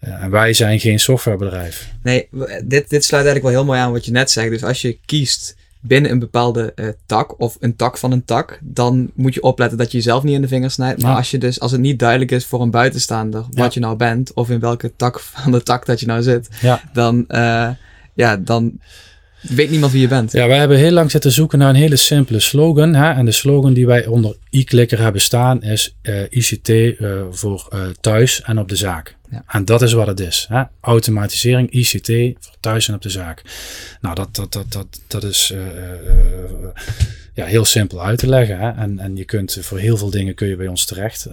en 0.00 0.30
wij 0.30 0.52
zijn 0.52 0.80
geen 0.80 1.00
softwarebedrijf. 1.00 1.92
Nee, 2.02 2.28
dit, 2.64 2.88
dit 2.88 3.04
sluit 3.04 3.24
eigenlijk 3.24 3.42
wel 3.42 3.52
heel 3.52 3.64
mooi 3.64 3.80
aan 3.80 3.92
wat 3.92 4.04
je 4.04 4.10
net 4.10 4.30
zegt. 4.30 4.50
Dus 4.50 4.64
als 4.64 4.82
je 4.82 4.98
kiest 5.04 5.56
binnen 5.84 6.10
een 6.10 6.18
bepaalde 6.18 6.72
uh, 6.76 6.88
tak 7.06 7.40
of 7.40 7.56
een 7.60 7.76
tak 7.76 7.98
van 7.98 8.12
een 8.12 8.24
tak, 8.24 8.58
dan 8.62 9.10
moet 9.14 9.34
je 9.34 9.42
opletten 9.42 9.78
dat 9.78 9.90
je 9.90 9.96
jezelf 9.96 10.22
niet 10.22 10.34
in 10.34 10.40
de 10.40 10.48
vingers 10.48 10.74
snijdt. 10.74 11.02
Maar 11.02 11.16
als, 11.16 11.30
je 11.30 11.38
dus, 11.38 11.60
als 11.60 11.72
het 11.72 11.80
niet 11.80 11.98
duidelijk 11.98 12.30
is 12.30 12.46
voor 12.46 12.60
een 12.60 12.70
buitenstaander 12.70 13.44
wat 13.50 13.74
je 13.74 13.80
nou 13.80 13.96
bent 13.96 14.32
of 14.34 14.50
in 14.50 14.60
welke 14.60 14.92
tak 14.96 15.20
van 15.30 15.52
de 15.52 15.62
tak 15.62 15.86
dat 15.86 16.00
je 16.00 16.06
nou 16.06 16.22
zit, 16.22 16.48
dan, 16.92 17.24
uh, 17.28 17.68
ja, 18.14 18.36
dan 18.36 18.80
weet 19.42 19.70
niemand 19.70 19.92
wie 19.92 20.00
je 20.00 20.08
bent. 20.08 20.32
Ja, 20.32 20.46
wij 20.46 20.58
hebben 20.58 20.78
heel 20.78 20.90
lang 20.90 21.10
zitten 21.10 21.32
zoeken 21.32 21.58
naar 21.58 21.68
een 21.68 21.74
hele 21.74 21.96
simpele 21.96 22.40
slogan. 22.40 22.94
Hè? 22.94 23.10
En 23.12 23.24
de 23.24 23.32
slogan 23.32 23.72
die 23.72 23.86
wij 23.86 24.06
onder 24.06 24.36
e-clicker 24.50 24.98
hebben 24.98 25.20
staan 25.20 25.62
is 25.62 25.96
uh, 26.02 26.22
ICT 26.28 26.96
voor 27.30 27.68
thuis 28.00 28.42
en 28.42 28.58
op 28.58 28.68
de 28.68 28.76
zaak. 28.76 29.16
Ja. 29.30 29.44
En 29.46 29.64
dat 29.64 29.82
is 29.82 29.92
wat 29.92 30.06
het 30.06 30.20
is. 30.20 30.46
Hè? 30.48 30.62
Automatisering, 30.80 31.70
ICT, 31.70 32.06
voor 32.40 32.54
thuis 32.60 32.88
en 32.88 32.94
op 32.94 33.02
de 33.02 33.10
zaak. 33.10 33.42
Nou, 34.00 34.14
dat, 34.14 34.34
dat, 34.34 34.52
dat, 34.52 34.72
dat, 34.72 35.00
dat 35.06 35.24
is 35.24 35.52
ja, 37.34 37.44
heel 37.44 37.64
simpel 37.64 38.04
uit 38.04 38.18
te 38.18 38.28
leggen. 38.28 38.58
Hè? 38.58 38.70
En, 38.70 38.98
en 38.98 39.16
je 39.16 39.24
kunt 39.24 39.58
voor 39.60 39.78
heel 39.78 39.96
veel 39.96 40.10
dingen 40.10 40.34
kun 40.34 40.48
je 40.48 40.56
bij 40.56 40.66
ons 40.66 40.84
terecht. 40.84 41.28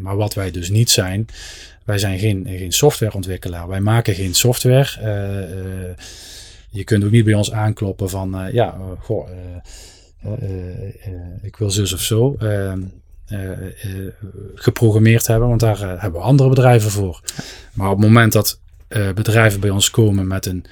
Maar 0.00 0.16
wat 0.16 0.34
wij 0.34 0.50
dus 0.50 0.70
niet 0.70 0.90
zijn, 0.90 1.26
wij 1.84 1.98
zijn 1.98 2.18
geen, 2.18 2.46
geen 2.48 2.72
softwareontwikkelaar. 2.72 3.68
Wij 3.68 3.80
maken 3.80 4.14
geen 4.14 4.34
software. 4.34 4.88
Je 6.74 6.84
kunt 6.84 7.04
ook 7.04 7.10
niet 7.10 7.24
bij 7.24 7.34
ons 7.34 7.52
aankloppen 7.52 8.10
van, 8.10 8.48
ja, 8.52 8.78
goh, 8.98 9.28
ik 11.42 11.56
wil 11.56 11.70
zus 11.70 11.92
of 11.92 12.00
zo. 12.00 12.36
Geprogrammeerd 14.54 15.26
hebben, 15.26 15.48
want 15.48 15.60
daar 15.60 15.78
hebben 15.78 16.20
we 16.20 16.26
andere 16.26 16.48
bedrijven 16.48 16.90
voor. 16.90 17.20
Maar 17.72 17.90
op 17.90 17.96
het 17.96 18.06
moment 18.06 18.32
dat 18.32 18.60
bedrijven 19.14 19.60
bij 19.60 19.70
ons 19.70 19.90
komen 19.90 20.26
met 20.26 20.46
een 20.46 20.64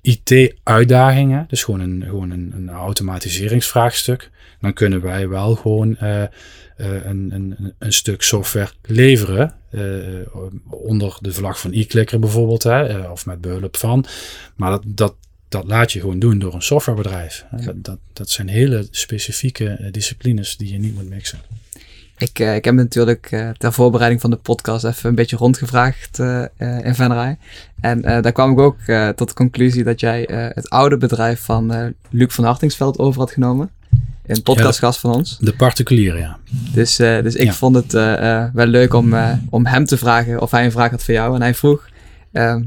IT-uitdaging, 0.00 1.48
dus 1.48 1.64
gewoon 1.64 1.80
een, 1.80 2.02
gewoon 2.04 2.30
een, 2.30 2.52
een, 2.56 2.68
automatiseringsvraagstuk, 2.68 4.30
dan 4.60 4.72
kunnen 4.72 5.02
wij 5.02 5.28
wel 5.28 5.54
gewoon 5.54 5.96
een, 5.98 6.30
een, 7.34 7.74
een, 7.78 7.92
stuk 7.92 8.22
software 8.22 8.70
leveren. 8.82 9.54
onder 10.70 11.18
de 11.20 11.32
vlag 11.32 11.60
van 11.60 11.72
e-clicker 11.72 12.18
bijvoorbeeld, 12.18 12.62
hè, 12.62 12.98
of 13.10 13.26
met 13.26 13.40
behulp 13.40 13.76
van. 13.76 14.04
Maar 14.56 14.70
dat, 14.70 14.82
dat, 14.86 15.14
dat 15.48 15.66
laat 15.66 15.92
je 15.92 16.00
gewoon 16.00 16.18
doen 16.18 16.38
door 16.38 16.54
een 16.54 16.62
softwarebedrijf. 16.62 17.44
Dat, 17.64 17.84
dat, 17.84 17.98
dat 18.12 18.30
zijn 18.30 18.48
hele 18.48 18.88
specifieke 18.90 19.68
eh, 19.68 19.92
disciplines 19.92 20.56
die 20.56 20.72
je 20.72 20.78
niet 20.78 20.94
moet 20.94 21.08
mixen. 21.08 21.38
Ik, 22.18 22.38
uh, 22.38 22.54
ik 22.54 22.64
heb 22.64 22.74
natuurlijk 22.74 23.30
uh, 23.30 23.48
ter 23.50 23.72
voorbereiding 23.72 24.20
van 24.20 24.30
de 24.30 24.36
podcast 24.36 24.84
even 24.84 25.08
een 25.08 25.14
beetje 25.14 25.36
rondgevraagd 25.36 26.18
uh, 26.18 26.44
in 26.58 26.94
Venray. 26.94 27.38
En 27.80 28.00
daar 28.00 28.32
kwam 28.32 28.52
ik 28.52 28.58
ook 28.58 28.76
tot 29.16 29.28
de 29.28 29.34
conclusie 29.34 29.84
dat 29.84 30.00
jij 30.00 30.28
het 30.54 30.70
oude 30.70 30.96
bedrijf 30.96 31.40
van 31.40 31.94
Luc 32.10 32.34
van 32.34 32.44
Hartingsveld 32.44 32.98
over 32.98 33.20
had 33.20 33.30
genomen. 33.30 33.70
een 34.26 34.42
podcastgast 34.42 35.00
van 35.00 35.14
ons. 35.14 35.38
De 35.40 35.54
particuliere, 35.54 36.18
ja. 36.18 36.38
Dus, 36.72 37.00
uh, 37.00 37.22
dus 37.22 37.34
ik 37.34 37.52
vond 37.52 37.76
het 37.76 37.94
uh, 37.94 38.44
wel 38.52 38.66
leuk 38.66 38.94
om, 38.94 39.14
om 39.50 39.66
hem 39.66 39.84
te 39.84 39.96
vragen 39.96 40.40
of 40.40 40.50
hij 40.50 40.64
een 40.64 40.72
vraag 40.72 40.90
had 40.90 41.04
voor 41.04 41.14
jou. 41.14 41.34
En 41.34 41.40
hij 41.40 41.54
vroeg, 41.54 41.88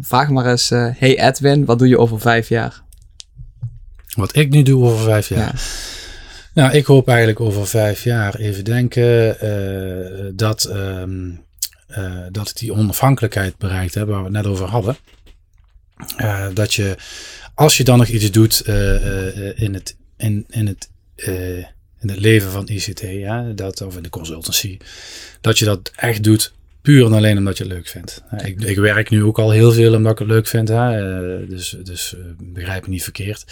vraag 0.01 0.29
maar 0.29 0.45
eens, 0.45 0.69
hey 0.69 1.27
Edwin, 1.27 1.65
wat 1.65 1.79
doe 1.79 1.87
je 1.87 1.97
over 1.97 2.19
vijf 2.19 2.49
jaar? 2.49 2.81
Wat 4.15 4.35
ik 4.35 4.49
nu 4.49 4.63
doe 4.63 4.83
over 4.83 5.03
vijf 5.03 5.29
jaar? 5.29 5.39
Ja. 5.39 5.51
Nou, 6.57 6.71
ik 6.71 6.85
hoop 6.85 7.07
eigenlijk 7.07 7.39
over 7.39 7.67
vijf 7.67 8.03
jaar, 8.03 8.35
even 8.35 8.63
denken, 8.63 9.37
dat, 10.35 10.63
ehm, 10.63 11.31
dat 12.31 12.51
die 12.53 12.73
onafhankelijkheid 12.73 13.57
bereikt 13.57 13.93
hebben 13.93 14.15
waar 14.15 14.23
we 14.23 14.37
het 14.37 14.43
net 14.43 14.53
over 14.53 14.65
hadden. 14.65 14.97
dat 16.53 16.73
je, 16.73 16.95
als 17.53 17.77
je 17.77 17.83
dan 17.83 17.97
nog 17.97 18.07
iets 18.07 18.31
doet 18.31 18.61
in 19.55 19.73
het 19.73 19.97
in, 20.17 20.45
in, 20.49 20.67
het, 20.67 20.89
in 21.99 22.09
het 22.09 22.19
leven 22.19 22.51
van 22.51 22.67
ICT, 22.67 22.99
ja, 22.99 23.51
dat, 23.55 23.81
of 23.81 23.97
in 23.97 24.03
de 24.03 24.09
consultancy, 24.09 24.77
dat 25.41 25.59
je 25.59 25.65
dat 25.65 25.91
echt 25.95 26.23
doet 26.23 26.53
puur 26.87 27.05
en 27.05 27.13
alleen 27.13 27.37
omdat 27.37 27.57
je 27.57 27.63
het 27.63 27.73
leuk 27.73 27.87
vindt. 27.87 28.23
Ik, 28.43 28.61
ik 28.61 28.77
werk 28.77 29.09
nu 29.09 29.23
ook 29.23 29.39
al 29.39 29.51
heel 29.51 29.71
veel 29.71 29.93
omdat 29.93 30.11
ik 30.11 30.19
het 30.19 30.27
leuk 30.27 30.47
vind, 30.47 30.67
hè, 30.67 31.01
uh, 31.41 31.49
dus, 31.49 31.77
dus 31.83 32.15
uh, 32.17 32.23
begrijp 32.37 32.83
me 32.83 32.89
niet 32.89 33.03
verkeerd. 33.03 33.45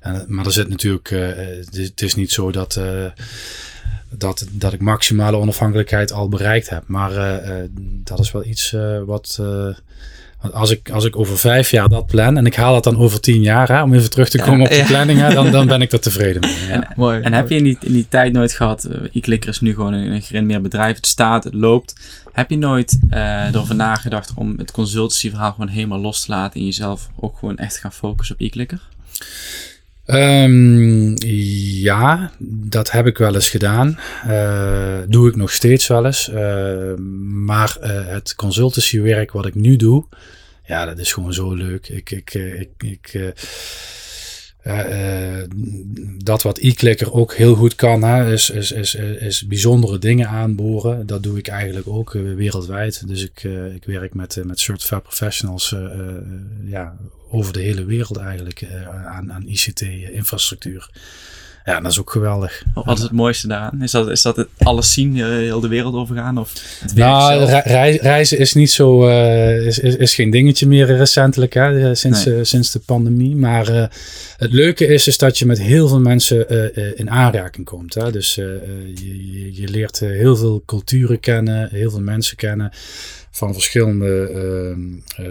En, 0.00 0.24
maar 0.28 0.46
er 0.46 0.52
zit 0.52 0.68
natuurlijk, 0.68 1.10
het 1.10 1.76
is, 1.76 1.88
het, 1.88 2.02
is, 2.02 2.14
niet 2.14 2.32
zo 2.32 2.50
dat 2.50 2.80
dat, 4.10 4.46
dat 4.50 4.72
ik 4.72 4.80
maximale 4.80 5.36
onafhankelijkheid 5.36 6.12
al 6.12 6.28
bereikt 6.28 6.68
heb. 6.68 6.82
Maar 6.86 7.12
uh, 7.12 7.54
dat 8.04 8.18
is 8.18 8.32
wel 8.32 8.44
iets 8.44 8.72
uh, 8.72 9.02
wat, 9.02 9.38
uh, 10.44 10.52
als 10.52 10.70
ik, 10.70 10.90
als 10.90 11.04
ik 11.04 11.16
over 11.16 11.38
vijf 11.38 11.70
jaar 11.70 11.88
dat 11.88 12.06
plan 12.06 12.36
en 12.36 12.46
ik 12.46 12.54
haal 12.54 12.72
dat 12.72 12.84
dan 12.84 12.98
over 12.98 13.20
tien 13.20 13.42
jaar, 13.42 13.68
hè, 13.68 13.82
om 13.82 13.94
even 13.94 14.10
terug 14.10 14.28
te 14.28 14.38
komen 14.38 14.66
op 14.66 14.72
de 14.72 14.84
planning, 14.86 15.20
hè, 15.20 15.34
dan, 15.34 15.50
dan 15.50 15.66
ben 15.66 15.82
ik 15.82 15.92
er 15.92 16.00
tevreden 16.00 16.40
mee. 16.40 16.56
Ja. 16.68 16.74
En, 16.74 16.92
mooi, 16.96 17.20
en 17.20 17.32
heb 17.32 17.48
je 17.48 17.56
in 17.56 17.64
die, 17.64 17.76
in 17.80 17.92
die 17.92 18.06
tijd 18.08 18.32
nooit 18.32 18.52
gehad, 18.52 18.88
uh, 18.90 18.96
e-clicker 19.12 19.48
is 19.48 19.60
nu 19.60 19.74
gewoon 19.74 19.92
een, 19.92 20.12
een 20.12 20.22
gerenommeerd 20.22 20.62
bedrijf, 20.62 20.96
het 20.96 21.06
staat, 21.06 21.44
het 21.44 21.54
loopt. 21.54 21.94
Heb 22.32 22.50
je 22.50 22.58
nooit 22.58 22.98
uh, 23.10 23.46
erover 23.46 23.74
nagedacht 23.74 24.32
om 24.34 24.54
het 24.58 24.70
consultancyverhaal 24.70 25.52
gewoon 25.52 25.68
helemaal 25.68 25.98
los 25.98 26.20
te 26.20 26.30
laten 26.30 26.60
en 26.60 26.66
jezelf 26.66 27.08
ook 27.16 27.38
gewoon 27.38 27.56
echt 27.56 27.78
gaan 27.78 27.92
focussen 27.92 28.34
op 28.34 28.40
e-clicker? 28.40 28.80
Um, 30.10 31.14
ja, 31.82 32.30
dat 32.48 32.90
heb 32.90 33.06
ik 33.06 33.18
wel 33.18 33.34
eens 33.34 33.50
gedaan. 33.50 33.98
Uh, 34.26 34.98
doe 35.08 35.28
ik 35.28 35.36
nog 35.36 35.52
steeds 35.52 35.86
wel 35.86 36.06
eens. 36.06 36.28
Uh, 36.28 36.94
maar 37.30 37.76
uh, 37.82 38.06
het 38.06 38.34
consultancywerk 38.34 39.32
wat 39.32 39.46
ik 39.46 39.54
nu 39.54 39.76
doe, 39.76 40.04
ja, 40.64 40.84
dat 40.84 40.98
is 40.98 41.12
gewoon 41.12 41.32
zo 41.32 41.54
leuk. 41.54 41.88
Ik, 41.88 42.10
ik, 42.10 42.34
ik, 42.34 42.70
ik 42.78 43.32
dat 46.18 46.42
wat 46.42 46.58
e-clicker 46.58 47.12
ook 47.12 47.34
heel 47.34 47.54
goed 47.54 47.74
kan, 47.74 48.02
hè, 48.02 48.32
is, 48.32 48.50
is, 48.50 48.72
is, 48.72 48.94
is 48.94 49.46
bijzondere 49.46 49.98
dingen 49.98 50.28
aanboren. 50.28 51.06
Dat 51.06 51.22
doe 51.22 51.38
ik 51.38 51.48
eigenlijk 51.48 51.88
ook 51.88 52.12
wereldwijd. 52.12 53.08
Dus 53.08 53.24
ik, 53.24 53.42
ik 53.74 53.84
werk 53.84 54.14
met, 54.14 54.40
met 54.44 54.60
certified 54.60 55.02
professionals 55.02 55.74
ja, 56.64 56.96
over 57.30 57.52
de 57.52 57.60
hele 57.60 57.84
wereld 57.84 58.16
eigenlijk 58.16 58.66
aan, 59.06 59.32
aan 59.32 59.46
ICT-infrastructuur. 59.46 60.90
Ja, 61.68 61.80
dat 61.80 61.90
is 61.92 62.00
ook 62.00 62.10
geweldig. 62.10 62.62
Wat 62.74 62.96
is 62.96 63.02
het 63.02 63.12
mooiste 63.12 63.48
daaraan? 63.48 63.82
Is 63.82 63.90
dat, 63.90 64.08
is 64.08 64.22
dat 64.22 64.36
het 64.36 64.48
alles 64.58 64.92
zien, 64.92 65.16
uh, 65.16 65.26
heel 65.26 65.60
de 65.60 65.68
wereld 65.68 65.94
overgaan? 65.94 66.38
Of 66.38 66.52
nou, 66.94 67.44
reizen 68.00 68.38
is 68.38 68.54
niet 68.54 68.70
zo, 68.70 69.08
uh, 69.08 69.66
is, 69.66 69.78
is, 69.78 69.96
is, 69.96 70.14
geen 70.14 70.30
dingetje 70.30 70.66
meer 70.66 70.86
recentelijk, 70.86 71.54
hè, 71.54 71.94
sinds, 71.94 72.24
nee. 72.24 72.44
sinds 72.44 72.72
de 72.72 72.78
pandemie. 72.78 73.36
Maar 73.36 73.66
het 74.36 74.52
leuke 74.52 74.86
is, 74.86 75.06
is 75.06 75.18
dat 75.18 75.38
je 75.38 75.46
met 75.46 75.60
heel 75.60 75.88
veel 75.88 76.00
mensen 76.00 76.48
in 76.98 77.10
aanraking 77.10 77.66
komt. 77.66 77.94
Hè? 77.94 78.12
Dus 78.12 78.34
je, 78.34 79.50
je 79.52 79.68
leert 79.68 79.98
heel 79.98 80.36
veel 80.36 80.62
culturen 80.66 81.20
kennen, 81.20 81.68
heel 81.70 81.90
veel 81.90 82.00
mensen 82.00 82.36
kennen 82.36 82.70
van 83.30 83.52
verschillende 83.52 84.30
uh, 85.18 85.26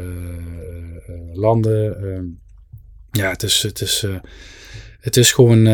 landen. 1.33 1.97
Ehm, 1.97 2.25
ja, 3.11 3.29
het 3.29 3.43
is, 3.43 3.61
het 3.61 3.81
is, 3.81 4.05
het 4.99 5.17
is 5.17 5.31
gewoon. 5.31 5.67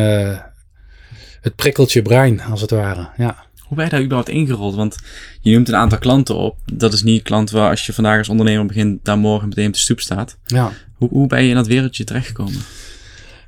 Het 1.43 1.55
prikkelt 1.55 1.91
je 1.91 2.01
brein, 2.01 2.41
als 2.41 2.61
het 2.61 2.71
ware. 2.71 3.09
Ja. 3.17 3.45
Hoe 3.61 3.77
ben 3.77 3.85
je 3.85 3.91
daar 3.91 4.01
überhaupt 4.01 4.29
ingerold? 4.29 4.75
Want 4.75 4.97
je 5.41 5.51
noemt 5.51 5.67
een 5.67 5.75
aantal 5.75 5.97
klanten 5.97 6.35
op. 6.35 6.57
Dat 6.73 6.93
is 6.93 7.03
niet 7.03 7.23
klanten 7.23 7.55
waar 7.55 7.69
als 7.69 7.85
je 7.85 7.93
vandaag 7.93 8.17
als 8.17 8.29
ondernemer 8.29 8.65
begint, 8.65 9.05
daar 9.05 9.17
morgen 9.17 9.47
meteen 9.47 9.67
op 9.67 9.73
de 9.73 9.79
stoep 9.79 9.99
staat. 9.99 10.37
Ja. 10.45 10.71
Hoe, 10.95 11.09
hoe 11.09 11.27
ben 11.27 11.43
je 11.43 11.49
in 11.49 11.55
dat 11.55 11.67
wereldje 11.67 12.03
terechtgekomen? 12.03 12.61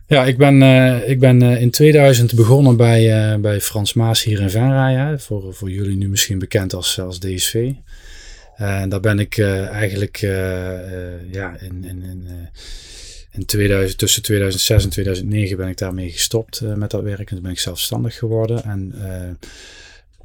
Ja, 0.07 0.25
ik 0.25 0.37
ben, 0.37 0.61
uh, 0.61 1.09
ik 1.09 1.19
ben 1.19 1.41
uh, 1.41 1.61
in 1.61 1.71
2000 1.71 2.33
begonnen 2.33 2.77
bij, 2.77 3.33
uh, 3.33 3.39
bij 3.39 3.61
Frans 3.61 3.93
Maas 3.93 4.23
hier 4.23 4.41
in 4.41 4.49
Venray. 4.49 5.19
Voor, 5.19 5.53
voor 5.53 5.69
jullie 5.69 5.97
nu 5.97 6.07
misschien 6.07 6.39
bekend 6.39 6.73
als, 6.73 6.99
als 6.99 7.19
DSV. 7.19 7.71
En 8.55 8.89
daar 8.89 8.99
ben 8.99 9.19
ik 9.19 9.37
eigenlijk 9.71 10.17
ja, 11.31 11.55
in, 11.59 11.83
in, 11.83 12.03
in, 12.03 12.27
in 13.37 13.45
2000, 13.45 13.97
tussen 13.97 14.21
2006 14.21 14.83
en 14.83 14.89
2009 14.89 15.57
ben 15.57 15.67
ik 15.67 15.77
daarmee 15.77 16.11
gestopt 16.11 16.61
met 16.61 16.91
dat 16.91 17.03
werk. 17.03 17.19
En 17.19 17.35
toen 17.35 17.41
ben 17.41 17.51
ik 17.51 17.59
zelfstandig 17.59 18.15
geworden. 18.15 18.63
En 18.63 18.93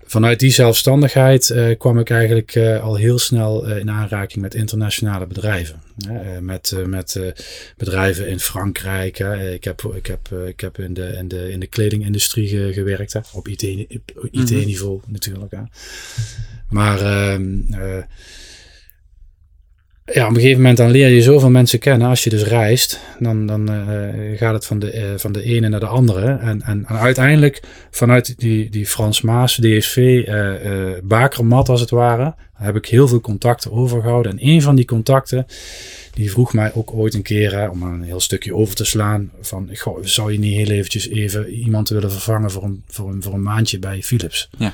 vanuit 0.05 0.39
die 0.41 0.51
zelfstandigheid 0.51 1.55
kwam 1.79 1.99
ik 1.99 2.11
eigenlijk 2.11 2.57
al 2.57 2.95
heel 2.95 3.19
snel 3.19 3.67
in 3.67 3.91
aanraking 3.91 4.43
met 4.43 4.55
internationale 4.55 5.27
bedrijven. 5.27 5.83
met 6.41 6.75
met 6.87 7.35
bedrijven 7.77 8.29
in 8.29 8.41
Frankrijk. 8.41 9.19
ik 9.53 9.65
heb, 9.65 9.83
ik 9.95 10.07
heb, 10.07 10.29
ik 10.47 10.61
heb 10.61 10.79
in, 10.79 10.95
de, 10.95 11.07
in, 11.07 11.29
de, 11.29 11.51
in 11.51 11.61
de 11.61 11.67
kledingindustrie 11.67 12.73
gewerkt. 12.73 13.13
Hè, 13.13 13.21
op 13.33 13.49
IT-niveau 13.49 14.97
IT 14.97 15.03
mhm. 15.03 15.13
natuurlijk. 15.13 15.51
Hè. 15.51 15.63
Maar 16.71 17.01
uh, 17.03 18.03
ja, 20.13 20.23
op 20.23 20.29
een 20.29 20.35
gegeven 20.35 20.57
moment 20.57 20.77
dan 20.77 20.91
leer 20.91 21.09
je 21.09 21.23
zoveel 21.23 21.51
mensen 21.51 21.79
kennen. 21.79 22.09
Als 22.09 22.25
je 22.25 22.31
dus 22.31 22.43
reist, 22.43 23.01
dan, 23.19 23.47
dan 23.47 23.71
uh, 23.73 24.39
gaat 24.39 24.55
het 24.55 24.67
van 24.67 24.79
de, 24.79 24.95
uh, 24.95 25.03
van 25.17 25.33
de 25.33 25.43
ene 25.43 25.69
naar 25.69 25.81
de 25.81 25.87
andere. 25.87 26.39
En, 26.39 26.63
en, 26.63 26.89
uiteindelijk 26.89 27.63
vanuit 27.91 28.39
die, 28.39 28.71
die 28.71 28.87
Frans 28.87 29.21
Maas, 29.21 29.55
DSV, 29.55 30.25
uh, 30.27 30.53
bakermat 31.03 31.69
als 31.69 31.81
het 31.81 31.91
ware, 31.91 32.35
heb 32.55 32.77
ik 32.77 32.87
heel 32.87 33.09
veel 33.09 33.21
contacten 33.21 33.73
overgehouden. 33.73 34.33
En 34.33 34.47
een 34.47 34.63
van 34.63 34.77
die 34.77 34.85
contacten, 34.85 35.47
die 36.15 36.31
vroeg 36.31 36.53
mij 36.53 36.75
ook 36.75 36.95
ooit 36.95 37.15
een 37.15 37.23
keer, 37.23 37.71
om 37.71 37.83
een 37.83 38.03
heel 38.03 38.21
stukje 38.21 38.55
over 38.55 38.75
te 38.75 38.85
slaan, 38.85 39.31
van 39.41 39.71
goh, 39.73 39.99
zou 40.03 40.33
je 40.33 40.39
niet 40.39 40.57
heel 40.57 40.77
eventjes 40.77 41.09
even 41.09 41.49
iemand 41.49 41.89
willen 41.89 42.11
vervangen 42.11 42.51
voor 42.51 42.63
een, 42.63 42.83
voor 42.87 43.09
een, 43.09 43.23
voor 43.23 43.35
een 43.35 43.43
maandje 43.43 43.79
bij 43.79 44.03
Philips? 44.03 44.49
Ja. 44.59 44.73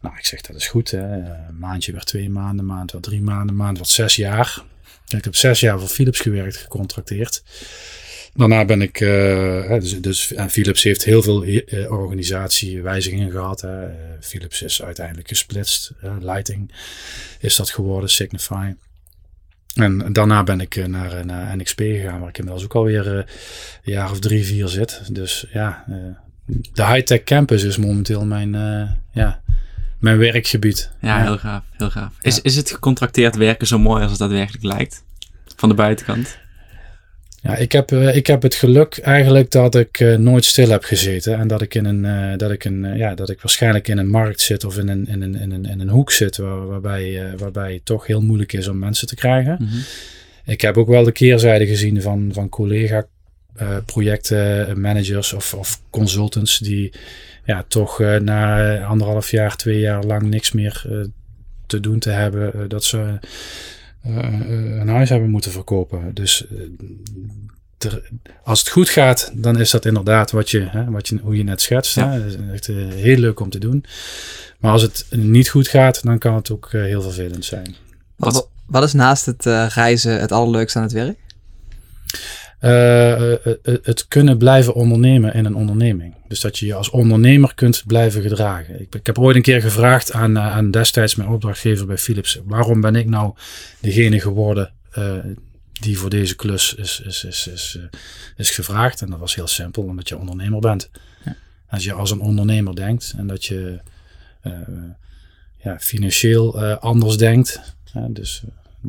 Nou, 0.00 0.16
ik 0.16 0.26
zeg 0.26 0.40
dat 0.40 0.56
is 0.56 0.68
goed. 0.68 0.90
Hè. 0.90 1.12
Een 1.48 1.58
maandje 1.58 1.92
werd 1.92 2.06
twee 2.06 2.30
maanden, 2.30 2.66
maand 2.66 2.92
werd 2.92 3.04
drie 3.04 3.22
maanden, 3.22 3.56
maand 3.56 3.76
werd 3.76 3.88
zes 3.88 4.16
jaar. 4.16 4.62
Ik 5.08 5.24
heb 5.24 5.36
zes 5.36 5.60
jaar 5.60 5.78
voor 5.78 5.88
Philips 5.88 6.20
gewerkt, 6.20 6.56
gecontracteerd. 6.56 7.42
Daarna 8.34 8.64
ben 8.64 8.82
ik, 8.82 9.00
uh, 9.00 9.70
dus, 9.70 10.00
dus 10.00 10.32
en 10.32 10.50
Philips 10.50 10.82
heeft 10.82 11.04
heel 11.04 11.22
veel 11.22 11.44
uh, 11.44 11.62
organisatiewijzigingen 11.90 13.30
gehad. 13.30 13.60
Hè. 13.60 13.88
Philips 14.20 14.62
is 14.62 14.82
uiteindelijk 14.82 15.28
gesplitst. 15.28 15.92
Lighting 16.20 16.72
is 17.40 17.56
dat 17.56 17.70
geworden, 17.70 18.10
Signify. 18.10 18.74
En 19.74 20.12
daarna 20.12 20.42
ben 20.42 20.60
ik 20.60 20.86
naar, 20.88 21.26
naar 21.26 21.56
NXP 21.56 21.78
gegaan, 21.78 22.20
waar 22.20 22.28
ik 22.28 22.38
inmiddels 22.38 22.64
ook 22.64 22.74
alweer 22.74 23.06
een 23.06 23.26
jaar 23.82 24.10
of 24.10 24.18
drie, 24.18 24.44
vier 24.44 24.68
zit. 24.68 25.14
Dus 25.14 25.46
ja, 25.52 25.84
de 26.72 26.86
high-tech 26.86 27.22
campus 27.22 27.62
is 27.62 27.76
momenteel 27.76 28.24
mijn, 28.24 28.50
ja, 29.12 29.42
mijn 29.98 30.18
werkgebied. 30.18 30.90
Ja, 31.00 31.22
heel 31.22 31.38
gaaf. 31.38 31.62
Heel 31.70 31.90
gaaf. 31.90 32.12
Is, 32.20 32.40
is 32.40 32.56
het 32.56 32.70
gecontracteerd 32.70 33.36
werken 33.36 33.66
zo 33.66 33.78
mooi 33.78 34.02
als 34.02 34.10
het 34.10 34.20
daadwerkelijk 34.20 34.64
lijkt? 34.64 35.04
Van 35.56 35.68
de 35.68 35.74
buitenkant? 35.74 36.38
Ja, 37.42 37.56
ik 37.56 37.72
heb, 37.72 37.92
uh, 37.92 38.16
ik 38.16 38.26
heb 38.26 38.42
het 38.42 38.54
geluk 38.54 38.98
eigenlijk 38.98 39.50
dat 39.50 39.74
ik 39.74 40.00
uh, 40.00 40.16
nooit 40.16 40.44
stil 40.44 40.68
heb 40.68 40.84
gezeten. 40.84 41.38
En 41.38 41.48
dat 41.48 41.62
ik, 41.62 41.74
in 41.74 41.84
een, 41.84 42.04
uh, 42.04 42.36
dat, 42.36 42.50
ik 42.50 42.64
een, 42.64 42.96
ja, 42.96 43.14
dat 43.14 43.30
ik 43.30 43.40
waarschijnlijk 43.40 43.88
in 43.88 43.98
een 43.98 44.10
markt 44.10 44.40
zit 44.40 44.64
of 44.64 44.78
in 44.78 44.88
een, 44.88 45.06
in 45.06 45.22
een, 45.22 45.34
in 45.34 45.50
een, 45.50 45.64
in 45.64 45.80
een 45.80 45.88
hoek 45.88 46.12
zit 46.12 46.36
waar, 46.36 46.66
waarbij, 46.66 47.32
waarbij 47.36 47.72
het 47.72 47.84
toch 47.84 48.06
heel 48.06 48.20
moeilijk 48.20 48.52
is 48.52 48.68
om 48.68 48.78
mensen 48.78 49.06
te 49.06 49.14
krijgen. 49.14 49.56
Mm 49.60 49.68
-hmm. 49.68 49.82
Ik 50.44 50.60
heb 50.60 50.76
ook 50.76 50.88
wel 50.88 51.04
de 51.04 51.12
keerzijde 51.12 51.66
gezien 51.66 52.02
van, 52.02 52.30
van 52.32 52.48
collega 52.48 53.06
projectmanagers 53.84 55.32
of, 55.32 55.54
of 55.54 55.80
consultants 55.90 56.58
die 56.58 56.92
ja, 57.48 57.64
toch 57.68 58.00
uh, 58.00 58.16
na 58.16 58.84
anderhalf 58.84 59.30
jaar, 59.30 59.56
twee 59.56 59.80
jaar 59.80 60.04
lang 60.04 60.22
niks 60.22 60.52
meer 60.52 60.84
uh, 60.88 61.04
te 61.66 61.80
doen 61.80 61.98
te 61.98 62.10
hebben, 62.10 62.52
uh, 62.56 62.62
dat 62.68 62.84
ze 62.84 63.18
een 64.02 64.88
huis 64.88 65.08
hebben 65.08 65.30
moeten 65.30 65.50
verkopen. 65.50 66.14
Dus 66.14 66.46
ter, 67.78 68.10
als 68.44 68.58
het 68.58 68.68
goed 68.68 68.88
gaat, 68.88 69.32
dan 69.34 69.60
is 69.60 69.70
dat 69.70 69.84
inderdaad 69.84 70.30
wat 70.30 70.50
je, 70.50 70.60
hè, 70.60 70.90
wat 70.90 71.08
je, 71.08 71.18
hoe 71.22 71.36
je 71.36 71.42
net 71.42 71.60
schetst. 71.60 71.94
Ja. 71.94 72.10
Hè? 72.10 72.18
Dat 72.18 72.26
is 72.26 72.36
echt 72.52 72.66
heel 72.94 73.18
leuk 73.18 73.40
om 73.40 73.50
te 73.50 73.58
doen. 73.58 73.84
Maar 74.58 74.72
als 74.72 74.82
het 74.82 75.06
niet 75.10 75.48
goed 75.48 75.68
gaat, 75.68 76.02
dan 76.02 76.18
kan 76.18 76.34
het 76.34 76.50
ook 76.50 76.68
heel 76.72 77.02
vervelend 77.02 77.44
zijn. 77.44 77.74
Wat, 78.16 78.48
wat 78.66 78.82
is 78.82 78.92
naast 78.92 79.26
het 79.26 79.44
reizen 79.74 80.20
het 80.20 80.32
allerleukste 80.32 80.78
aan 80.78 80.84
het 80.84 80.92
werk? 80.92 81.18
Uh, 82.60 83.32
het 83.62 84.08
kunnen 84.08 84.38
blijven 84.38 84.74
ondernemen 84.74 85.34
in 85.34 85.44
een 85.44 85.54
onderneming. 85.54 86.14
Dus 86.28 86.40
dat 86.40 86.58
je 86.58 86.66
je 86.66 86.74
als 86.74 86.90
ondernemer 86.90 87.54
kunt 87.54 87.82
blijven 87.86 88.22
gedragen. 88.22 88.80
Ik, 88.80 88.94
ik 88.94 89.06
heb 89.06 89.18
ooit 89.18 89.36
een 89.36 89.42
keer 89.42 89.60
gevraagd 89.60 90.12
aan, 90.12 90.38
aan 90.38 90.70
destijds 90.70 91.14
mijn 91.14 91.28
opdrachtgever 91.28 91.86
bij 91.86 91.98
Philips: 91.98 92.40
waarom 92.44 92.80
ben 92.80 92.94
ik 92.94 93.06
nou 93.06 93.34
degene 93.80 94.20
geworden 94.20 94.72
uh, 94.98 95.14
die 95.72 95.98
voor 95.98 96.10
deze 96.10 96.36
klus 96.36 96.74
is, 96.74 97.00
is, 97.00 97.24
is, 97.24 97.46
is, 97.46 97.78
is 98.36 98.50
gevraagd? 98.50 99.02
En 99.02 99.10
dat 99.10 99.18
was 99.18 99.34
heel 99.34 99.46
simpel, 99.46 99.82
omdat 99.82 100.08
je 100.08 100.18
ondernemer 100.18 100.60
bent. 100.60 100.90
Ja. 101.24 101.36
Als 101.68 101.84
je 101.84 101.92
als 101.92 102.10
een 102.10 102.20
ondernemer 102.20 102.76
denkt 102.76 103.14
en 103.16 103.26
dat 103.26 103.44
je 103.44 103.80
ja, 105.62 105.78
financieel 105.78 106.60
anders 106.60 107.16
denkt. 107.16 107.60
dus 108.08 108.42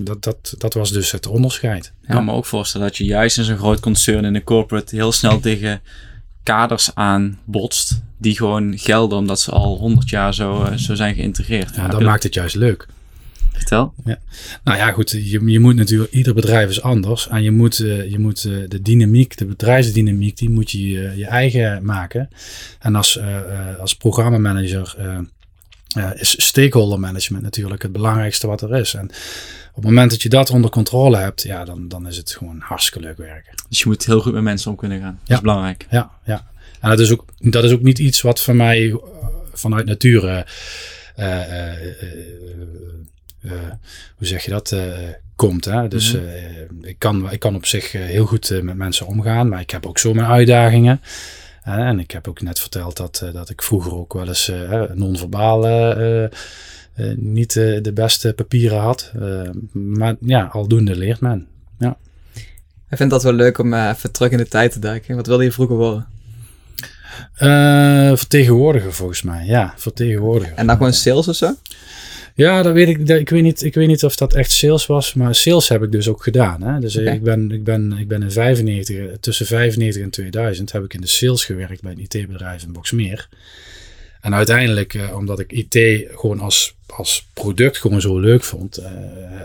dat, 0.04 0.24
dat, 0.24 0.54
dat 0.58 0.74
was 0.74 0.92
dus 0.92 1.12
het 1.12 1.28
onderscheid. 1.28 1.94
Ik 2.02 2.10
kan 2.10 2.26
me 2.26 2.32
ook 2.32 2.46
voorstellen 2.46 2.88
dat 2.88 2.98
je 2.98 3.06
juist 3.06 3.38
in 3.38 3.44
zo'n 3.44 3.58
groot 3.58 3.80
concern 3.80 4.26
in 4.26 4.34
de 4.34 4.44
corporate 4.44 4.96
heel 4.96 5.12
snel 5.12 5.40
tegen 5.50 5.82
kaders 6.44 6.96
aan 6.96 7.40
botst 7.46 8.02
die 8.18 8.36
gewoon 8.36 8.78
gelden 8.78 9.18
omdat 9.18 9.40
ze 9.40 9.52
al 9.52 9.78
honderd 9.78 10.10
jaar 10.10 10.34
zo, 10.34 10.64
uh, 10.64 10.74
zo 10.74 10.96
zijn 10.96 11.16
geïntegreerd. 11.16 11.76
Ja, 11.76 11.88
dat 11.88 12.02
maakt 12.02 12.24
het 12.24 12.34
juist 12.34 12.56
leuk. 12.56 12.88
Vertel. 13.52 13.94
Ja. 14.06 14.20
Nou 14.64 14.78
ja, 14.78 14.92
goed, 14.92 15.10
je, 15.12 15.46
je 15.46 15.60
moet 15.60 15.76
natuurlijk, 15.76 16.12
ieder 16.12 16.34
bedrijf 16.34 16.70
is 16.70 16.82
anders. 16.82 17.28
En 17.28 17.44
je 17.44 17.52
moet, 17.52 17.80
uh, 17.80 18.12
je 18.12 18.20
moet 18.20 18.44
uh, 18.44 18.70
de 18.70 18.82
dynamiek, 18.82 19.38
de 19.38 19.46
bedrijfsdynamiek, 19.46 20.38
die 20.38 20.50
moet 20.50 20.72
je 20.72 20.90
je 21.18 21.26
eigen 21.26 21.86
maken. 21.86 22.30
En 22.80 22.96
als, 22.96 23.20
als 23.80 23.96
programmamanager 23.96 24.96
is 26.14 26.46
stakeholder 26.46 27.00
management 27.00 27.44
natuurlijk 27.44 27.82
het 27.82 27.92
belangrijkste 27.92 28.48
wat 28.48 28.62
er 28.62 28.76
is. 28.76 28.94
En 28.94 29.06
op 29.70 29.76
het 29.76 29.84
moment 29.84 30.12
dat 30.12 30.22
je 30.22 30.30
dat 30.30 30.50
onder 30.50 30.70
controle 30.70 31.18
hebt, 31.18 31.44
ja, 31.44 31.66
dan, 31.66 31.88
dan 31.88 32.08
is 32.08 32.18
het 32.18 32.32
gewoon 32.32 32.60
hartstikke 32.60 33.08
leuk 33.08 33.18
werken. 33.18 33.54
Dus 33.70 33.80
je 33.80 33.88
moet 33.88 34.06
heel 34.06 34.22
goed 34.22 34.34
met 34.34 34.44
mensen 34.44 34.72
om 34.72 34.78
kunnen 34.78 35.00
gaan. 35.00 35.20
Dat 35.20 35.28
ja. 35.28 35.36
is 35.36 35.42
belangrijk. 35.42 35.88
Ja, 35.90 36.12
ja. 36.26 36.48
En 36.80 36.90
dat 36.90 37.00
is, 37.00 37.12
ook, 37.12 37.26
dat 37.38 37.64
is 37.64 37.72
ook 37.72 37.82
niet 37.82 38.00
iets 38.00 38.22
wat 38.22 38.42
van 38.42 38.56
mij 38.56 38.82
uh, 38.82 38.96
vanuit 39.54 39.86
nature, 39.86 40.46
uh, 41.18 41.26
uh, 43.42 43.52
hoe 44.18 44.28
zeg 44.28 44.44
je 44.44 44.52
dat, 44.52 44.76
komt. 45.36 45.66
Hè? 45.66 45.88
Dus 45.88 46.14
mm 46.14 46.20
-hmm. 46.20 46.86
ik, 46.86 47.00
kan, 47.00 47.32
ik 47.32 47.40
kan 47.40 47.56
op 47.56 47.66
zich 47.66 47.92
heel 47.92 48.26
goed 48.26 48.62
met 48.62 48.76
mensen 48.76 49.06
omgaan, 49.06 49.50
maar 49.50 49.60
ik 49.60 49.70
heb 49.70 49.86
ook 49.86 49.98
zo 49.98 50.14
mijn 50.14 50.28
uitdagingen. 50.28 51.02
En 51.78 52.00
ik 52.00 52.12
heb 52.12 52.28
ook 52.28 52.42
net 52.42 52.60
verteld 52.60 52.98
dat, 52.98 53.26
dat 53.34 53.50
ik 53.50 53.62
vroeger 53.62 53.94
ook 53.94 54.14
wel 54.14 54.28
eens 54.28 54.52
non-verbaal 54.94 55.68
uh, 57.00 57.14
niet 57.16 57.56
uh, 57.56 57.84
de 57.84 57.94
beste 57.94 58.34
papieren 58.34 58.80
had. 58.80 59.12
Uh, 59.16 59.50
maar 59.72 60.16
ja, 60.20 60.44
aldoende 60.52 60.96
leert 60.96 61.20
men. 61.20 61.48
Ja. 61.78 61.98
Ik 62.90 62.98
vind 62.98 63.10
dat 63.10 63.24
wel 63.24 63.34
leuk 63.34 63.58
om 63.58 63.74
even 63.74 64.12
terug 64.12 64.32
in 64.32 64.38
de 64.38 64.48
tijd 64.48 64.72
te 64.72 64.80
duiken. 64.80 65.16
Wat 65.16 65.28
wilde 65.28 65.44
je 65.44 65.52
vroeger 65.52 65.76
worden? 65.76 66.08
vertegenwoordiger 68.18 68.94
volgens 68.94 69.22
mij, 69.22 69.46
ja, 69.46 69.74
vertegenwoordiger. 69.78 70.56
En 70.56 70.68
dan 70.68 70.78
gewoon 70.78 70.94
sales 70.94 71.28
of 71.28 71.36
zo? 71.36 71.56
Ja, 72.40 72.62
dat 72.62 72.74
weet 72.74 72.88
ik. 72.88 72.98
Ik 73.10 73.30
weet, 73.30 73.44
niet, 73.44 73.64
ik 73.64 73.74
weet 73.74 73.88
niet 73.88 74.04
of 74.04 74.16
dat 74.16 74.34
echt 74.34 74.52
sales 74.52 74.86
was, 74.86 75.14
maar 75.14 75.36
sales 75.36 75.70
heb 75.70 75.84
ik 75.84 75.92
dus 75.92 76.08
ook 76.08 76.24
gedaan. 76.24 76.62
Hè? 76.62 76.80
Dus 76.80 76.98
okay. 76.98 77.14
ik, 77.14 77.24
ben, 77.24 77.52
ik, 77.52 77.64
ben, 77.64 77.98
ik 77.98 78.08
ben 78.08 78.22
in 78.22 78.32
95, 78.32 79.20
tussen 79.20 79.46
95 79.46 80.04
en 80.04 80.10
2000 80.10 80.72
heb 80.72 80.84
ik 80.84 80.94
in 80.94 81.02
de 81.02 81.08
sales 81.08 81.46
gewerkt 81.46 81.82
bij 81.82 81.92
een 81.92 82.08
IT-bedrijf 82.10 82.64
in 82.64 82.72
Boxmeer. 82.72 83.30
En 84.22 84.36
uiteindelijk, 84.36 84.94
uh, 84.94 85.16
omdat 85.16 85.40
ik 85.40 85.52
IT 85.52 86.06
gewoon 86.12 86.40
als, 86.40 86.76
als 86.88 87.28
product 87.34 87.78
gewoon 87.78 88.02
zo 88.02 88.20
leuk 88.20 88.44
vond, 88.44 88.80
uh, 88.80 88.86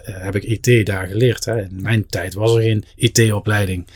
heb 0.03 0.37
ik 0.37 0.43
IT 0.43 0.87
daar 0.87 1.07
geleerd. 1.07 1.45
Hè. 1.45 1.63
In 1.63 1.83
mijn 1.83 2.07
tijd 2.07 2.35
was 2.35 2.55
er 2.55 2.63
geen 2.63 2.85
IT-opleiding. 2.97 3.87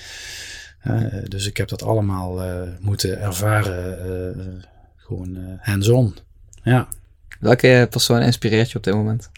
Uh, 0.86 1.05
dus 1.28 1.46
ik 1.46 1.57
heb 1.57 1.68
dat 1.68 1.82
allemaal 1.82 2.40
moeten 2.80 3.20
ervaren, 3.20 4.64
gewoon 4.96 5.38
hands-on. 5.61 6.14
Ja. 6.62 6.88
Welke 7.41 7.86
persoon 7.91 8.22
inspireert 8.22 8.70
je 8.70 8.76
op 8.76 8.84
dit 8.84 8.95
moment? 8.95 9.30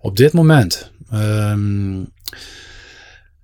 Op 0.00 0.16
dit 0.16 0.32
moment? 0.32 0.90
Um, 1.12 2.12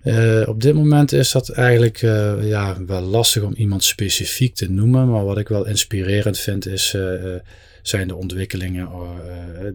uh, 0.03 0.47
op 0.47 0.61
dit 0.61 0.73
moment 0.73 1.11
is 1.11 1.31
dat 1.31 1.49
eigenlijk 1.49 2.01
uh, 2.01 2.47
ja, 2.47 2.85
wel 2.85 3.01
lastig 3.01 3.43
om 3.43 3.53
iemand 3.53 3.83
specifiek 3.83 4.55
te 4.55 4.71
noemen. 4.71 5.11
Maar 5.11 5.25
wat 5.25 5.37
ik 5.37 5.47
wel 5.47 5.65
inspirerend 5.65 6.39
vind 6.39 6.65
is, 6.65 6.93
uh, 6.93 7.35
zijn 7.81 8.07
de 8.07 8.15
ontwikkelingen 8.15 8.89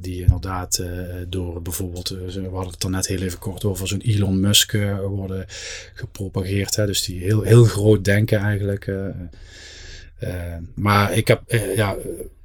die 0.01 0.20
inderdaad 0.20 0.82
door 1.28 1.62
bijvoorbeeld, 1.62 2.09
we 2.09 2.49
hadden 2.53 2.72
het 2.72 2.82
er 2.82 2.91
net 2.91 3.07
heel 3.07 3.20
even 3.20 3.39
kort 3.39 3.64
over, 3.64 3.89
zo'n 3.89 4.01
Elon 4.01 4.41
Musk 4.41 4.72
worden 5.07 5.45
gepropageerd. 5.95 6.76
Hè? 6.76 6.87
Dus 6.87 7.05
die 7.05 7.20
heel, 7.20 7.43
heel 7.43 7.64
groot 7.64 8.05
denken 8.05 8.39
eigenlijk. 8.39 8.93
maar 10.74 11.12
ik 11.12 11.28
heb, 11.28 11.43
ja, 11.76 11.97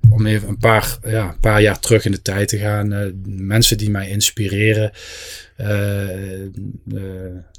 om 0.09 0.25
even 0.25 0.47
een 0.47 0.57
paar, 0.57 0.97
ja, 1.05 1.29
een 1.29 1.39
paar 1.39 1.61
jaar 1.61 1.79
terug 1.79 2.05
in 2.05 2.11
de 2.11 2.21
tijd 2.21 2.47
te 2.47 2.57
gaan, 2.57 3.13
mensen 3.25 3.77
die 3.77 3.89
mij 3.89 4.09
inspireren. 4.09 4.91
Uh, 5.57 6.41
uh, 6.93 7.01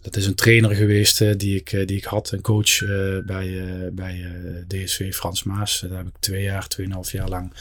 dat 0.03 0.17
is 0.17 0.27
een 0.27 0.35
trainer 0.35 0.75
geweest 0.75 1.39
die, 1.39 1.57
ik, 1.57 1.71
die 1.71 1.97
ik 1.97 2.05
had, 2.05 2.31
een 2.31 2.41
coach 2.41 2.79
bij, 3.25 3.65
bij 3.93 4.25
DSV 4.69 5.13
Frans 5.15 5.43
Maas. 5.43 5.85
Daar 5.89 5.99
heb 5.99 6.07
ik 6.07 6.17
twee 6.21 6.43
jaar, 6.43 6.69
tweeënhalf 6.69 7.13
jaar 7.13 7.29
lang 7.29 7.53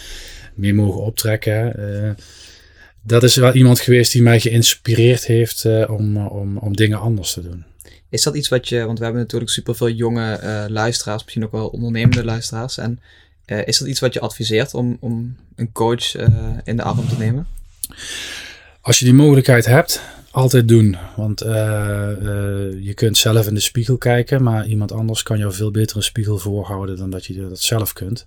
mee 0.55 0.73
mogen 0.73 1.01
optrekken. 1.01 2.17
dat 3.03 3.23
is 3.23 3.35
wel 3.35 3.53
iemand 3.53 3.79
geweest 3.79 4.11
die 4.11 4.21
mij 4.21 4.39
geïnspireerd 4.39 5.25
heeft 5.25 5.65
om, 5.87 6.17
om, 6.17 6.57
om 6.57 6.75
dingen 6.75 6.99
anders 6.99 7.33
te 7.33 7.41
doen. 7.41 7.65
Is 8.09 8.23
dat 8.23 8.35
iets 8.35 8.49
wat 8.49 8.69
je, 8.69 8.85
want 8.85 8.97
we 8.97 9.03
hebben 9.03 9.21
natuurlijk 9.21 9.51
superveel 9.51 9.89
jonge 9.89 10.39
luisteraars, 10.69 11.23
misschien 11.23 11.43
ook 11.43 11.51
wel 11.51 11.67
ondernemende 11.67 12.23
luisteraars. 12.23 12.77
En 12.77 12.99
is 13.49 13.77
dat 13.77 13.87
iets 13.87 13.99
wat 13.99 14.13
je 14.13 14.19
adviseert 14.19 14.73
om, 14.73 14.97
om 14.99 15.35
een 15.55 15.71
coach 15.71 16.15
in 16.63 16.75
de 16.75 16.83
arm 16.83 17.07
te 17.07 17.17
nemen? 17.17 17.47
Als 18.81 18.99
je 18.99 19.05
die 19.05 19.13
mogelijkheid 19.13 19.65
hebt, 19.65 20.01
altijd 20.31 20.67
doen. 20.67 20.97
Want 21.15 21.43
uh, 21.43 21.49
uh, 21.49 22.83
je 22.85 22.91
kunt 22.93 23.17
zelf 23.17 23.47
in 23.47 23.53
de 23.53 23.59
spiegel 23.59 23.97
kijken, 23.97 24.43
maar 24.43 24.65
iemand 24.65 24.91
anders 24.91 25.23
kan 25.23 25.37
jou 25.37 25.53
veel 25.53 25.71
beter 25.71 25.97
een 25.97 26.03
spiegel 26.03 26.37
voorhouden 26.37 26.97
dan 26.97 27.09
dat 27.09 27.25
je 27.25 27.47
dat 27.47 27.59
zelf 27.59 27.93
kunt. 27.93 28.25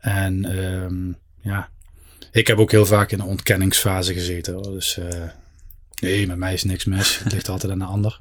En 0.00 0.58
um, 0.58 1.16
ja, 1.40 1.68
ik 2.32 2.46
heb 2.46 2.58
ook 2.58 2.70
heel 2.70 2.86
vaak 2.86 3.12
in 3.12 3.20
een 3.20 3.26
ontkenningsfase 3.26 4.12
gezeten. 4.12 4.54
Hoor. 4.54 4.72
Dus 4.72 4.98
nee, 6.00 6.26
met 6.26 6.36
mij 6.36 6.52
is 6.52 6.64
niks 6.64 6.84
mis. 6.84 7.18
Het 7.18 7.32
ligt 7.32 7.48
altijd 7.48 7.72
aan 7.72 7.78
de 7.78 7.84
ander. 7.84 8.18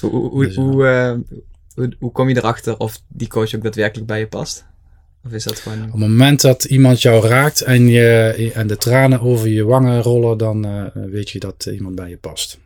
Hoe, 0.00 0.10
hoe, 0.10 0.44
dus, 0.44 0.54
hoe, 0.54 1.24
hoe, 1.74 1.92
hoe 1.98 2.12
kom 2.12 2.28
je 2.28 2.36
erachter 2.36 2.78
of 2.78 3.02
die 3.08 3.28
coach 3.28 3.54
ook 3.54 3.62
daadwerkelijk 3.62 4.06
bij 4.06 4.18
je 4.18 4.26
past? 4.26 4.66
Of 5.24 5.32
is 5.32 5.44
dat 5.44 5.58
gewoon... 5.58 5.78
Op 5.78 5.90
het 5.90 6.00
moment 6.00 6.40
dat 6.40 6.64
iemand 6.64 7.02
jou 7.02 7.26
raakt 7.26 7.60
en, 7.60 7.88
je, 7.88 8.50
en 8.54 8.66
de 8.66 8.76
tranen 8.76 9.20
over 9.20 9.48
je 9.48 9.64
wangen 9.64 10.02
rollen, 10.02 10.38
dan 10.38 10.66
uh, 10.66 10.82
weet 10.94 11.30
je 11.30 11.38
dat 11.38 11.68
iemand 11.72 11.94
bij 11.94 12.08
je 12.08 12.16
past. 12.16 12.58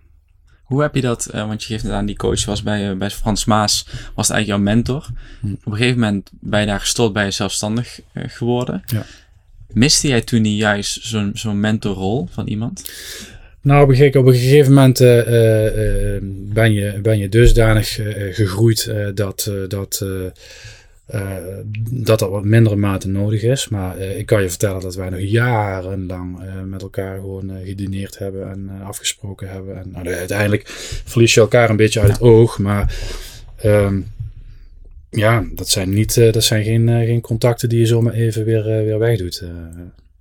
Hoe 0.63 0.83
heb 0.83 0.95
je 0.95 1.01
dat, 1.01 1.29
uh, 1.35 1.47
want 1.47 1.63
je 1.63 1.69
geeft 1.69 1.83
het 1.83 1.93
aan, 1.93 2.07
die 2.07 2.17
coach 2.17 2.45
was 2.45 2.63
bij, 2.63 2.91
uh, 2.91 2.97
bij 2.97 3.11
Frans 3.11 3.45
Maas, 3.45 3.87
was 4.15 4.31
eigenlijk 4.31 4.47
jouw 4.47 4.75
mentor. 4.75 5.07
Hm. 5.41 5.53
Op 5.53 5.73
een 5.73 5.77
gegeven 5.77 6.01
moment 6.01 6.31
ben 6.41 6.61
je 6.61 6.67
daar 6.67 6.81
gestopt, 6.81 7.13
bij 7.13 7.25
je 7.25 7.31
zelfstandig 7.31 8.01
geworden. 8.15 8.83
Ja. 8.87 9.07
Miste 9.69 10.09
jij 10.09 10.21
toen 10.21 10.43
niet 10.43 10.59
juist 10.59 10.99
zo'n 11.03 11.31
zo'n 11.35 11.61
mentorrol 11.61 12.29
van 12.31 12.47
iemand? 12.47 12.91
Nou, 13.61 13.83
op 13.83 13.99
een, 13.99 14.17
op 14.19 14.27
een 14.27 14.35
gegeven 14.35 14.73
moment 14.73 14.99
ben, 16.53 16.73
je, 16.73 16.99
ben 17.03 17.19
je 17.19 17.29
dusdanig 17.29 17.99
gegroeid 18.31 18.93
dat, 19.15 19.51
dat 19.69 20.01
uh, 20.03 20.11
dat 21.91 22.19
dat 22.19 22.31
wat 22.31 22.45
mindere 22.45 22.77
mate 22.77 23.09
nodig 23.09 23.43
is. 23.43 23.69
Maar 23.69 23.99
uh, 23.99 24.19
ik 24.19 24.27
kan 24.27 24.43
je 24.43 24.49
vertellen 24.49 24.81
dat 24.81 24.95
wij 24.95 25.09
nog 25.09 25.21
jarenlang 25.21 26.43
uh, 26.43 26.63
met 26.63 26.83
elkaar 26.83 27.17
gewoon 27.17 27.53
gedineerd 27.65 28.19
hebben 28.19 28.51
en 28.51 28.71
afgesproken 28.85 29.49
hebben. 29.51 29.77
En 29.77 29.91
nou, 29.91 30.15
uiteindelijk 30.15 30.63
verlies 31.05 31.35
je 31.35 31.41
elkaar 31.41 31.71
een 31.71 31.77
beetje 31.77 32.01
uit 32.01 32.13
het 32.13 32.21
oog. 32.21 32.59
Maar 32.59 32.95
um, 33.65 34.07
ja, 35.11 35.45
dat 35.55 35.69
zijn, 35.69 35.95
niet, 35.95 36.15
dat 36.15 36.45
zijn 36.45 36.65
geen, 36.65 36.89
geen 36.89 37.21
contacten 37.21 37.69
die 37.69 37.79
je 37.79 37.87
zomaar 37.87 38.13
even 38.13 38.45
weer, 38.45 38.65
weer 38.65 38.99
wegdoet. 38.99 39.45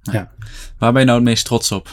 ja. 0.02 0.32
Waar 0.78 0.92
ben 0.92 1.02
je 1.02 1.08
nou 1.08 1.20
het 1.20 1.30
meest 1.30 1.46
trots 1.46 1.72
op? 1.72 1.90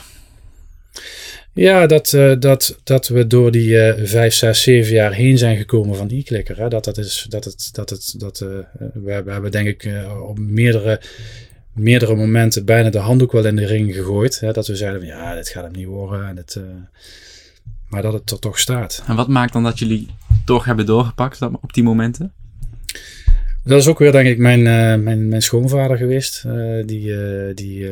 Ja, 1.59 1.87
dat, 1.87 2.13
uh, 2.13 2.33
dat, 2.39 2.79
dat 2.85 3.09
we 3.09 3.27
door 3.27 3.51
die 3.51 3.69
uh, 3.69 3.93
vijf, 4.07 4.35
zes, 4.35 4.63
zeven 4.63 4.93
jaar 4.93 5.13
heen 5.13 5.39
zijn 5.39 5.57
gekomen 5.57 5.97
van 5.97 6.09
e-clicker. 6.11 6.71
Dat, 6.71 6.85
dat 6.85 6.99
is, 6.99 7.27
dat 7.29 7.45
het, 7.45 7.69
dat 7.73 7.91
het, 7.91 8.15
dat, 8.17 8.41
uh, 8.41 8.49
we, 8.79 9.11
hebben, 9.13 9.25
we 9.25 9.33
hebben 9.33 9.51
denk 9.51 9.67
ik 9.67 9.89
op 10.29 10.39
meerdere, 10.39 11.01
meerdere 11.73 12.15
momenten 12.15 12.65
bijna 12.65 12.91
de 12.91 12.99
handdoek 12.99 13.33
wel 13.33 13.47
in 13.47 13.57
de 13.57 13.67
ring 13.67 13.95
gegooid. 13.95 14.41
Hè, 14.41 14.53
dat 14.53 14.67
we 14.67 14.77
zeiden 14.77 15.01
van 15.01 15.09
ja, 15.09 15.35
dit 15.35 15.49
gaat 15.49 15.63
hem 15.65 15.73
niet 15.73 15.87
worden. 15.87 16.29
En 16.29 16.37
het, 16.37 16.61
maar 17.89 18.03
dat 18.03 18.13
het 18.13 18.31
er 18.31 18.39
toch 18.39 18.59
staat. 18.59 19.03
En 19.07 19.17
wat 19.17 19.29
maakt 19.29 19.53
dan 19.53 19.63
dat 19.63 19.79
jullie 19.79 20.09
toch 20.45 20.65
hebben 20.65 20.87
doorgepakt 20.87 21.43
op 21.43 21.73
die 21.73 21.83
momenten? 21.83 22.33
Dat 23.65 23.81
is 23.81 23.87
ook 23.87 23.99
weer 23.99 24.13
denk 24.13 24.29
ik 24.29 24.39
mijn, 24.39 24.63
mijn, 25.03 25.29
mijn 25.29 25.43
schoonvader 25.43 25.97
geweest. 25.97 26.45
die, 26.87 27.15
die, 27.55 27.91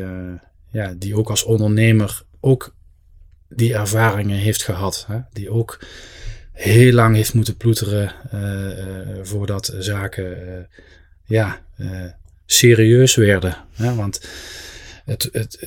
ja, 0.71 0.93
die 0.97 1.17
ook 1.17 1.29
als 1.29 1.43
ondernemer 1.43 2.21
ook 2.39 2.75
die 3.49 3.73
ervaringen 3.73 4.37
heeft 4.37 4.63
gehad. 4.63 5.05
Hè? 5.07 5.17
Die 5.33 5.49
ook 5.49 5.79
heel 6.51 6.93
lang 6.93 7.15
heeft 7.15 7.33
moeten 7.33 7.57
ploeteren 7.57 8.11
voordat 9.23 9.75
zaken 9.79 10.37
ja, 11.25 11.61
serieus 12.45 13.15
werden. 13.15 13.57
Hè? 13.73 13.95
Want 13.95 14.27
het, 15.05 15.29
het, 15.31 15.59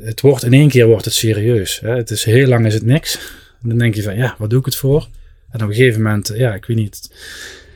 het 0.00 0.20
wordt 0.20 0.44
in 0.44 0.52
één 0.52 0.68
keer 0.68 0.86
wordt 0.86 1.04
het 1.04 1.14
serieus. 1.14 1.80
Hè? 1.80 1.96
Het 1.96 2.10
is 2.10 2.24
heel 2.24 2.46
lang 2.46 2.66
is 2.66 2.74
het 2.74 2.84
niks. 2.84 3.18
Dan 3.62 3.78
denk 3.78 3.94
je 3.94 4.02
van 4.02 4.16
ja, 4.16 4.34
wat 4.38 4.50
doe 4.50 4.58
ik 4.58 4.64
het 4.64 4.76
voor? 4.76 5.08
En 5.50 5.62
op 5.62 5.68
een 5.68 5.74
gegeven 5.74 6.02
moment, 6.02 6.32
ja, 6.34 6.54
ik 6.54 6.64
weet 6.64 6.76
niet, 6.76 7.10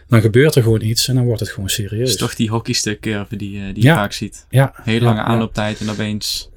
dan 0.08 0.20
gebeurt 0.20 0.54
er 0.54 0.62
gewoon 0.62 0.80
iets 0.80 1.08
en 1.08 1.14
dan 1.14 1.24
wordt 1.24 1.40
het 1.40 1.50
gewoon 1.50 1.68
serieus. 1.68 2.00
Het 2.00 2.08
is 2.08 2.16
toch 2.16 2.34
die 2.34 2.50
hockeystuk 2.50 3.02
die, 3.02 3.60
eh, 3.60 3.74
die 3.74 3.82
je 3.82 3.88
vaak 3.88 4.12
ziet. 4.12 4.46
Ja. 4.50 4.72
Heel 4.82 5.00
lange 5.00 5.20
aanlooptijd 5.20 5.80
en 5.80 5.90
opeens... 5.90 6.50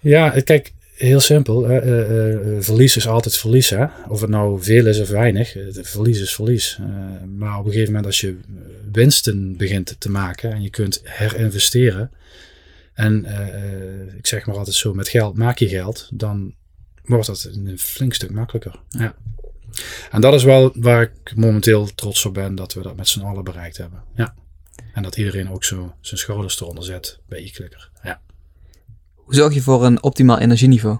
Ja, 0.00 0.30
kijk, 0.30 0.72
heel 0.98 1.20
simpel. 1.20 1.70
Uh, 1.70 2.60
verlies 2.60 2.96
is 2.96 3.08
altijd 3.08 3.36
verlies. 3.36 3.70
Hè? 3.70 3.86
Of 4.08 4.20
het 4.20 4.30
nou 4.30 4.62
veel 4.62 4.86
is 4.86 5.00
of 5.00 5.08
weinig. 5.08 5.56
verlies 5.70 6.20
is 6.20 6.34
verlies. 6.34 6.78
maar 7.36 7.58
op 7.58 7.64
een 7.64 7.70
gegeven 7.70 7.92
moment 7.92 8.06
als 8.06 8.20
je 8.20 8.36
winsten 8.92 9.56
begint 9.56 9.96
te 9.98 10.10
maken 10.10 10.52
en 10.52 10.62
je 10.62 10.70
kunt 10.70 11.00
herinvesteren. 11.04 12.10
En 12.94 13.26
ik 14.18 14.26
zeg 14.26 14.46
maar 14.46 14.56
altijd 14.56 14.76
zo, 14.76 14.94
met 14.94 15.08
geld 15.08 15.36
maak 15.36 15.58
je 15.58 15.68
geld. 15.68 16.08
Dan 16.12 16.54
wordt 17.04 17.26
dat 17.26 17.50
een 17.54 17.78
flink 17.78 18.14
stuk 18.14 18.30
makkelijker. 18.30 18.80
Ja. 18.88 19.14
En 20.10 20.20
dat 20.20 20.34
is 20.34 20.44
wel 20.44 20.72
waar 20.74 21.02
ik 21.02 21.36
momenteel 21.36 21.94
trots 21.94 22.24
op 22.24 22.34
ben 22.34 22.54
dat 22.54 22.74
we 22.74 22.82
dat 22.82 22.96
met 22.96 23.08
z'n 23.08 23.20
allen 23.20 23.44
bereikt 23.44 23.76
hebben. 23.76 24.02
Ja. 24.14 24.34
En 24.92 25.02
dat 25.02 25.16
iedereen 25.16 25.50
ook 25.50 25.64
zo 25.64 25.94
zijn 26.00 26.20
schouders 26.20 26.60
eronder 26.60 26.84
zet 26.84 27.18
bij 27.28 27.38
e-clicker. 27.44 27.87
Hoe 29.28 29.36
zorg 29.36 29.54
je 29.54 29.62
voor 29.62 29.84
een 29.84 30.02
optimaal 30.02 30.38
energieniveau? 30.38 30.98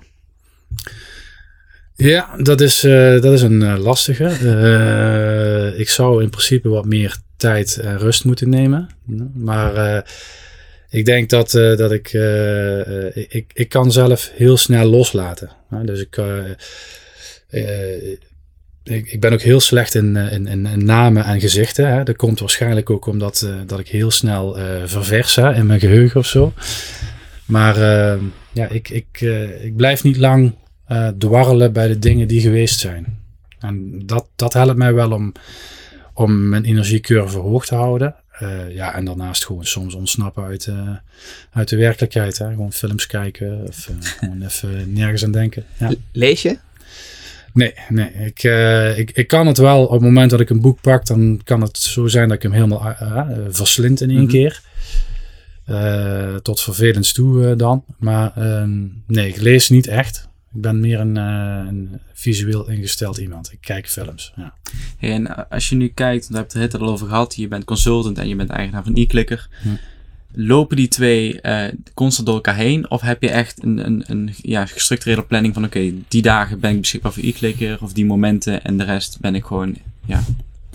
Ja, 1.94 2.36
dat 2.36 2.60
is, 2.60 2.84
uh, 2.84 3.20
dat 3.20 3.32
is 3.32 3.42
een 3.42 3.60
uh, 3.60 3.78
lastige. 3.78 4.30
Uh, 4.42 5.80
ik 5.80 5.88
zou 5.88 6.22
in 6.22 6.30
principe 6.30 6.68
wat 6.68 6.84
meer 6.84 7.16
tijd 7.36 7.76
en 7.76 7.98
rust 7.98 8.24
moeten 8.24 8.48
nemen. 8.48 8.88
Maar 9.34 10.04
ik 10.90 11.04
denk 11.04 11.30
dat, 11.30 11.50
dat 11.50 11.92
ik, 11.92 12.12
ik, 13.28 13.50
ik 13.54 13.68
kan 13.68 13.92
zelf 13.92 14.30
heel 14.34 14.56
snel 14.56 14.86
loslaten. 14.86 15.50
dus 15.84 16.00
ik, 16.00 16.16
ik, 18.82 19.12
ik 19.12 19.20
ben 19.20 19.32
ook 19.32 19.42
heel 19.42 19.60
slecht 19.60 19.94
in, 19.94 20.16
eh, 20.16 20.32
in, 20.32 20.84
namen 20.84 21.24
en 21.24 21.40
gezichten. 21.40 21.88
Hè. 21.88 22.02
Dat 22.02 22.16
komt 22.16 22.40
waarschijnlijk 22.40 22.90
ook 22.90 23.06
omdat 23.06 23.48
dat 23.66 23.78
ik 23.78 23.88
heel 23.88 24.10
snel 24.10 24.56
ververs 24.84 25.34
hè, 25.34 25.54
in 25.54 25.66
mijn 25.66 25.80
geheugen 25.80 26.20
of 26.20 26.26
zo. 26.26 26.52
Maar 27.48 27.78
uh, 27.78 28.22
ja, 28.52 28.66
ik, 28.66 28.88
ik, 28.88 29.20
ik 29.60 29.76
blijf 29.76 30.02
niet 30.02 30.16
lang 30.16 30.54
dwarrelen 31.18 31.72
bij 31.72 31.88
de 31.88 31.98
dingen 31.98 32.28
die 32.28 32.40
geweest 32.40 32.80
zijn. 32.80 33.18
En 33.58 34.02
dat, 34.06 34.28
dat 34.36 34.52
helpt 34.52 34.76
mij 34.76 34.94
wel 34.94 35.10
om, 35.12 35.32
om 36.14 36.48
mijn 36.48 36.64
energiecurve 36.64 37.38
hoog 37.38 37.66
te 37.66 37.74
houden. 37.74 38.14
ja, 38.70 38.94
en 38.94 39.04
daarnaast 39.04 39.46
gewoon 39.46 39.64
soms 39.64 39.94
ontsnappen 39.94 40.44
uit, 40.44 40.68
uit 41.52 41.68
de 41.68 41.76
werkelijkheid. 41.76 42.38
Hè. 42.38 42.48
Gewoon 42.48 42.72
films 42.72 43.06
kijken 43.06 43.66
of 43.66 43.90
gewoon 44.18 44.42
even 44.42 44.92
nergens 44.92 45.24
aan 45.24 45.32
denken. 45.32 45.64
Ja. 45.78 45.90
Lees 46.12 46.42
je? 46.42 46.58
Nee, 47.52 47.74
nee. 47.88 48.10
Ik, 48.10 48.42
ik, 48.98 49.10
ik 49.10 49.28
kan 49.28 49.46
het 49.46 49.58
wel 49.58 49.84
op 49.84 49.90
het 49.90 50.00
moment 50.00 50.30
dat 50.30 50.40
ik 50.40 50.50
een 50.50 50.60
boek 50.60 50.80
pak, 50.80 51.06
dan 51.06 51.40
kan 51.44 51.60
het 51.60 51.78
zo 51.78 52.06
zijn 52.06 52.28
dat 52.28 52.36
ik 52.36 52.42
hem 52.42 52.52
helemaal 52.52 52.94
verslind 53.48 54.00
in 54.00 54.10
één 54.10 54.20
mm 54.20 54.28
keer. 54.28 54.62
Tot 56.42 56.60
vervelend 56.60 57.14
toe 57.14 57.56
dan. 57.56 57.84
Maar 57.98 58.32
ehm, 58.36 58.86
nee, 59.06 59.28
ik 59.28 59.40
lees 59.40 59.68
niet 59.68 59.86
echt. 59.86 60.28
Ik 60.54 60.60
ben 60.60 60.80
meer 60.80 61.00
een, 61.00 61.16
een 61.16 62.00
visueel 62.12 62.68
ingesteld 62.68 63.18
iemand. 63.18 63.52
Ik 63.52 63.60
kijk 63.60 63.88
films. 63.88 64.32
Ja. 64.36 64.54
en 65.00 65.48
als 65.48 65.68
je 65.68 65.76
nu 65.76 65.88
kijkt, 65.88 66.28
we 66.28 66.36
hebben 66.36 66.60
het 66.60 66.72
er 66.72 66.80
al 66.80 66.88
over 66.88 67.08
gehad. 67.08 67.34
Je 67.34 67.48
bent 67.48 67.64
consultant 67.64 68.18
en 68.18 68.28
je 68.28 68.36
bent 68.36 68.50
eigenaar 68.50 68.84
van 68.84 68.96
e-clicker. 68.96 69.48
Hm 69.62 69.68
lopen 70.32 70.76
die 70.76 70.88
twee 70.88 71.40
constant 71.94 72.26
door 72.26 72.36
elkaar 72.36 72.56
heen? 72.56 72.90
Of 72.90 73.00
heb 73.00 73.22
je 73.22 73.30
echt 73.30 73.62
een, 73.62 73.86
een, 73.86 74.04
een 74.06 74.34
ja, 74.42 74.66
gestructureerde 74.66 75.22
planning 75.22 75.54
van 75.54 75.64
oké, 75.64 75.92
die 76.08 76.22
dagen 76.22 76.60
ben 76.60 76.70
ik 76.70 76.80
beschikbaar 76.80 77.12
voor 77.12 77.22
e-clicker 77.22 77.78
of 77.82 77.92
die 77.92 78.06
momenten 78.06 78.64
en 78.64 78.76
de 78.76 78.84
rest 78.84 79.20
ben 79.20 79.34
ik 79.34 79.44
gewoon, 79.44 79.76
ja. 80.06 80.24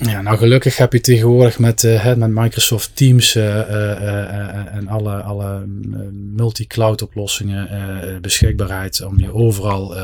Ja, 0.06 0.22
nou 0.22 0.38
gelukkig 0.38 0.78
heb 0.78 0.93
je 0.93 1.01
tegenwoordig 1.01 1.60
met, 1.60 1.84
uh, 1.84 2.14
met 2.14 2.30
Microsoft 2.30 2.95
Teams 2.95 3.36
uh, 3.36 4.76
en 4.76 4.88
alle, 4.88 5.22
alle 5.22 5.66
multi-cloud 6.36 7.01
oplossingen 7.01 7.70
beschikbaarheid 8.22 9.01
om 9.01 9.20
je 9.20 9.34
overal 9.34 9.95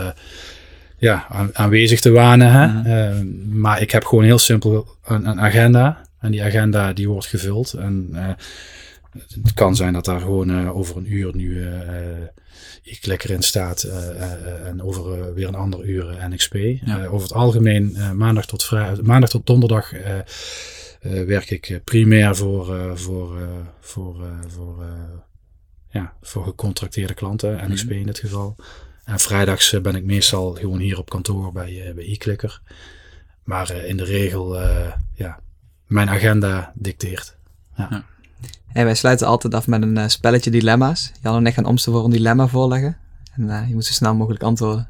ja, 0.97 1.27
aanwezig 1.53 1.99
te 1.99 2.11
wanen. 2.11 2.51
Hè? 2.51 2.67
Mhm. 2.67 3.59
maar 3.59 3.81
ik 3.81 3.91
heb 3.91 4.05
gewoon 4.05 4.23
heel 4.23 4.37
simpel 4.37 4.95
een, 5.05 5.25
een, 5.27 5.41
agenda 5.41 6.01
en 6.19 6.31
die 6.31 6.43
agenda 6.43 6.93
die 6.93 7.09
wordt 7.09 7.27
gevuld 7.27 7.73
en 7.73 8.09
het 9.43 9.53
kan 9.53 9.75
zijn 9.75 9.93
dat 9.93 10.05
daar 10.05 10.19
gewoon 10.19 10.69
over 10.69 10.97
een 10.97 11.13
uur 11.13 11.35
nu 11.35 11.67
ik 12.83 13.05
lekker 13.05 13.29
in 13.29 13.41
staat 13.41 13.83
uh, 13.83 14.67
en 14.67 14.81
over 14.81 15.33
weer 15.33 15.47
een 15.47 15.55
ander 15.55 15.83
uur 15.85 16.29
NXP. 16.29 16.53
Ja. 16.53 17.05
over 17.05 17.27
het 17.27 17.33
algemeen 17.33 17.97
maandag 18.17 18.45
tot 18.45 18.63
vrijdag, 18.63 19.01
maandag 19.01 19.29
tot 19.29 19.45
donderdag 19.45 19.91
werk 21.01 21.49
ik 21.49 21.81
primair 21.83 22.35
voor, 22.35 22.97
voor, 22.97 23.37
voor, 23.79 24.15
voor, 24.47 24.85
ja, 25.89 26.13
voor 26.21 26.43
gecontracteerde 26.43 27.13
klanten, 27.13 27.71
NXP 27.71 27.89
mm 27.89 27.97
in 27.97 28.05
dit 28.05 28.19
geval. 28.19 28.55
En 29.03 29.19
vrijdags 29.19 29.81
ben 29.81 29.95
ik 29.95 30.03
meestal 30.03 30.53
gewoon 30.53 30.79
hier 30.79 30.97
op 30.97 31.09
kantoor 31.09 31.51
bij, 31.51 31.91
bij 31.95 32.05
e-clicker. 32.05 32.61
Maar 33.43 33.71
in 33.71 33.97
de 33.97 34.03
regel, 34.03 34.61
ja, 35.13 35.39
mijn 35.87 36.09
agenda 36.09 36.71
dicteert. 36.75 37.37
ja. 37.75 38.05
En 38.73 38.85
wij 38.85 38.95
sluiten 38.95 39.27
altijd 39.27 39.53
af 39.53 39.67
met 39.67 39.81
een 39.81 39.97
uh, 39.97 40.07
spelletje 40.07 40.51
dilemma's. 40.51 41.11
Jan 41.21 41.35
en 41.35 41.45
ik 41.45 41.53
gaan 41.53 41.65
om 41.65 41.79
voor 41.79 42.03
een 42.03 42.11
dilemma 42.11 42.47
voorleggen. 42.47 42.97
En 43.33 43.43
uh, 43.43 43.67
je 43.67 43.73
moet 43.73 43.85
zo 43.85 43.93
snel 43.93 44.15
mogelijk 44.15 44.43
antwoorden. 44.43 44.89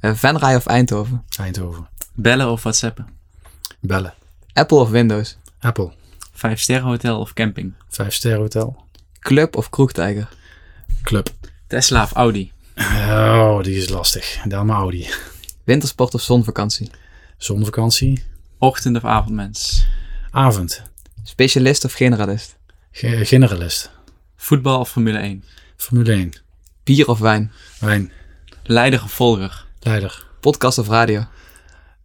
Uh, 0.00 0.14
Venray 0.14 0.54
of 0.54 0.66
Eindhoven? 0.66 1.24
Eindhoven. 1.38 1.88
Bellen 2.14 2.50
of 2.50 2.62
whatsappen? 2.62 3.06
Bellen. 3.80 4.14
Apple 4.52 4.78
of 4.78 4.90
Windows? 4.90 5.36
Apple. 5.60 5.92
Vijf 6.32 6.60
sterren 6.60 6.86
hotel 6.86 7.20
of 7.20 7.32
camping? 7.32 7.72
Vijf 7.88 8.14
sterren 8.14 8.40
hotel. 8.40 8.84
Club 9.18 9.56
of 9.56 9.70
kroegtijger? 9.70 10.28
Club. 11.02 11.30
Tesla 11.66 12.02
of 12.02 12.12
Audi? 12.12 12.52
Oh, 12.76 13.62
die 13.62 13.76
is 13.76 13.88
lastig. 13.88 14.40
Dan 14.44 14.66
maar 14.66 14.76
Audi. 14.76 15.08
Wintersport 15.64 16.14
of 16.14 16.20
zonvakantie? 16.20 16.90
Zonvakantie. 17.36 18.24
Ochtend 18.58 18.96
of 18.96 19.04
avondmens? 19.04 19.86
Avond. 20.30 20.82
Specialist 21.22 21.84
of 21.84 21.92
generalist? 21.92 22.56
Generalist. 22.92 23.90
Voetbal 24.36 24.80
of 24.80 24.90
Formule 24.90 25.18
1? 25.18 25.44
Formule 25.76 26.12
1. 26.12 26.32
Bier 26.84 27.08
of 27.08 27.18
wijn? 27.18 27.52
Wijn. 27.80 28.12
Leider 28.62 29.02
of 29.02 29.12
volger? 29.12 29.64
Leider. 29.80 30.24
Podcast 30.40 30.78
of 30.78 30.88
radio? 30.88 31.24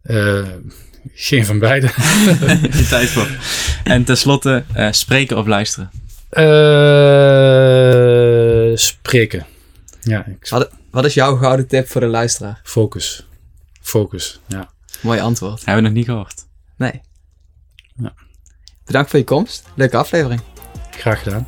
Uh, 0.04 0.48
geen 1.14 1.46
van 1.46 1.58
beide. 1.58 1.86
Je 2.78 2.86
tijd 2.88 3.08
voor. 3.08 3.28
En 3.84 4.04
tenslotte, 4.04 4.64
uh, 4.76 4.92
spreken 4.92 5.36
of 5.38 5.46
luisteren? 5.46 5.90
Uh, 6.30 6.46
spreken. 8.76 9.46
Ja, 10.00 10.26
ik... 10.26 10.48
wat, 10.48 10.70
wat, 10.90 11.04
is 11.04 11.14
jouw 11.14 11.36
gouden 11.36 11.66
tip 11.66 11.88
voor 11.88 12.00
de 12.00 12.06
luisteraar? 12.06 12.60
Focus. 12.62 13.26
Focus, 13.80 14.40
ja. 14.46 14.70
Mooi 15.00 15.20
antwoord. 15.20 15.64
Hebben 15.64 15.82
we 15.82 15.88
nog 15.88 15.92
niet 15.98 16.06
gehoord. 16.06 16.46
Nee. 16.76 17.00
Ja. 17.96 18.12
Bedankt 18.84 19.10
voor 19.10 19.18
je 19.18 19.24
komst. 19.24 19.64
Leuke 19.74 19.96
aflevering. 19.96 20.40
Graag 20.98 21.22
gedaan. 21.22 21.46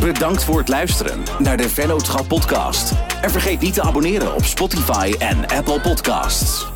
Bedankt 0.00 0.44
voor 0.44 0.58
het 0.58 0.68
luisteren 0.68 1.22
naar 1.38 1.56
de 1.56 1.68
Vennootschap 1.68 2.28
podcast. 2.28 2.92
En 3.22 3.30
vergeet 3.30 3.60
niet 3.60 3.74
te 3.74 3.82
abonneren 3.82 4.34
op 4.34 4.44
Spotify 4.44 5.14
en 5.18 5.46
Apple 5.46 5.80
Podcasts. 5.80 6.75